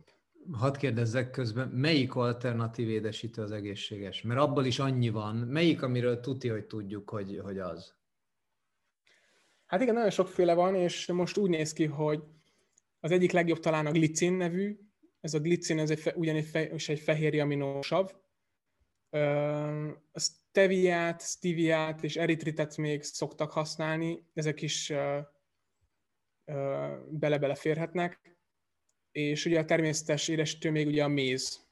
Hadd 0.53 0.79
kérdezzek 0.79 1.31
közben, 1.31 1.69
melyik 1.69 2.15
alternatív 2.15 2.89
édesítő 2.89 3.43
az 3.43 3.53
egészséges? 3.53 4.23
Mert 4.23 4.41
abból 4.41 4.65
is 4.65 4.79
annyi 4.79 5.09
van. 5.09 5.37
Melyik, 5.37 5.83
amiről 5.83 6.21
tuti, 6.21 6.49
hogy 6.49 6.65
tudjuk, 6.65 7.11
hogy, 7.11 7.41
hogy 7.43 7.59
az? 7.59 7.95
Hát 9.75 9.83
igen, 9.83 9.95
nagyon 9.95 10.11
sokféle 10.11 10.55
van, 10.55 10.75
és 10.75 11.07
most 11.07 11.37
úgy 11.37 11.51
néz 11.51 11.73
ki, 11.73 11.85
hogy 11.85 12.23
az 13.01 13.11
egyik 13.11 13.33
legjobb 13.33 13.59
talán 13.59 13.87
a 13.87 13.91
glicin 13.91 14.33
nevű. 14.33 14.79
Ez 15.21 15.35
a 15.35 15.39
glicin, 15.39 15.79
ez 15.79 15.91
egy, 15.91 16.13
ugyanígy 16.15 16.45
fe, 16.45 16.71
egy 16.87 17.01
fehérje 17.01 17.43
aminósav. 17.43 18.13
A 20.13 20.21
steviát, 20.21 21.23
steviát 21.23 22.03
és 22.03 22.17
eritritet 22.17 22.77
még 22.77 23.03
szoktak 23.03 23.51
használni, 23.51 24.27
ezek 24.35 24.63
is 24.63 24.93
bele-bele 27.09 27.55
férhetnek. 27.55 28.39
És 29.13 29.45
ugye 29.45 29.59
a 29.59 29.65
természetes 29.65 30.29
édesítő 30.29 30.71
még 30.71 30.87
ugye 30.87 31.05
a 31.05 31.09
méz, 31.09 31.67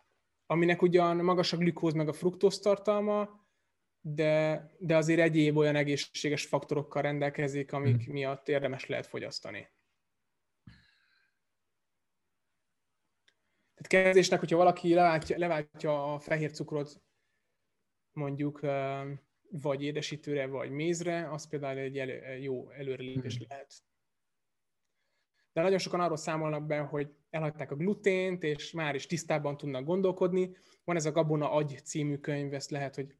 aminek 0.46 0.82
ugyan 0.82 1.16
magas 1.16 1.52
a 1.52 1.56
glükóz 1.56 1.92
meg 1.92 2.08
a 2.08 2.12
fruktóz 2.12 2.58
tartalma, 2.58 3.41
de, 4.04 4.70
de 4.78 4.96
azért 4.96 5.20
egyéb 5.20 5.56
olyan 5.56 5.76
egészséges 5.76 6.46
faktorokkal 6.46 7.02
rendelkezik, 7.02 7.72
amik 7.72 8.04
hmm. 8.04 8.12
miatt 8.12 8.48
érdemes 8.48 8.86
lehet 8.86 9.06
fogyasztani. 9.06 9.70
Tehát 13.74 14.04
kezdésnek, 14.04 14.40
hogyha 14.40 14.56
valaki 14.56 14.94
leváltja, 14.94 15.38
leváltja 15.38 16.14
a 16.14 16.18
fehér 16.18 16.50
cukrot 16.50 17.02
mondjuk 18.12 18.60
vagy 19.50 19.82
édesítőre, 19.82 20.46
vagy 20.46 20.70
mézre, 20.70 21.30
az 21.30 21.48
például 21.48 21.78
egy 21.78 21.98
elő, 21.98 22.36
jó 22.36 22.70
előrelépés 22.70 23.36
hmm. 23.36 23.46
lehet. 23.48 23.82
De 25.52 25.62
nagyon 25.62 25.78
sokan 25.78 26.00
arról 26.00 26.16
számolnak 26.16 26.66
be, 26.66 26.78
hogy 26.78 27.14
elhagyták 27.30 27.70
a 27.70 27.76
glutént, 27.76 28.42
és 28.42 28.72
már 28.72 28.94
is 28.94 29.06
tisztában 29.06 29.56
tudnak 29.56 29.84
gondolkodni. 29.84 30.56
Van 30.84 30.96
ez 30.96 31.06
a 31.06 31.12
Gabona 31.12 31.50
Agy 31.50 31.80
című 31.84 32.16
könyv, 32.16 32.54
ezt 32.54 32.70
lehet, 32.70 32.94
hogy 32.94 33.16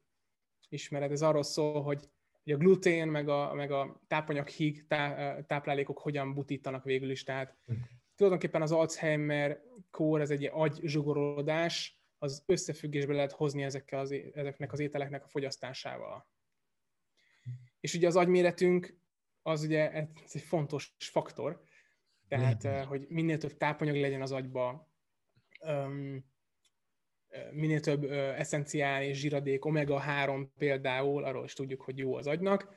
ismered. 0.73 1.11
Ez 1.11 1.23
arról 1.23 1.43
szól, 1.43 1.83
hogy, 1.83 2.09
hogy 2.43 2.53
a 2.53 2.57
glutén, 2.57 3.09
meg 3.09 3.29
a, 3.29 3.55
meg 3.55 3.71
a 3.71 4.01
tápanyaghíg 4.07 4.87
tá, 4.87 5.41
táplálékok 5.41 5.99
hogyan 5.99 6.35
butítanak 6.35 6.85
végül 6.85 7.11
is. 7.11 7.23
Tehát 7.23 7.57
hmm. 7.67 7.81
tulajdonképpen 8.17 8.63
az 8.63 8.73
Alzheimer 8.73 9.63
kór, 9.91 10.21
ez 10.21 10.31
egy 10.31 10.51
agyzsugorodás, 10.53 12.01
az 12.19 12.43
összefüggésbe 12.47 13.15
lehet 13.15 13.33
hozni 13.33 13.63
ezekkel 13.63 13.99
az, 13.99 14.15
ezeknek 14.35 14.73
az 14.73 14.81
ételeknek 14.81 15.25
a 15.25 15.29
fogyasztásával. 15.29 16.27
És 17.81 17.95
ugye 17.95 18.07
az 18.07 18.17
agyméretünk 18.17 19.01
az 19.43 19.63
ugye 19.63 19.93
ez 19.93 20.31
egy 20.33 20.43
fontos 20.43 20.95
faktor, 20.99 21.63
tehát, 22.29 22.87
hogy 22.87 23.07
minél 23.09 23.39
több 23.39 23.57
tápanyag 23.57 23.97
legyen 23.97 24.23
az 24.23 24.33
agyba, 24.33 24.89
minél 27.53 27.81
több 27.81 28.05
eszenciális 28.11 29.19
zsíradék, 29.19 29.65
omega-3 29.65 30.47
például, 30.59 31.25
arról 31.25 31.45
is 31.45 31.53
tudjuk, 31.53 31.83
hogy 31.83 31.99
jó 31.99 32.15
az 32.17 32.27
agynak. 32.27 32.75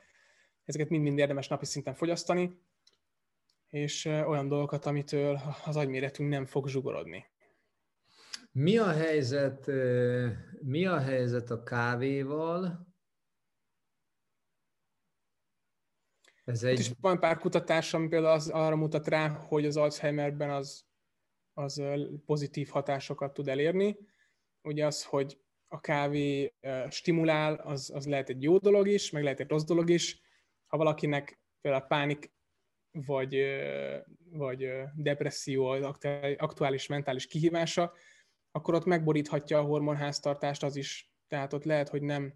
Ezeket 0.64 0.88
mind-mind 0.88 1.18
érdemes 1.18 1.48
napi 1.48 1.64
szinten 1.64 1.94
fogyasztani, 1.94 2.60
és 3.68 4.04
olyan 4.04 4.48
dolgokat, 4.48 4.86
amitől 4.86 5.40
az 5.64 5.76
agyméretünk 5.76 6.30
nem 6.30 6.46
fog 6.46 6.68
zsugorodni. 6.68 7.26
Mi 8.52 8.76
a 8.78 8.90
helyzet, 8.90 9.66
mi 10.60 10.86
a 10.86 10.98
helyzet 10.98 11.50
a 11.50 11.62
kávéval? 11.62 12.86
Ez 16.44 16.62
egy... 16.62 16.78
is 16.78 16.90
van 17.00 17.20
pár 17.20 17.38
kutatás, 17.38 17.94
ami 17.94 18.08
például 18.08 18.32
az, 18.32 18.48
arra 18.48 18.76
mutat 18.76 19.08
rá, 19.08 19.28
hogy 19.28 19.66
az 19.66 19.76
Alzheimerben 19.76 20.50
az, 20.50 20.84
az 21.52 21.82
pozitív 22.26 22.68
hatásokat 22.68 23.32
tud 23.32 23.48
elérni. 23.48 23.96
Ugye 24.66 24.86
az, 24.86 25.04
hogy 25.04 25.38
a 25.68 25.80
kávé 25.80 26.54
stimulál, 26.88 27.54
az, 27.54 27.90
az 27.94 28.06
lehet 28.06 28.28
egy 28.28 28.42
jó 28.42 28.58
dolog 28.58 28.88
is, 28.88 29.10
meg 29.10 29.22
lehet 29.22 29.40
egy 29.40 29.48
rossz 29.48 29.64
dolog 29.64 29.90
is. 29.90 30.20
Ha 30.66 30.76
valakinek 30.76 31.40
például 31.60 31.86
pánik 31.86 32.32
vagy, 32.90 33.44
vagy 34.30 34.68
depresszió 34.94 35.66
az 35.66 35.84
aktuális 36.36 36.86
mentális 36.86 37.26
kihívása, 37.26 37.92
akkor 38.50 38.74
ott 38.74 38.84
megboríthatja 38.84 39.58
a 39.58 39.64
hormonháztartást 39.64 40.62
az 40.62 40.76
is. 40.76 41.12
Tehát 41.28 41.52
ott 41.52 41.64
lehet, 41.64 41.88
hogy 41.88 42.02
nem 42.02 42.34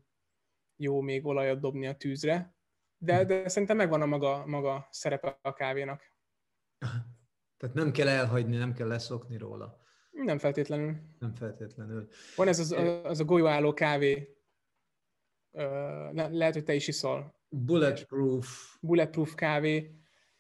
jó 0.77 1.01
még 1.01 1.27
olajat 1.27 1.61
dobni 1.61 1.87
a 1.87 1.97
tűzre, 1.97 2.55
de, 2.99 3.25
de 3.25 3.49
szerintem 3.49 3.77
megvan 3.77 4.03
a 4.03 4.07
maga, 4.07 4.47
maga 4.47 4.89
szerepe 4.91 5.39
a 5.43 5.53
kávénak. 5.53 6.15
Tehát 7.57 7.75
nem 7.75 7.93
kell 7.93 8.09
elhagyni, 8.09 8.57
nem 8.57 8.73
kell 8.73 8.89
leszokni 8.89 9.37
róla. 9.37 9.81
Nem 10.11 10.39
feltétlenül. 10.39 10.97
Nem 11.19 11.35
feltétlenül. 11.35 12.09
Van 12.37 12.49
ez 12.49 12.59
az, 12.59 12.73
az 13.03 13.21
a 13.21 13.25
golyóálló 13.25 13.75
kávé. 13.75 14.37
Lehet, 16.13 16.55
hogy 16.55 16.65
te 16.65 16.75
is 16.75 16.89
iszol. 16.89 17.35
Bulletproof. 17.49 18.77
Bulletproof 18.81 19.35
kávé. 19.35 19.95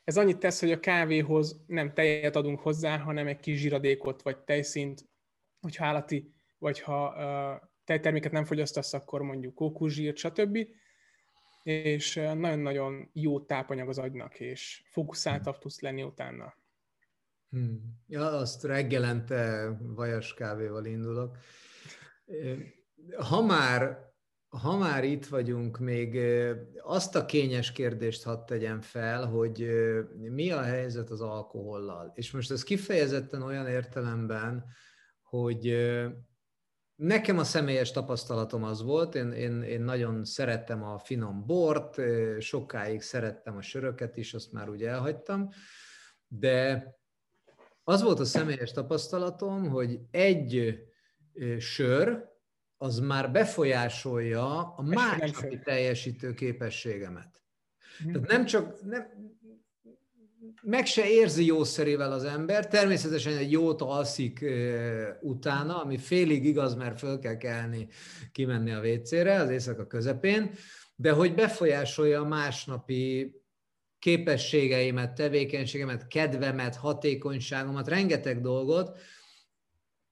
Ez 0.04 0.16
annyit 0.16 0.38
tesz, 0.38 0.60
hogy 0.60 0.72
a 0.72 0.80
kávéhoz 0.80 1.64
nem 1.66 1.94
tejet 1.94 2.36
adunk 2.36 2.60
hozzá, 2.60 2.98
hanem 2.98 3.26
egy 3.26 3.40
kis 3.40 3.58
zsiradékot, 3.58 4.22
vagy 4.22 4.38
tejszint, 4.38 5.08
hogyha 5.60 5.84
állati, 5.84 6.32
vagy 6.58 6.80
ha 6.80 7.14
tejterméket 7.84 8.32
nem 8.32 8.44
fogyasztasz, 8.44 8.92
akkor 8.92 9.22
mondjuk 9.22 9.54
kókuszsírt, 9.54 10.16
stb 10.16 10.58
és 11.62 12.14
nagyon-nagyon 12.14 13.10
jó 13.12 13.40
tápanyag 13.40 13.88
az 13.88 13.98
agynak, 13.98 14.40
és 14.40 14.82
fókuszáltabb 14.86 15.58
tudsz 15.58 15.80
lenni 15.80 16.02
utána. 16.02 16.54
Hmm. 17.50 17.98
Ja, 18.06 18.30
azt 18.30 18.64
reggelente 18.64 19.76
vajas 19.80 20.34
kávéval 20.34 20.84
indulok. 20.84 21.36
Ha 23.16 23.42
már, 23.42 23.98
ha 24.48 24.76
már 24.76 25.04
itt 25.04 25.26
vagyunk, 25.26 25.78
még 25.78 26.18
azt 26.82 27.16
a 27.16 27.24
kényes 27.24 27.72
kérdést 27.72 28.22
hadd 28.22 28.46
tegyem 28.46 28.80
fel, 28.80 29.26
hogy 29.26 29.68
mi 30.16 30.50
a 30.50 30.62
helyzet 30.62 31.10
az 31.10 31.20
alkohollal. 31.20 32.12
És 32.14 32.30
most 32.30 32.50
ez 32.50 32.62
kifejezetten 32.62 33.42
olyan 33.42 33.66
értelemben, 33.66 34.64
hogy 35.22 35.76
Nekem 37.00 37.38
a 37.38 37.44
személyes 37.44 37.90
tapasztalatom 37.90 38.64
az 38.64 38.82
volt, 38.82 39.14
én, 39.14 39.32
én, 39.32 39.62
én 39.62 39.80
nagyon 39.80 40.24
szerettem 40.24 40.82
a 40.82 40.98
finom 40.98 41.46
bort, 41.46 42.00
sokáig 42.38 43.02
szerettem 43.02 43.56
a 43.56 43.62
söröket 43.62 44.16
is, 44.16 44.34
azt 44.34 44.52
már 44.52 44.68
úgy 44.68 44.82
elhagytam, 44.82 45.48
de 46.26 46.84
az 47.90 48.02
volt 48.02 48.20
a 48.20 48.24
személyes 48.24 48.72
tapasztalatom, 48.72 49.68
hogy 49.68 49.98
egy 50.10 50.78
sör, 51.58 52.28
az 52.76 52.98
már 52.98 53.32
befolyásolja 53.32 54.74
a 54.76 54.82
másnapi 54.82 55.58
teljesítő 55.58 56.34
képességemet. 56.34 57.42
Mhm. 58.04 58.12
Tehát 58.12 58.28
nem 58.28 58.44
csak, 58.44 58.84
nem, 58.84 59.06
meg 60.62 60.86
se 60.86 61.10
érzi 61.10 61.44
jószerével 61.44 62.12
az 62.12 62.24
ember, 62.24 62.68
természetesen 62.68 63.36
egy 63.36 63.50
jót 63.50 63.82
alszik 63.82 64.44
utána, 65.20 65.82
ami 65.82 65.98
félig 65.98 66.44
igaz, 66.44 66.74
mert 66.74 66.98
föl 66.98 67.18
kell 67.18 67.36
kelni, 67.36 67.88
kimenni 68.32 68.70
a 68.70 68.80
WC-re 68.80 69.40
az 69.40 69.50
éjszaka 69.50 69.86
közepén, 69.86 70.50
de 70.96 71.12
hogy 71.12 71.34
befolyásolja 71.34 72.20
a 72.20 72.28
másnapi 72.28 73.34
képességeimet, 74.00 75.14
tevékenységemet, 75.14 76.06
kedvemet, 76.06 76.76
hatékonyságomat, 76.76 77.88
rengeteg 77.88 78.40
dolgot, 78.40 78.98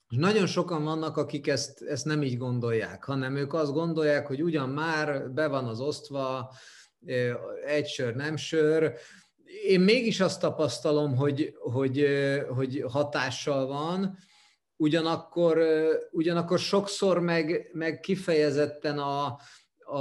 és 0.08 0.16
nagyon 0.16 0.46
sokan 0.46 0.84
vannak, 0.84 1.16
akik 1.16 1.46
ezt, 1.46 1.82
ezt 1.82 2.04
nem 2.04 2.22
így 2.22 2.36
gondolják, 2.36 3.04
hanem 3.04 3.36
ők 3.36 3.52
azt 3.52 3.72
gondolják, 3.72 4.26
hogy 4.26 4.42
ugyan 4.42 4.68
már 4.68 5.30
be 5.30 5.46
van 5.46 5.64
az 5.64 5.80
osztva, 5.80 6.52
egy 7.66 7.86
sör, 7.86 8.14
nem 8.14 8.36
sör, 8.36 8.92
én 9.64 9.80
mégis 9.80 10.20
azt 10.20 10.40
tapasztalom, 10.40 11.16
hogy, 11.16 11.54
hogy, 11.58 12.06
hogy 12.54 12.84
hatással 12.88 13.66
van, 13.66 14.18
ugyanakkor, 14.76 15.62
ugyanakkor 16.10 16.58
sokszor 16.58 17.20
meg, 17.20 17.70
meg 17.72 18.00
kifejezetten 18.00 18.98
a, 18.98 19.38
a, 19.78 19.98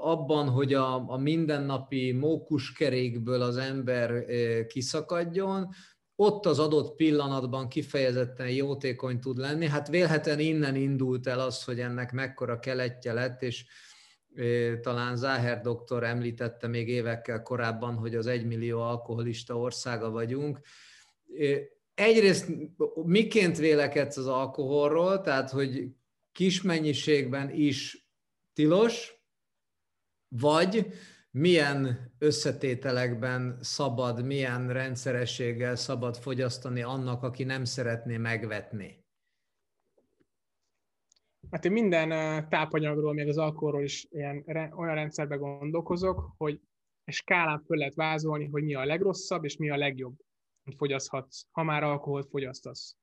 abban, 0.00 0.48
hogy 0.48 0.74
a, 0.74 1.10
a 1.10 1.16
mindennapi 1.16 2.12
mókuskerékből 2.12 3.42
az 3.42 3.56
ember 3.56 4.24
kiszakadjon, 4.66 5.68
ott 6.16 6.46
az 6.46 6.58
adott 6.58 6.96
pillanatban 6.96 7.68
kifejezetten 7.68 8.50
jótékony 8.50 9.20
tud 9.20 9.36
lenni. 9.36 9.66
Hát 9.66 9.88
vélhetően 9.88 10.38
innen 10.38 10.74
indult 10.74 11.26
el 11.26 11.40
az, 11.40 11.64
hogy 11.64 11.80
ennek 11.80 12.12
mekkora 12.12 12.58
keletje 12.58 13.12
lett, 13.12 13.42
és 13.42 13.64
talán 14.80 15.16
Záher 15.16 15.60
doktor 15.60 16.04
említette 16.04 16.66
még 16.66 16.88
évekkel 16.88 17.42
korábban, 17.42 17.94
hogy 17.94 18.14
az 18.14 18.26
egymillió 18.26 18.80
alkoholista 18.80 19.58
országa 19.58 20.10
vagyunk. 20.10 20.60
Egyrészt 21.94 22.48
miként 23.04 23.58
vélekedsz 23.58 24.16
az 24.16 24.26
alkoholról, 24.26 25.20
tehát 25.20 25.50
hogy 25.50 25.88
kis 26.32 26.62
mennyiségben 26.62 27.50
is 27.50 28.08
tilos, 28.52 29.15
vagy 30.40 30.86
milyen 31.30 32.12
összetételekben 32.18 33.58
szabad, 33.60 34.24
milyen 34.24 34.72
rendszerességgel 34.72 35.76
szabad 35.76 36.16
fogyasztani 36.16 36.82
annak, 36.82 37.22
aki 37.22 37.44
nem 37.44 37.64
szeretné 37.64 38.16
megvetni? 38.16 39.04
Hát 41.50 41.64
én 41.64 41.72
minden 41.72 42.08
tápanyagról, 42.48 43.12
még 43.12 43.28
az 43.28 43.38
alkoholról 43.38 43.82
is 43.82 44.06
ilyen, 44.10 44.44
olyan 44.76 44.94
rendszerben 44.94 45.38
gondolkozok, 45.38 46.34
hogy 46.36 46.60
egy 47.04 47.14
skálán 47.14 47.62
föl 47.66 47.76
lehet 47.76 47.94
vázolni, 47.94 48.44
hogy 48.46 48.62
mi 48.62 48.74
a 48.74 48.84
legrosszabb 48.84 49.44
és 49.44 49.56
mi 49.56 49.70
a 49.70 49.76
legjobb, 49.76 50.16
hogy 50.64 50.74
fogyaszthatsz, 50.76 51.46
ha 51.50 51.62
már 51.62 51.82
alkoholt 51.82 52.28
fogyasztasz. 52.28 52.96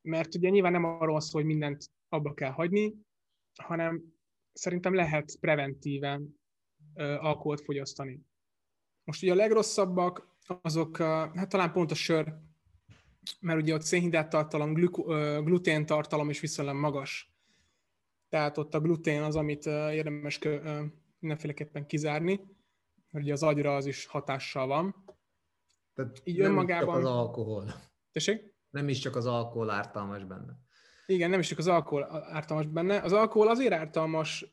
Mert 0.00 0.34
ugye 0.34 0.48
nyilván 0.48 0.72
nem 0.72 0.84
arról 0.84 1.20
szól, 1.20 1.40
hogy 1.40 1.50
mindent 1.50 1.90
abba 2.08 2.34
kell 2.34 2.50
hagyni, 2.50 2.94
hanem 3.62 4.15
szerintem 4.56 4.94
lehet 4.94 5.36
preventíven 5.40 6.40
alkoholt 7.18 7.60
fogyasztani. 7.60 8.20
Most 9.04 9.22
ugye 9.22 9.32
a 9.32 9.36
legrosszabbak, 9.36 10.36
azok, 10.62 10.96
hát 10.96 11.48
talán 11.48 11.72
pont 11.72 11.90
a 11.90 11.94
sör, 11.94 12.34
mert 13.40 13.60
ugye 13.60 13.74
ott 13.74 13.82
szénhidrát 13.82 14.28
tartalom, 14.28 14.74
glutén 15.44 15.86
tartalom 15.86 16.30
is 16.30 16.40
viszonylag 16.40 16.76
magas. 16.76 17.34
Tehát 18.28 18.58
ott 18.58 18.74
a 18.74 18.80
glutén 18.80 19.22
az, 19.22 19.36
amit 19.36 19.66
érdemes 19.66 20.38
mindenféleképpen 21.18 21.86
kizárni, 21.86 22.40
mert 23.10 23.24
ugye 23.24 23.32
az 23.32 23.42
agyra 23.42 23.76
az 23.76 23.86
is 23.86 24.06
hatással 24.06 24.66
van. 24.66 25.04
Tehát 25.94 26.20
Így 26.24 26.38
nem 26.38 26.50
önmagában... 26.50 26.94
csak 26.94 27.04
az 27.04 27.10
alkohol. 27.10 27.72
Tessék? 28.12 28.54
Nem 28.70 28.88
is 28.88 28.98
csak 28.98 29.16
az 29.16 29.26
alkohol 29.26 29.70
ártalmas 29.70 30.24
benne. 30.24 30.58
Igen, 31.06 31.30
nem 31.30 31.40
is 31.40 31.48
csak 31.48 31.58
az 31.58 31.68
alkohol 31.68 32.04
ártalmas 32.30 32.66
benne. 32.66 33.00
Az 33.00 33.12
alkohol 33.12 33.48
azért 33.48 33.72
ártalmas 33.72 34.46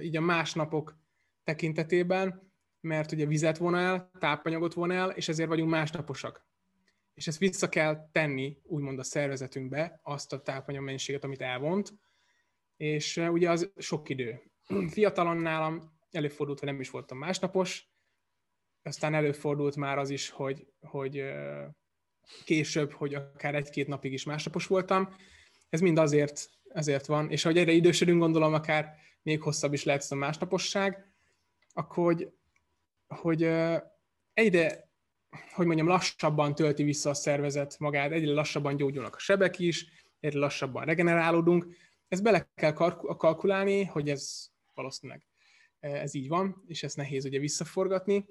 így 0.00 0.16
a 0.16 0.20
másnapok 0.20 0.96
tekintetében, 1.44 2.52
mert 2.80 3.12
ugye 3.12 3.26
vizet 3.26 3.58
von 3.58 3.74
el, 3.74 4.10
tápanyagot 4.18 4.74
von 4.74 4.90
el, 4.90 5.10
és 5.10 5.28
ezért 5.28 5.48
vagyunk 5.48 5.70
másnaposak 5.70 6.46
és 7.16 7.26
ezt 7.26 7.38
vissza 7.38 7.68
kell 7.68 8.08
tenni, 8.12 8.58
úgymond 8.62 8.98
a 8.98 9.02
szervezetünkbe, 9.02 10.00
azt 10.02 10.32
a 10.32 10.42
tápanyagmennyiséget, 10.42 11.24
amit 11.24 11.40
elvont, 11.40 11.94
és 12.76 13.16
ugye 13.16 13.50
az 13.50 13.72
sok 13.76 14.08
idő. 14.08 14.42
Fiatalon 14.92 15.36
nálam 15.36 15.92
előfordult, 16.10 16.58
hogy 16.58 16.68
nem 16.68 16.80
is 16.80 16.90
voltam 16.90 17.18
másnapos, 17.18 17.88
aztán 18.82 19.14
előfordult 19.14 19.76
már 19.76 19.98
az 19.98 20.10
is, 20.10 20.30
hogy, 20.30 20.66
hogy 20.80 21.24
később, 22.44 22.92
hogy 22.92 23.14
akár 23.14 23.54
egy-két 23.54 23.86
napig 23.86 24.12
is 24.12 24.24
másnapos 24.24 24.66
voltam. 24.66 25.16
Ez 25.76 25.82
mind 25.82 25.98
azért, 25.98 26.50
azért 26.68 27.06
van, 27.06 27.30
és 27.30 27.44
ahogy 27.44 27.58
egyre 27.58 27.72
idősödünk, 27.72 28.20
gondolom, 28.20 28.54
akár 28.54 28.94
még 29.22 29.42
hosszabb 29.42 29.72
is 29.72 29.84
lehet 29.84 30.02
ez 30.02 30.12
a 30.12 30.14
másnaposság, 30.14 31.14
akkor 31.72 32.04
hogy, 32.04 32.32
hogy 33.06 33.42
egyre, 34.32 34.90
hogy 35.54 35.66
mondjam, 35.66 35.86
lassabban 35.86 36.54
tölti 36.54 36.82
vissza 36.82 37.10
a 37.10 37.14
szervezet 37.14 37.78
magát, 37.78 38.12
egyre 38.12 38.32
lassabban 38.32 38.76
gyógyulnak 38.76 39.14
a 39.14 39.18
sebek 39.18 39.58
is, 39.58 39.86
egyre 40.20 40.38
lassabban 40.38 40.84
regenerálódunk. 40.84 41.66
Ezt 42.08 42.22
bele 42.22 42.50
kell 42.54 42.72
kalkulálni, 43.16 43.84
hogy 43.84 44.10
ez 44.10 44.48
valószínűleg 44.74 45.26
ez 45.80 46.14
így 46.14 46.28
van, 46.28 46.64
és 46.66 46.82
ezt 46.82 46.96
nehéz 46.96 47.24
ugye 47.24 47.38
visszaforgatni. 47.38 48.26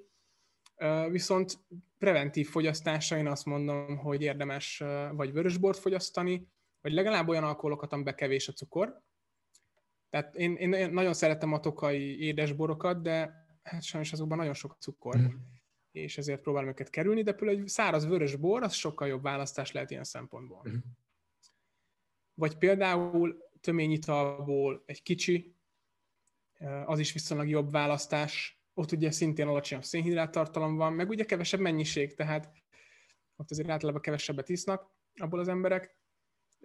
Viszont 1.10 1.58
preventív 1.98 2.48
fogyasztásra 2.48 3.16
én 3.16 3.26
azt 3.26 3.44
mondom, 3.44 3.96
hogy 3.96 4.22
érdemes 4.22 4.82
vagy 5.12 5.32
vörösbort 5.32 5.78
fogyasztani, 5.78 6.48
vagy 6.86 6.94
legalább 6.94 7.28
olyan 7.28 7.44
alkoholokat, 7.44 7.92
amiben 7.92 8.14
kevés 8.14 8.48
a 8.48 8.52
cukor. 8.52 9.02
Tehát 10.10 10.34
én, 10.34 10.56
én 10.56 10.90
nagyon 10.90 11.14
szeretem 11.14 11.52
a 11.52 11.60
tokai 11.60 12.20
édesborokat, 12.20 13.02
de 13.02 13.46
hát 13.62 13.82
sajnos 13.82 14.12
azokban 14.12 14.38
nagyon 14.38 14.54
sok 14.54 14.76
cukor, 14.78 15.16
mm. 15.18 15.26
és 15.90 16.18
ezért 16.18 16.42
próbálom 16.42 16.68
őket 16.68 16.90
kerülni, 16.90 17.22
de 17.22 17.32
például 17.32 17.60
egy 17.60 17.68
száraz 17.68 18.06
vörös 18.06 18.36
bor, 18.36 18.62
az 18.62 18.74
sokkal 18.74 19.08
jobb 19.08 19.22
választás 19.22 19.72
lehet 19.72 19.90
ilyen 19.90 20.04
szempontból. 20.04 20.62
Mm. 20.68 20.76
Vagy 22.34 22.56
például 22.58 23.36
töményitalból 23.60 24.82
egy 24.86 25.02
kicsi, 25.02 25.56
az 26.84 26.98
is 26.98 27.12
viszonylag 27.12 27.48
jobb 27.48 27.70
választás, 27.70 28.62
ott 28.74 28.92
ugye 28.92 29.10
szintén 29.10 29.46
alacsonyabb 29.46 29.84
szénhidrát 29.84 30.30
tartalom 30.30 30.76
van, 30.76 30.92
meg 30.92 31.08
ugye 31.08 31.24
kevesebb 31.24 31.60
mennyiség, 31.60 32.14
tehát 32.14 32.52
ott 33.36 33.50
azért 33.50 33.70
általában 33.70 34.00
kevesebbet 34.00 34.48
isznak 34.48 34.90
abból 35.14 35.38
az 35.38 35.48
emberek. 35.48 36.04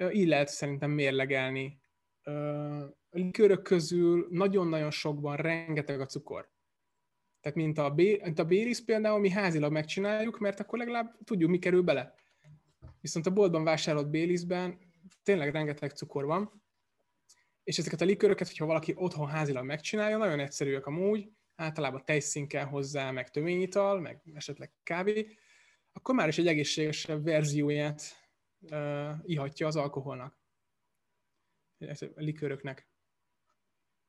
Így 0.09 0.27
lehet 0.27 0.47
szerintem 0.47 0.91
mérlegelni. 0.91 1.81
A 2.23 3.17
likőrök 3.17 3.61
közül 3.61 4.27
nagyon-nagyon 4.29 4.91
sokban 4.91 5.35
rengeteg 5.35 6.01
a 6.01 6.05
cukor. 6.05 6.49
Tehát 7.41 7.57
mint 7.57 7.77
a, 7.77 7.93
mint 7.95 8.39
a 8.39 8.45
béris 8.45 8.83
például, 8.83 9.19
mi 9.19 9.29
házilag 9.29 9.71
megcsináljuk, 9.71 10.39
mert 10.39 10.59
akkor 10.59 10.77
legalább 10.77 11.17
tudjuk, 11.23 11.49
mi 11.49 11.59
kerül 11.59 11.81
bele. 11.81 12.13
Viszont 13.01 13.25
a 13.25 13.31
boltban 13.31 13.63
vásárolt 13.63 14.09
bélisben 14.09 14.79
tényleg 15.23 15.51
rengeteg 15.51 15.91
cukor 15.91 16.25
van, 16.25 16.61
és 17.63 17.77
ezeket 17.77 18.01
a 18.01 18.05
likőröket, 18.05 18.47
hogyha 18.47 18.65
valaki 18.65 18.93
otthon 18.95 19.27
házilag 19.27 19.65
megcsinálja, 19.65 20.17
nagyon 20.17 20.39
egyszerűek 20.39 20.85
amúgy, 20.85 21.29
általában 21.55 22.05
tejszín 22.05 22.47
kell 22.47 22.65
hozzá, 22.65 23.11
meg 23.11 23.29
töményital, 23.29 23.99
meg 23.99 24.21
esetleg 24.33 24.71
kávé, 24.83 25.37
akkor 25.93 26.15
már 26.15 26.27
is 26.27 26.37
egy 26.37 26.47
egészségesebb 26.47 27.23
verzióját 27.23 28.20
uh, 28.61 29.11
ihatja 29.23 29.67
az 29.67 29.75
alkoholnak, 29.75 30.39
a 31.99 32.05
likőröknek. 32.15 32.89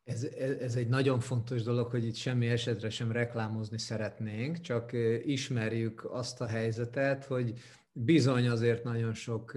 Ez, 0.04 0.22
ez 0.60 0.76
egy 0.76 0.88
nagyon 0.88 1.20
fontos 1.20 1.62
dolog, 1.62 1.90
hogy 1.90 2.04
itt 2.04 2.14
semmi 2.14 2.48
esetre 2.48 2.90
sem 2.90 3.12
reklámozni 3.12 3.78
szeretnénk, 3.78 4.60
csak 4.60 4.92
ismerjük 5.24 6.04
azt 6.04 6.40
a 6.40 6.46
helyzetet, 6.46 7.24
hogy 7.24 7.58
bizony 7.92 8.48
azért 8.48 8.84
nagyon 8.84 9.14
sok 9.14 9.56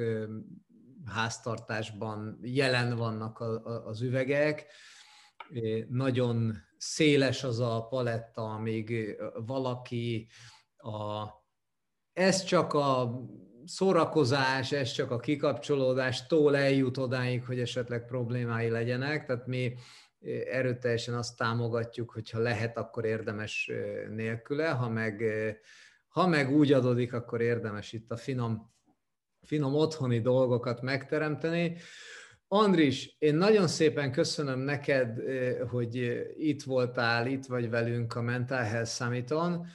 háztartásban 1.05 2.39
jelen 2.41 2.95
vannak 2.95 3.39
az 3.85 4.01
üvegek, 4.01 4.65
nagyon 5.87 6.55
széles 6.77 7.43
az 7.43 7.59
a 7.59 7.87
paletta, 7.89 8.53
amíg 8.53 9.17
valaki 9.45 10.27
a, 10.77 11.27
ez 12.13 12.43
csak 12.43 12.73
a 12.73 13.21
szórakozás, 13.65 14.71
ez 14.71 14.91
csak 14.91 15.11
a 15.11 15.19
kikapcsolódástól 15.19 16.57
eljut 16.57 16.97
odáig, 16.97 17.43
hogy 17.43 17.59
esetleg 17.59 18.05
problémái 18.05 18.69
legyenek, 18.69 19.25
tehát 19.25 19.47
mi 19.47 19.73
erőteljesen 20.51 21.13
azt 21.13 21.37
támogatjuk, 21.37 22.11
hogyha 22.11 22.39
lehet, 22.39 22.77
akkor 22.77 23.05
érdemes 23.05 23.71
nélküle, 24.09 24.69
ha 24.69 24.89
meg, 24.89 25.23
ha 26.07 26.27
meg 26.27 26.51
úgy 26.51 26.73
adódik, 26.73 27.13
akkor 27.13 27.41
érdemes 27.41 27.93
itt 27.93 28.11
a 28.11 28.17
finom, 28.17 28.73
finom 29.41 29.75
otthoni 29.75 30.21
dolgokat 30.21 30.81
megteremteni. 30.81 31.77
Andris, 32.47 33.15
én 33.19 33.35
nagyon 33.35 33.67
szépen 33.67 34.11
köszönöm 34.11 34.59
neked, 34.59 35.19
hogy 35.69 36.25
itt 36.37 36.63
voltál, 36.63 37.27
itt 37.27 37.45
vagy 37.45 37.69
velünk 37.69 38.15
a 38.15 38.21
Mental 38.21 38.63
Health 38.63 38.89
Summit-on. 38.89 39.67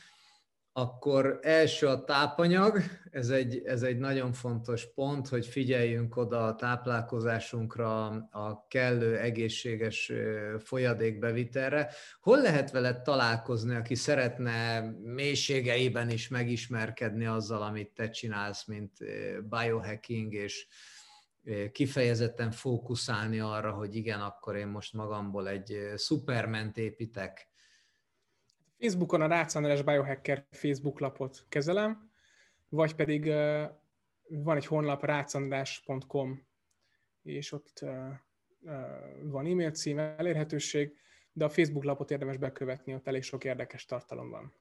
Akkor 0.72 1.38
első 1.42 1.86
a 1.86 2.04
tápanyag, 2.04 2.82
ez 3.10 3.28
egy, 3.28 3.62
ez 3.64 3.82
egy 3.82 3.98
nagyon 3.98 4.32
fontos 4.32 4.92
pont, 4.94 5.28
hogy 5.28 5.46
figyeljünk 5.46 6.16
oda 6.16 6.46
a 6.46 6.54
táplálkozásunkra, 6.54 8.06
a 8.30 8.66
kellő 8.68 9.18
egészséges 9.18 10.12
folyadékbevitelre. 10.58 11.92
Hol 12.20 12.40
lehet 12.40 12.70
veled 12.70 13.02
találkozni, 13.02 13.74
aki 13.74 13.94
szeretne 13.94 14.80
mélységeiben 15.02 16.10
is 16.10 16.28
megismerkedni 16.28 17.26
azzal, 17.26 17.62
amit 17.62 17.94
te 17.94 18.10
csinálsz, 18.10 18.66
mint 18.66 18.92
biohacking 19.48 20.32
és 20.32 20.66
kifejezetten 21.72 22.50
fókuszálni 22.50 23.40
arra, 23.40 23.72
hogy 23.72 23.94
igen, 23.94 24.20
akkor 24.20 24.56
én 24.56 24.66
most 24.66 24.92
magamból 24.92 25.48
egy 25.48 25.92
szuperment 25.94 26.76
építek. 26.76 27.49
Facebookon 28.80 29.20
a 29.20 29.26
Rácz 29.26 29.56
András 29.56 29.82
Biohacker 29.82 30.46
Facebook 30.50 30.98
lapot 30.98 31.44
kezelem, 31.48 32.10
vagy 32.68 32.94
pedig 32.94 33.24
van 34.28 34.56
egy 34.56 34.66
honlap 34.66 35.04
rácandrás.com, 35.04 36.46
és 37.22 37.52
ott 37.52 37.84
van 39.22 39.46
e-mail 39.46 39.70
cím, 39.70 39.98
elérhetőség, 39.98 40.96
de 41.32 41.44
a 41.44 41.48
Facebook 41.48 41.84
lapot 41.84 42.10
érdemes 42.10 42.36
bekövetni, 42.36 42.94
ott 42.94 43.06
elég 43.06 43.22
sok 43.22 43.44
érdekes 43.44 43.84
tartalom 43.84 44.30
van. 44.30 44.54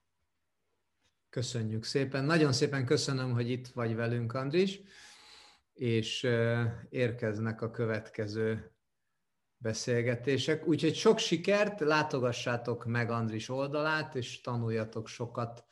Köszönjük 1.29 1.83
szépen. 1.83 2.23
Nagyon 2.23 2.53
szépen 2.53 2.85
köszönöm, 2.85 3.31
hogy 3.31 3.49
itt 3.49 3.67
vagy 3.67 3.95
velünk, 3.95 4.33
Andris 4.33 4.81
és 5.73 6.27
érkeznek 6.89 7.61
a 7.61 7.71
következő 7.71 8.71
beszélgetések. 9.61 10.67
Úgyhogy 10.67 10.95
sok 10.95 11.17
sikert, 11.17 11.79
látogassátok 11.79 12.85
meg 12.85 13.09
Andris 13.09 13.49
oldalát, 13.49 14.15
és 14.15 14.41
tanuljatok 14.41 15.07
sokat 15.07 15.65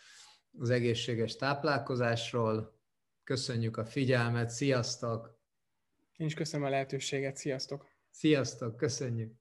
az 0.60 0.70
egészséges 0.70 1.36
táplálkozásról. 1.36 2.80
Köszönjük 3.24 3.78
a 3.78 3.86
figyelmet, 3.86 4.50
sziasztok! 4.50 5.36
Én 6.16 6.28
is 6.28 6.34
köszönöm 6.34 6.66
a 6.66 6.70
lehetőséget, 6.70 7.38
sziasztok! 7.38 7.88
Sziasztok, 8.10 8.78
köszönjük! 8.78 9.47